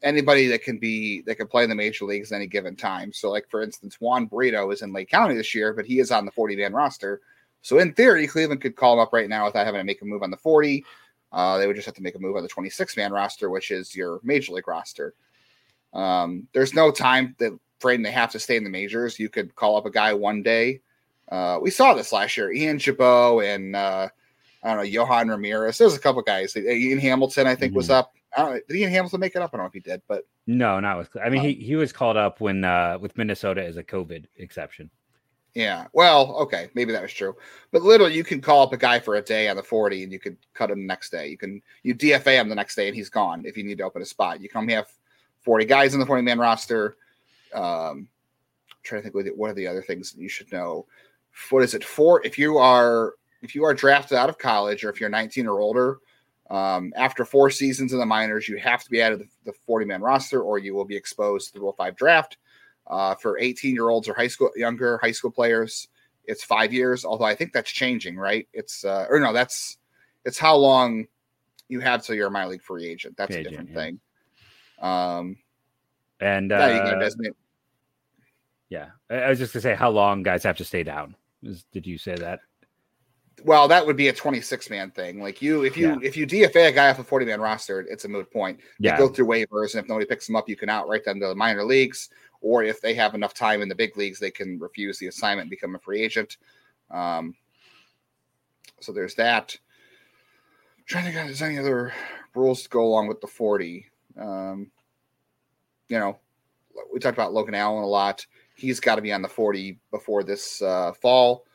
anybody 0.02 0.46
that 0.46 0.62
can 0.62 0.78
be 0.78 1.22
that 1.22 1.34
can 1.34 1.48
play 1.48 1.64
in 1.64 1.68
the 1.68 1.74
major 1.74 2.04
leagues 2.04 2.30
at 2.30 2.36
any 2.36 2.46
given 2.46 2.76
time. 2.76 3.12
So, 3.12 3.30
like 3.30 3.48
for 3.50 3.62
instance, 3.62 3.96
Juan 4.00 4.26
Brito 4.26 4.70
is 4.70 4.82
in 4.82 4.92
Lake 4.92 5.10
County 5.10 5.34
this 5.34 5.54
year, 5.54 5.72
but 5.72 5.84
he 5.84 5.98
is 5.98 6.10
on 6.10 6.24
the 6.24 6.30
40 6.30 6.56
man 6.56 6.72
roster. 6.72 7.20
So 7.66 7.80
in 7.80 7.94
theory, 7.94 8.28
Cleveland 8.28 8.60
could 8.60 8.76
call 8.76 8.92
him 8.92 9.00
up 9.00 9.12
right 9.12 9.28
now 9.28 9.44
without 9.44 9.66
having 9.66 9.80
to 9.80 9.84
make 9.84 10.00
a 10.00 10.04
move 10.04 10.22
on 10.22 10.30
the 10.30 10.36
40. 10.36 10.84
Uh, 11.32 11.58
they 11.58 11.66
would 11.66 11.74
just 11.74 11.86
have 11.86 11.96
to 11.96 12.02
make 12.02 12.14
a 12.14 12.18
move 12.20 12.36
on 12.36 12.44
the 12.44 12.48
26 12.48 12.96
man 12.96 13.12
roster, 13.12 13.50
which 13.50 13.72
is 13.72 13.92
your 13.92 14.20
major 14.22 14.52
league 14.52 14.68
roster. 14.68 15.14
Um, 15.92 16.46
there's 16.52 16.74
no 16.74 16.92
time 16.92 17.34
that 17.38 17.58
frame 17.80 18.04
they 18.04 18.12
have 18.12 18.30
to 18.30 18.38
stay 18.38 18.56
in 18.56 18.62
the 18.62 18.70
majors. 18.70 19.18
You 19.18 19.28
could 19.28 19.52
call 19.56 19.76
up 19.76 19.84
a 19.84 19.90
guy 19.90 20.14
one 20.14 20.44
day. 20.44 20.80
Uh, 21.28 21.58
we 21.60 21.72
saw 21.72 21.92
this 21.92 22.12
last 22.12 22.36
year. 22.36 22.52
Ian 22.52 22.78
Gibaut 22.78 23.44
and 23.52 23.74
uh, 23.74 24.08
I 24.62 24.68
don't 24.68 24.76
know 24.76 24.88
Yohan 24.88 25.28
Ramirez. 25.28 25.76
There's 25.76 25.96
a 25.96 25.98
couple 25.98 26.22
guys. 26.22 26.56
Ian 26.56 27.00
Hamilton, 27.00 27.48
I 27.48 27.56
think, 27.56 27.70
mm-hmm. 27.70 27.78
was 27.78 27.90
up 27.90 28.12
I 28.36 28.42
don't 28.42 28.54
know. 28.54 28.60
did 28.68 28.76
Ian 28.76 28.90
Hamilton 28.90 29.18
make 29.18 29.34
it 29.34 29.42
up? 29.42 29.50
I 29.52 29.56
don't 29.56 29.64
know 29.64 29.68
if 29.68 29.72
he 29.72 29.80
did, 29.80 30.02
but 30.06 30.24
no, 30.46 30.78
not 30.78 30.98
with. 30.98 31.16
I 31.16 31.30
mean, 31.30 31.40
um, 31.40 31.46
he 31.46 31.54
he 31.54 31.74
was 31.74 31.92
called 31.92 32.16
up 32.16 32.40
when 32.40 32.64
uh 32.64 32.98
with 33.00 33.16
Minnesota 33.16 33.64
as 33.64 33.76
a 33.76 33.82
COVID 33.82 34.26
exception. 34.36 34.90
Yeah, 35.56 35.86
well, 35.94 36.36
okay, 36.42 36.68
maybe 36.74 36.92
that 36.92 37.00
was 37.00 37.14
true, 37.14 37.34
but 37.72 37.80
literally, 37.80 38.12
you 38.14 38.24
can 38.24 38.42
call 38.42 38.62
up 38.62 38.74
a 38.74 38.76
guy 38.76 39.00
for 39.00 39.14
a 39.14 39.22
day 39.22 39.48
on 39.48 39.56
the 39.56 39.62
forty, 39.62 40.02
and 40.02 40.12
you 40.12 40.18
could 40.18 40.36
cut 40.52 40.70
him 40.70 40.80
the 40.80 40.86
next 40.86 41.08
day. 41.08 41.28
You 41.28 41.38
can 41.38 41.62
you 41.82 41.94
DFA 41.94 42.38
him 42.38 42.50
the 42.50 42.54
next 42.54 42.74
day, 42.74 42.88
and 42.88 42.94
he's 42.94 43.08
gone. 43.08 43.42
If 43.46 43.56
you 43.56 43.64
need 43.64 43.78
to 43.78 43.84
open 43.84 44.02
a 44.02 44.04
spot, 44.04 44.42
you 44.42 44.50
can 44.50 44.60
only 44.60 44.74
have 44.74 44.88
forty 45.40 45.64
guys 45.64 45.94
in 45.94 46.00
the 46.00 46.04
forty 46.04 46.20
man 46.20 46.38
roster. 46.38 46.98
Um, 47.54 48.06
trying 48.82 49.02
to 49.02 49.10
think 49.10 49.34
what 49.34 49.50
are 49.50 49.54
the 49.54 49.66
other 49.66 49.80
things 49.80 50.12
that 50.12 50.20
you 50.20 50.28
should 50.28 50.52
know. 50.52 50.84
What 51.48 51.62
is 51.62 51.72
it 51.72 51.82
for? 51.82 52.20
If 52.22 52.38
you 52.38 52.58
are 52.58 53.14
if 53.40 53.54
you 53.54 53.64
are 53.64 53.72
drafted 53.72 54.18
out 54.18 54.28
of 54.28 54.36
college, 54.36 54.84
or 54.84 54.90
if 54.90 55.00
you're 55.00 55.08
19 55.08 55.46
or 55.46 55.60
older, 55.60 56.00
um, 56.50 56.92
after 56.96 57.24
four 57.24 57.48
seasons 57.48 57.94
in 57.94 57.98
the 57.98 58.04
minors, 58.04 58.46
you 58.46 58.58
have 58.58 58.84
to 58.84 58.90
be 58.90 59.00
added 59.00 59.20
to 59.20 59.26
the 59.46 59.54
40 59.66 59.86
man 59.86 60.02
roster 60.02 60.42
or 60.42 60.58
you 60.58 60.74
will 60.74 60.84
be 60.84 60.96
exposed 60.96 61.46
to 61.46 61.54
the 61.54 61.60
Rule 61.60 61.72
5 61.72 61.96
draft. 61.96 62.36
Uh, 62.86 63.14
for 63.16 63.38
18 63.38 63.74
year 63.74 63.88
olds 63.88 64.08
or 64.08 64.14
high 64.14 64.28
school, 64.28 64.50
younger 64.56 64.98
high 65.02 65.12
school 65.12 65.30
players, 65.30 65.88
it's 66.24 66.44
five 66.44 66.72
years. 66.72 67.04
Although 67.04 67.24
I 67.24 67.34
think 67.34 67.52
that's 67.52 67.70
changing, 67.70 68.16
right? 68.16 68.48
It's, 68.52 68.84
uh, 68.84 69.06
or 69.10 69.18
no, 69.18 69.32
that's, 69.32 69.78
it's 70.24 70.38
how 70.38 70.56
long 70.56 71.06
you 71.68 71.80
have 71.80 72.04
till 72.04 72.14
you're 72.14 72.28
a 72.28 72.30
minor 72.30 72.50
league 72.50 72.62
free 72.62 72.86
agent. 72.86 73.16
That's 73.16 73.34
a 73.34 73.42
different 73.42 73.70
yeah. 73.70 73.74
thing. 73.74 74.00
Um, 74.80 75.36
and, 76.20 76.52
uh, 76.52 76.56
yeah, 78.68 78.88
I 79.10 79.28
was 79.28 79.38
just 79.38 79.52
gonna 79.52 79.62
say 79.62 79.74
how 79.74 79.90
long 79.90 80.22
guys 80.22 80.42
have 80.42 80.56
to 80.56 80.64
stay 80.64 80.82
down. 80.82 81.14
Did 81.72 81.86
you 81.86 81.98
say 81.98 82.16
that? 82.16 82.40
well, 83.44 83.68
that 83.68 83.86
would 83.86 83.96
be 83.96 84.08
a 84.08 84.12
26 84.12 84.70
man 84.70 84.90
thing. 84.90 85.20
Like 85.20 85.42
you, 85.42 85.64
if 85.64 85.76
you 85.76 85.90
yeah. 85.90 85.98
if 86.02 86.16
you 86.16 86.26
DFA 86.26 86.68
a 86.68 86.72
guy 86.72 86.90
off 86.90 86.98
a 86.98 87.04
40 87.04 87.26
man 87.26 87.40
roster, 87.40 87.80
it's 87.80 88.04
a 88.04 88.08
moot 88.08 88.30
point. 88.32 88.58
You 88.78 88.90
yeah. 88.90 88.98
go 88.98 89.08
through 89.08 89.26
waivers, 89.26 89.74
and 89.74 89.82
if 89.82 89.88
nobody 89.88 90.06
picks 90.06 90.26
them 90.26 90.36
up, 90.36 90.48
you 90.48 90.56
can 90.56 90.68
outright 90.68 91.04
them 91.04 91.20
to 91.20 91.28
the 91.28 91.34
minor 91.34 91.64
leagues. 91.64 92.08
Or 92.46 92.62
if 92.62 92.80
they 92.80 92.94
have 92.94 93.16
enough 93.16 93.34
time 93.34 93.60
in 93.60 93.68
the 93.68 93.74
big 93.74 93.96
leagues, 93.96 94.20
they 94.20 94.30
can 94.30 94.56
refuse 94.60 95.00
the 95.00 95.08
assignment 95.08 95.46
and 95.46 95.50
become 95.50 95.74
a 95.74 95.80
free 95.80 96.00
agent. 96.00 96.36
Um, 96.92 97.34
so 98.78 98.92
there's 98.92 99.16
that. 99.16 99.56
I'm 100.78 100.84
trying 100.86 101.06
to 101.06 101.10
think 101.10 101.22
if 101.22 101.26
there's 101.26 101.42
any 101.42 101.58
other 101.58 101.92
rules 102.36 102.62
to 102.62 102.68
go 102.68 102.84
along 102.84 103.08
with 103.08 103.20
the 103.20 103.26
40. 103.26 103.86
Um, 104.16 104.70
you 105.88 105.98
know, 105.98 106.20
we 106.92 107.00
talked 107.00 107.18
about 107.18 107.32
Logan 107.32 107.56
Allen 107.56 107.82
a 107.82 107.86
lot. 107.88 108.24
He's 108.54 108.78
got 108.78 108.94
to 108.94 109.02
be 109.02 109.12
on 109.12 109.22
the 109.22 109.28
40 109.28 109.80
before 109.90 110.22
this 110.22 110.62
uh, 110.62 110.92
fall 110.92 111.46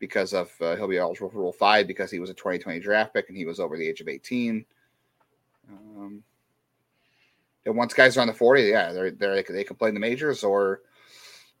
because 0.00 0.34
of 0.34 0.50
uh, 0.60 0.74
he'll 0.74 0.88
be 0.88 0.98
eligible 0.98 1.30
for 1.30 1.38
Rule 1.38 1.52
Five 1.52 1.86
because 1.86 2.10
he 2.10 2.18
was 2.18 2.30
a 2.30 2.34
2020 2.34 2.80
draft 2.80 3.14
pick 3.14 3.28
and 3.28 3.38
he 3.38 3.44
was 3.44 3.60
over 3.60 3.76
the 3.76 3.86
age 3.86 4.00
of 4.00 4.08
18. 4.08 4.64
Um, 5.70 6.24
and 7.64 7.76
once 7.76 7.94
guys 7.94 8.16
are 8.16 8.20
on 8.20 8.26
the 8.26 8.34
40, 8.34 8.62
yeah, 8.62 8.92
they're, 8.92 9.10
they're 9.10 9.42
they 9.42 9.64
can 9.64 9.76
play 9.76 9.88
in 9.88 9.94
the 9.94 10.00
majors 10.00 10.44
or 10.44 10.80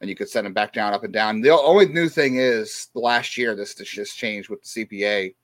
and 0.00 0.10
you 0.10 0.16
could 0.16 0.28
send 0.28 0.46
them 0.46 0.52
back 0.52 0.72
down, 0.72 0.92
up 0.92 1.04
and 1.04 1.12
down. 1.12 1.40
The 1.40 1.50
only 1.50 1.86
new 1.86 2.08
thing 2.08 2.36
is 2.36 2.88
the 2.92 2.98
last 2.98 3.38
year 3.38 3.54
this, 3.54 3.74
just 3.74 4.18
changed 4.18 4.48
with 4.48 4.60
the 4.62 4.84
CBA. 4.84 5.34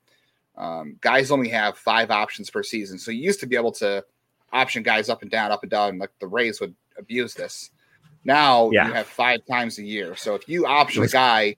Um, 0.56 0.96
guys 1.00 1.30
only 1.30 1.48
have 1.50 1.78
five 1.78 2.10
options 2.10 2.50
per 2.50 2.64
season, 2.64 2.98
so 2.98 3.12
you 3.12 3.22
used 3.22 3.38
to 3.40 3.46
be 3.46 3.54
able 3.54 3.70
to 3.72 4.04
option 4.52 4.82
guys 4.82 5.08
up 5.08 5.22
and 5.22 5.30
down, 5.30 5.52
up 5.52 5.62
and 5.62 5.70
down. 5.70 5.98
Like 5.98 6.10
the 6.18 6.26
Rays 6.26 6.60
would 6.60 6.74
abuse 6.98 7.34
this. 7.34 7.70
Now 8.24 8.70
yeah. 8.72 8.88
you 8.88 8.94
have 8.94 9.06
five 9.06 9.40
times 9.48 9.78
a 9.78 9.84
year. 9.84 10.16
So 10.16 10.34
if 10.34 10.48
you 10.48 10.66
option 10.66 11.04
a 11.04 11.08
guy 11.08 11.56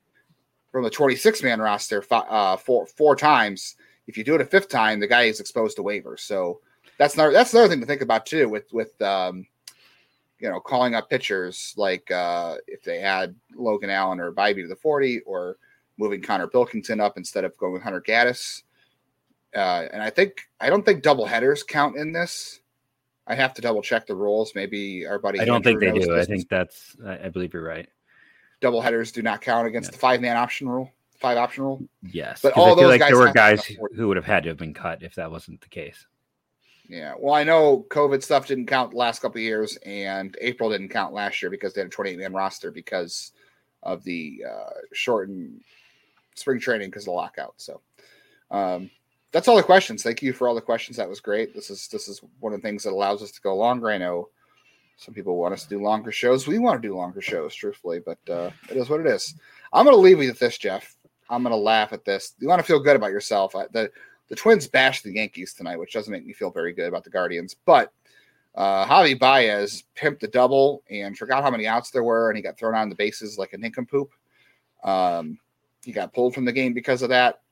from 0.70 0.84
the 0.84 0.90
26 0.90 1.42
man 1.42 1.60
roster 1.60 2.02
five, 2.02 2.26
uh, 2.28 2.56
four 2.56 2.86
four 2.86 3.16
times. 3.16 3.76
If 4.06 4.16
you 4.16 4.24
do 4.24 4.34
it 4.34 4.40
a 4.40 4.44
fifth 4.44 4.68
time, 4.68 5.00
the 5.00 5.06
guy 5.06 5.22
is 5.22 5.40
exposed 5.40 5.76
to 5.76 5.82
waivers. 5.82 6.20
So 6.20 6.60
that's 7.00 7.14
another 7.14 7.32
that's 7.32 7.52
another 7.54 7.68
thing 7.68 7.80
to 7.80 7.86
think 7.86 8.02
about 8.02 8.26
too. 8.26 8.48
With 8.48 8.70
with 8.72 9.00
um, 9.00 9.46
you 10.38 10.50
know 10.50 10.60
calling 10.60 10.94
up 10.94 11.08
pitchers 11.08 11.74
like 11.76 12.10
uh, 12.10 12.56
if 12.66 12.82
they 12.82 12.98
add 12.98 13.34
Logan 13.56 13.90
Allen 13.90 14.20
or 14.20 14.30
Bibee 14.32 14.62
to 14.62 14.68
the 14.68 14.76
40 14.76 15.20
or 15.20 15.56
moving 15.96 16.20
Connor 16.20 16.46
Pilkington 16.46 17.00
up 17.00 17.16
instead 17.16 17.44
of 17.44 17.56
going 17.56 17.72
with 17.72 17.82
Hunter 17.82 18.02
Gaddis. 18.06 18.62
Uh, 19.54 19.86
and 19.92 20.02
I 20.02 20.10
think 20.10 20.42
I 20.60 20.68
don't 20.68 20.84
think 20.84 21.02
double 21.02 21.24
headers 21.24 21.62
count 21.62 21.96
in 21.96 22.12
this. 22.12 22.60
I 23.26 23.34
have 23.34 23.54
to 23.54 23.62
double 23.62 23.80
check 23.80 24.06
the 24.06 24.14
rules. 24.14 24.52
Maybe 24.54 25.06
our 25.06 25.18
buddy. 25.18 25.40
I 25.40 25.46
don't 25.46 25.66
Andrew 25.66 25.80
think 25.80 25.94
they 25.94 26.06
do. 26.06 26.16
I 26.18 26.24
think 26.26 26.48
that's. 26.50 26.96
I 27.04 27.30
believe 27.30 27.54
you're 27.54 27.64
right 27.64 27.88
double 28.60 28.80
headers 28.80 29.10
do 29.10 29.22
not 29.22 29.40
count 29.40 29.66
against 29.66 29.92
the 29.92 29.98
five 29.98 30.20
man 30.20 30.36
option 30.36 30.68
rule, 30.68 30.90
five 31.18 31.36
option 31.36 31.64
rule. 31.64 31.82
Yes, 32.02 32.40
but 32.42 32.52
all 32.52 32.76
those 32.76 32.86
like 32.86 33.00
guys 33.00 33.10
there 33.10 33.18
were 33.18 33.32
guys 33.32 33.64
who 33.96 34.08
would 34.08 34.16
have 34.16 34.26
had 34.26 34.44
to 34.44 34.50
have 34.50 34.58
been 34.58 34.74
cut 34.74 35.02
if 35.02 35.14
that 35.16 35.30
wasn't 35.30 35.60
the 35.60 35.68
case. 35.68 36.06
Yeah, 36.90 37.14
well, 37.16 37.34
I 37.34 37.44
know 37.44 37.86
COVID 37.88 38.20
stuff 38.20 38.48
didn't 38.48 38.66
count 38.66 38.90
the 38.90 38.96
last 38.96 39.22
couple 39.22 39.40
years, 39.40 39.76
and 39.86 40.36
April 40.40 40.70
didn't 40.70 40.88
count 40.88 41.14
last 41.14 41.40
year 41.40 41.48
because 41.48 41.72
they 41.72 41.82
had 41.82 41.86
a 41.86 41.90
28 41.90 42.18
man 42.18 42.32
roster 42.32 42.72
because 42.72 43.30
of 43.84 44.02
the 44.02 44.42
uh, 44.44 44.70
shortened 44.92 45.60
spring 46.34 46.58
training 46.58 46.88
because 46.88 47.04
of 47.04 47.06
the 47.06 47.12
lockout. 47.12 47.54
So, 47.58 47.80
um, 48.50 48.90
that's 49.30 49.46
all 49.46 49.54
the 49.54 49.62
questions. 49.62 50.02
Thank 50.02 50.20
you 50.20 50.32
for 50.32 50.48
all 50.48 50.54
the 50.56 50.60
questions. 50.60 50.96
That 50.96 51.08
was 51.08 51.20
great. 51.20 51.54
This 51.54 51.70
is 51.70 51.86
this 51.86 52.08
is 52.08 52.22
one 52.40 52.52
of 52.52 52.60
the 52.60 52.66
things 52.66 52.82
that 52.82 52.92
allows 52.92 53.22
us 53.22 53.30
to 53.30 53.40
go 53.40 53.54
longer. 53.54 53.88
I 53.88 53.98
know 53.98 54.30
some 54.96 55.14
people 55.14 55.36
want 55.36 55.54
us 55.54 55.62
to 55.62 55.68
do 55.68 55.80
longer 55.80 56.10
shows. 56.10 56.48
We 56.48 56.58
want 56.58 56.82
to 56.82 56.88
do 56.88 56.96
longer 56.96 57.20
shows, 57.20 57.54
truthfully, 57.54 58.00
but 58.04 58.18
uh, 58.28 58.50
it 58.68 58.76
is 58.76 58.90
what 58.90 58.98
it 58.98 59.06
is. 59.06 59.36
I'm 59.72 59.84
going 59.84 59.96
to 59.96 60.00
leave 60.00 60.20
you 60.20 60.30
with 60.30 60.40
this, 60.40 60.58
Jeff. 60.58 60.96
I'm 61.28 61.44
going 61.44 61.52
to 61.52 61.56
laugh 61.56 61.92
at 61.92 62.04
this. 62.04 62.34
You 62.40 62.48
want 62.48 62.58
to 62.58 62.66
feel 62.66 62.80
good 62.80 62.96
about 62.96 63.12
yourself. 63.12 63.52
The 63.52 63.92
the 64.30 64.36
Twins 64.36 64.66
bashed 64.66 65.04
the 65.04 65.12
Yankees 65.12 65.52
tonight, 65.52 65.76
which 65.76 65.92
doesn't 65.92 66.10
make 66.10 66.24
me 66.24 66.32
feel 66.32 66.50
very 66.50 66.72
good 66.72 66.88
about 66.88 67.04
the 67.04 67.10
Guardians. 67.10 67.54
But 67.66 67.92
uh, 68.54 68.86
Javi 68.86 69.18
Baez 69.18 69.84
pimped 69.94 70.20
the 70.20 70.28
double 70.28 70.82
and 70.88 71.16
forgot 71.16 71.42
how 71.42 71.50
many 71.50 71.66
outs 71.66 71.90
there 71.90 72.02
were, 72.02 72.30
and 72.30 72.38
he 72.38 72.42
got 72.42 72.58
thrown 72.58 72.74
on 72.74 72.88
the 72.88 72.94
bases 72.94 73.36
like 73.36 73.52
a 73.52 73.58
nincompoop. 73.58 74.10
Um, 74.82 75.38
he 75.84 75.92
got 75.92 76.14
pulled 76.14 76.34
from 76.34 76.46
the 76.46 76.52
game 76.52 76.72
because 76.72 77.02
of 77.02 77.10
that. 77.10 77.42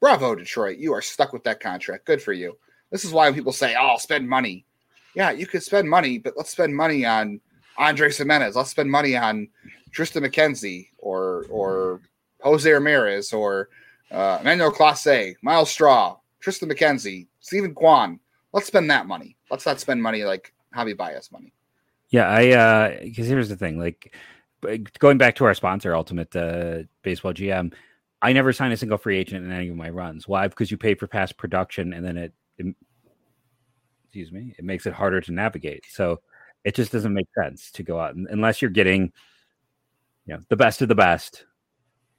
Bravo, 0.00 0.34
Detroit. 0.34 0.78
You 0.78 0.94
are 0.94 1.02
stuck 1.02 1.34
with 1.34 1.44
that 1.44 1.60
contract. 1.60 2.06
Good 2.06 2.22
for 2.22 2.32
you. 2.32 2.56
This 2.90 3.04
is 3.04 3.12
why 3.12 3.30
people 3.30 3.52
say, 3.52 3.76
oh, 3.78 3.98
spend 3.98 4.26
money 4.26 4.64
yeah, 5.14 5.30
you 5.30 5.46
could 5.46 5.62
spend 5.62 5.88
money, 5.88 6.18
but 6.18 6.34
let's 6.36 6.50
spend 6.50 6.74
money 6.74 7.04
on 7.04 7.40
Andre 7.78 8.12
Gimenez. 8.12 8.56
Let's 8.56 8.70
spend 8.70 8.90
money 8.90 9.16
on 9.16 9.48
Triston 9.92 10.24
McKenzie 10.24 10.88
or 10.98 11.46
or 11.50 12.00
Jose 12.42 12.70
Ramirez 12.70 13.32
or 13.32 13.68
uh, 14.10 14.38
Emmanuel 14.40 14.72
Clase, 14.72 15.34
Myles 15.42 15.70
Straw, 15.70 16.16
Triston 16.42 16.70
McKenzie, 16.70 17.26
Steven 17.40 17.74
Kwan. 17.74 18.18
Let's 18.52 18.66
spend 18.66 18.90
that 18.90 19.06
money. 19.06 19.36
Let's 19.50 19.66
not 19.66 19.80
spend 19.80 20.02
money 20.02 20.24
like 20.24 20.52
Javi 20.74 20.96
Baez 20.96 21.30
money. 21.30 21.52
Yeah, 22.10 22.28
I 22.28 22.50
uh 22.50 23.00
because 23.02 23.28
here's 23.28 23.48
the 23.48 23.56
thing, 23.56 23.78
like 23.78 24.14
going 24.98 25.18
back 25.18 25.36
to 25.36 25.44
our 25.44 25.54
sponsor, 25.54 25.94
Ultimate 25.94 26.34
uh, 26.34 26.82
Baseball 27.02 27.32
GM, 27.32 27.72
I 28.20 28.32
never 28.32 28.52
sign 28.52 28.72
a 28.72 28.76
single 28.76 28.98
free 28.98 29.16
agent 29.16 29.44
in 29.46 29.52
any 29.52 29.68
of 29.68 29.76
my 29.76 29.88
runs. 29.90 30.26
Why? 30.26 30.48
Because 30.48 30.70
you 30.70 30.76
pay 30.76 30.94
for 30.94 31.06
past 31.06 31.36
production, 31.36 31.92
and 31.92 32.04
then 32.04 32.16
it, 32.16 32.34
it 32.58 32.74
excuse 34.04 34.32
me, 34.32 34.54
it 34.58 34.64
makes 34.64 34.86
it 34.86 34.92
harder 34.92 35.20
to 35.20 35.32
navigate. 35.32 35.84
So 35.88 36.20
It 36.64 36.74
just 36.74 36.92
doesn't 36.92 37.14
make 37.14 37.28
sense 37.42 37.70
to 37.72 37.82
go 37.82 37.98
out 37.98 38.14
unless 38.16 38.60
you're 38.60 38.70
getting, 38.70 39.12
you 40.26 40.34
know, 40.34 40.40
the 40.48 40.56
best 40.56 40.82
of 40.82 40.88
the 40.88 40.94
best. 40.94 41.46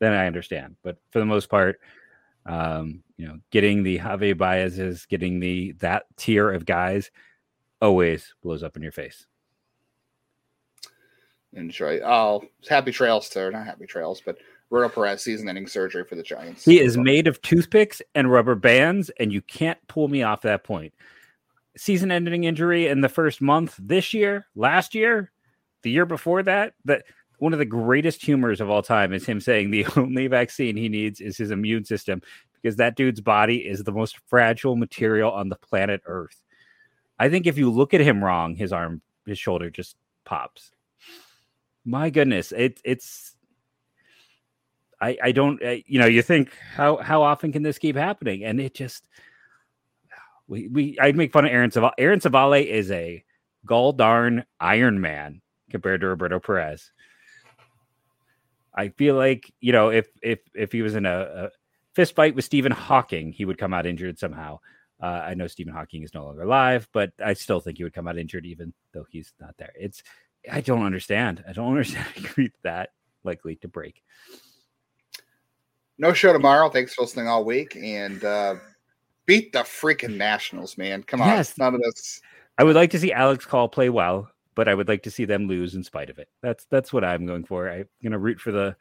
Then 0.01 0.13
I 0.13 0.25
understand, 0.25 0.75
but 0.83 0.97
for 1.11 1.19
the 1.19 1.25
most 1.25 1.47
part, 1.47 1.79
um, 2.47 3.03
you 3.17 3.27
know, 3.27 3.37
getting 3.51 3.83
the 3.83 3.99
Javi 3.99 4.35
Baez's, 4.35 5.05
getting 5.05 5.39
the 5.39 5.73
that 5.73 6.05
tier 6.17 6.51
of 6.51 6.65
guys, 6.65 7.11
always 7.81 8.33
blows 8.41 8.63
up 8.63 8.75
in 8.75 8.81
your 8.81 8.91
face. 8.91 9.27
And 11.53 11.65
Enjoy. 11.65 11.99
Oh, 11.99 12.43
happy 12.67 12.91
trails 12.91 13.29
to 13.29 13.51
not 13.51 13.67
happy 13.67 13.85
trails, 13.85 14.23
but 14.25 14.39
Roberto 14.71 14.95
Perez 14.95 15.21
season-ending 15.21 15.67
surgery 15.67 16.03
for 16.03 16.15
the 16.15 16.23
Giants. 16.23 16.65
He 16.65 16.79
is 16.79 16.97
made 16.97 17.27
of 17.27 17.39
toothpicks 17.43 18.01
and 18.15 18.31
rubber 18.31 18.55
bands, 18.55 19.11
and 19.19 19.31
you 19.31 19.43
can't 19.43 19.77
pull 19.87 20.07
me 20.07 20.23
off 20.23 20.41
that 20.41 20.63
point. 20.63 20.95
Season-ending 21.77 22.45
injury 22.45 22.87
in 22.87 23.01
the 23.01 23.09
first 23.09 23.39
month 23.39 23.75
this 23.77 24.15
year, 24.15 24.47
last 24.55 24.95
year, 24.95 25.31
the 25.83 25.91
year 25.91 26.07
before 26.07 26.41
that. 26.41 26.73
That 26.85 27.03
one 27.41 27.53
of 27.53 27.59
the 27.59 27.65
greatest 27.65 28.23
humors 28.23 28.61
of 28.61 28.69
all 28.69 28.83
time 28.83 29.11
is 29.11 29.25
him 29.25 29.41
saying 29.41 29.71
the 29.71 29.83
only 29.95 30.27
vaccine 30.27 30.77
he 30.77 30.87
needs 30.87 31.19
is 31.19 31.37
his 31.37 31.49
immune 31.49 31.83
system 31.83 32.21
because 32.53 32.75
that 32.75 32.95
dude's 32.95 33.19
body 33.19 33.67
is 33.67 33.83
the 33.83 33.91
most 33.91 34.19
fragile 34.27 34.75
material 34.75 35.31
on 35.31 35.49
the 35.49 35.55
planet 35.55 36.03
Earth. 36.05 36.39
I 37.17 37.29
think 37.29 37.47
if 37.47 37.57
you 37.57 37.71
look 37.71 37.95
at 37.95 38.01
him 38.01 38.23
wrong, 38.23 38.53
his 38.55 38.71
arm, 38.71 39.01
his 39.25 39.39
shoulder 39.39 39.71
just 39.71 39.95
pops. 40.23 40.71
My 41.83 42.11
goodness, 42.11 42.51
it, 42.51 42.79
it's 42.85 43.35
I, 45.01 45.17
I 45.23 45.31
don't, 45.31 45.59
you 45.87 45.97
know, 45.97 46.05
you 46.05 46.21
think 46.21 46.55
how 46.75 46.97
how 46.97 47.23
often 47.23 47.51
can 47.51 47.63
this 47.63 47.79
keep 47.79 47.95
happening? 47.95 48.43
And 48.43 48.61
it 48.61 48.75
just, 48.75 49.09
we 50.47 50.67
we 50.67 50.97
I 51.01 51.11
make 51.13 51.33
fun 51.33 51.45
of 51.45 51.51
Aaron 51.51 51.71
Civale. 51.71 51.93
Aaron 51.97 52.19
Civale 52.19 52.67
is 52.67 52.91
a 52.91 53.23
gall 53.65 53.93
darn 53.93 54.45
Iron 54.59 55.01
Man 55.01 55.41
compared 55.71 56.01
to 56.01 56.07
Roberto 56.07 56.39
Perez. 56.39 56.91
I 58.73 58.89
feel 58.89 59.15
like 59.15 59.51
you 59.59 59.71
know 59.71 59.89
if 59.89 60.07
if 60.21 60.39
if 60.53 60.71
he 60.71 60.81
was 60.81 60.95
in 60.95 61.05
a, 61.05 61.19
a 61.19 61.49
fist 61.93 62.15
fight 62.15 62.35
with 62.35 62.45
Stephen 62.45 62.71
Hawking, 62.71 63.31
he 63.31 63.45
would 63.45 63.57
come 63.57 63.73
out 63.73 63.85
injured 63.85 64.19
somehow. 64.19 64.59
Uh, 65.01 65.23
I 65.25 65.33
know 65.33 65.47
Stephen 65.47 65.73
Hawking 65.73 66.03
is 66.03 66.13
no 66.13 66.25
longer 66.25 66.43
alive, 66.43 66.87
but 66.93 67.11
I 67.23 67.33
still 67.33 67.59
think 67.59 67.77
he 67.77 67.83
would 67.83 67.93
come 67.93 68.07
out 68.07 68.19
injured 68.19 68.45
even 68.45 68.71
though 68.93 69.05
he's 69.09 69.33
not 69.39 69.55
there. 69.57 69.73
It's 69.75 70.03
I 70.51 70.61
don't 70.61 70.85
understand. 70.85 71.43
I 71.47 71.53
don't 71.53 71.67
understand 71.77 72.51
that 72.63 72.89
likely 73.23 73.55
to 73.57 73.67
break 73.67 74.03
no 76.01 76.11
show 76.13 76.33
tomorrow. 76.33 76.69
Thanks 76.69 76.95
for 76.95 77.03
listening 77.03 77.27
all 77.27 77.45
week 77.45 77.77
and 77.77 78.23
uh, 78.25 78.55
beat 79.27 79.53
the 79.53 79.59
freaking 79.59 80.17
Nationals, 80.17 80.77
man. 80.77 81.03
Come 81.03 81.21
on. 81.21 81.27
Yes. 81.29 81.57
None 81.57 81.75
of 81.75 81.81
this. 81.81 82.21
I 82.57 82.63
would 82.63 82.75
like 82.75 82.89
to 82.91 82.99
see 82.99 83.13
Alex 83.13 83.45
Call 83.45 83.69
play 83.69 83.89
well, 83.89 84.29
but 84.55 84.67
I 84.67 84.73
would 84.73 84.87
like 84.87 85.03
to 85.03 85.11
see 85.11 85.25
them 85.25 85.47
lose 85.47 85.75
in 85.75 85.83
spite 85.83 86.09
of 86.09 86.19
it. 86.19 86.29
That's 86.41 86.65
that's 86.65 86.91
what 86.91 87.03
I'm 87.03 87.25
going 87.25 87.45
for. 87.45 87.69
I'm 87.69 87.87
gonna 88.03 88.19
root 88.19 88.39
for 88.39 88.51
the 88.51 88.75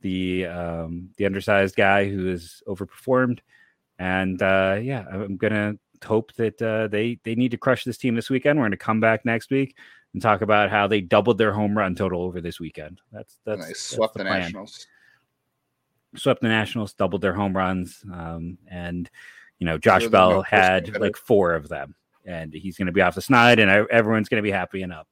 the 0.00 0.46
um 0.46 1.10
the 1.16 1.26
undersized 1.26 1.76
guy 1.76 2.08
who 2.08 2.26
has 2.26 2.62
overperformed. 2.66 3.40
And 3.98 4.40
uh 4.42 4.78
yeah, 4.80 5.04
I'm 5.10 5.36
gonna 5.36 5.76
hope 6.04 6.32
that 6.34 6.60
uh 6.62 6.88
they 6.88 7.18
they 7.24 7.34
need 7.34 7.50
to 7.50 7.58
crush 7.58 7.84
this 7.84 7.98
team 7.98 8.14
this 8.14 8.30
weekend. 8.30 8.58
We're 8.58 8.66
gonna 8.66 8.76
come 8.76 9.00
back 9.00 9.24
next 9.24 9.50
week 9.50 9.76
and 10.12 10.22
talk 10.22 10.42
about 10.42 10.70
how 10.70 10.86
they 10.86 11.00
doubled 11.00 11.38
their 11.38 11.52
home 11.52 11.76
run 11.76 11.94
total 11.94 12.22
over 12.22 12.40
this 12.40 12.60
weekend. 12.60 13.00
That's 13.12 13.38
that's 13.44 13.66
nice. 13.66 13.80
swept 13.80 14.14
the, 14.14 14.24
the 14.24 14.30
Nationals 14.30 14.86
swept 16.16 16.40
the 16.40 16.48
Nationals, 16.48 16.92
doubled 16.94 17.22
their 17.22 17.34
home 17.34 17.56
runs, 17.56 18.02
um, 18.12 18.58
and 18.68 19.10
you 19.58 19.66
know 19.66 19.78
Josh 19.78 20.06
Bell 20.08 20.42
had 20.42 20.98
like 20.98 21.16
four 21.16 21.54
of 21.54 21.68
them, 21.68 21.94
and 22.28 22.52
he's 22.52 22.76
going 22.76 22.86
to 22.86 22.92
be 22.92 23.00
off 23.00 23.14
the 23.14 23.22
snide, 23.22 23.58
and 23.58 23.70
everyone's 23.90 24.28
going 24.28 24.42
to 24.42 24.46
be 24.46 24.50
happy 24.50 24.82
and 24.82 24.92
up, 24.92 25.08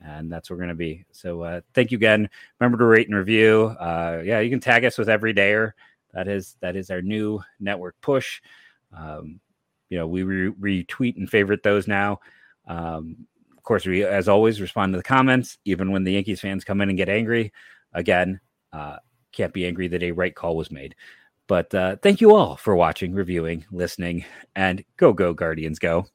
and 0.00 0.30
that's 0.30 0.48
where 0.48 0.56
we're 0.56 0.64
going 0.64 0.68
to 0.68 0.74
be. 0.74 1.04
So 1.10 1.42
uh, 1.42 1.60
thank 1.74 1.90
you 1.90 1.98
again. 1.98 2.30
Remember 2.60 2.78
to 2.78 2.84
rate 2.84 3.08
and 3.08 3.16
review. 3.16 3.74
Uh, 3.78 4.22
yeah, 4.24 4.38
you 4.38 4.48
can 4.48 4.60
tag 4.60 4.84
us 4.84 4.96
with 4.96 5.10
every 5.10 5.34
dayer. 5.34 5.72
That 6.14 6.28
is 6.28 6.56
that 6.60 6.76
is 6.76 6.90
our 6.90 7.02
new 7.02 7.40
network 7.58 7.96
push. 8.00 8.40
Um, 8.96 9.40
you 9.90 9.98
know, 9.98 10.06
we 10.06 10.22
re- 10.22 10.84
retweet 10.84 11.16
and 11.16 11.28
favorite 11.28 11.62
those 11.62 11.88
now. 11.88 12.20
Um, 12.66 13.26
of 13.56 13.62
course, 13.64 13.84
we, 13.84 14.04
as 14.04 14.28
always, 14.28 14.60
respond 14.60 14.92
to 14.92 14.96
the 14.96 15.02
comments, 15.02 15.58
even 15.64 15.90
when 15.90 16.04
the 16.04 16.12
Yankees 16.12 16.40
fans 16.40 16.64
come 16.64 16.80
in 16.80 16.88
and 16.88 16.98
get 16.98 17.08
angry. 17.08 17.52
Again, 17.92 18.40
uh, 18.72 18.98
can't 19.32 19.52
be 19.52 19.66
angry 19.66 19.88
that 19.88 20.02
a 20.02 20.12
right 20.12 20.34
call 20.34 20.56
was 20.56 20.70
made. 20.70 20.94
But 21.48 21.74
uh, 21.74 21.96
thank 21.96 22.20
you 22.20 22.34
all 22.34 22.56
for 22.56 22.76
watching, 22.76 23.12
reviewing, 23.12 23.66
listening, 23.70 24.24
and 24.54 24.84
go, 24.96 25.12
go, 25.12 25.34
Guardians, 25.34 25.78
go. 25.78 26.06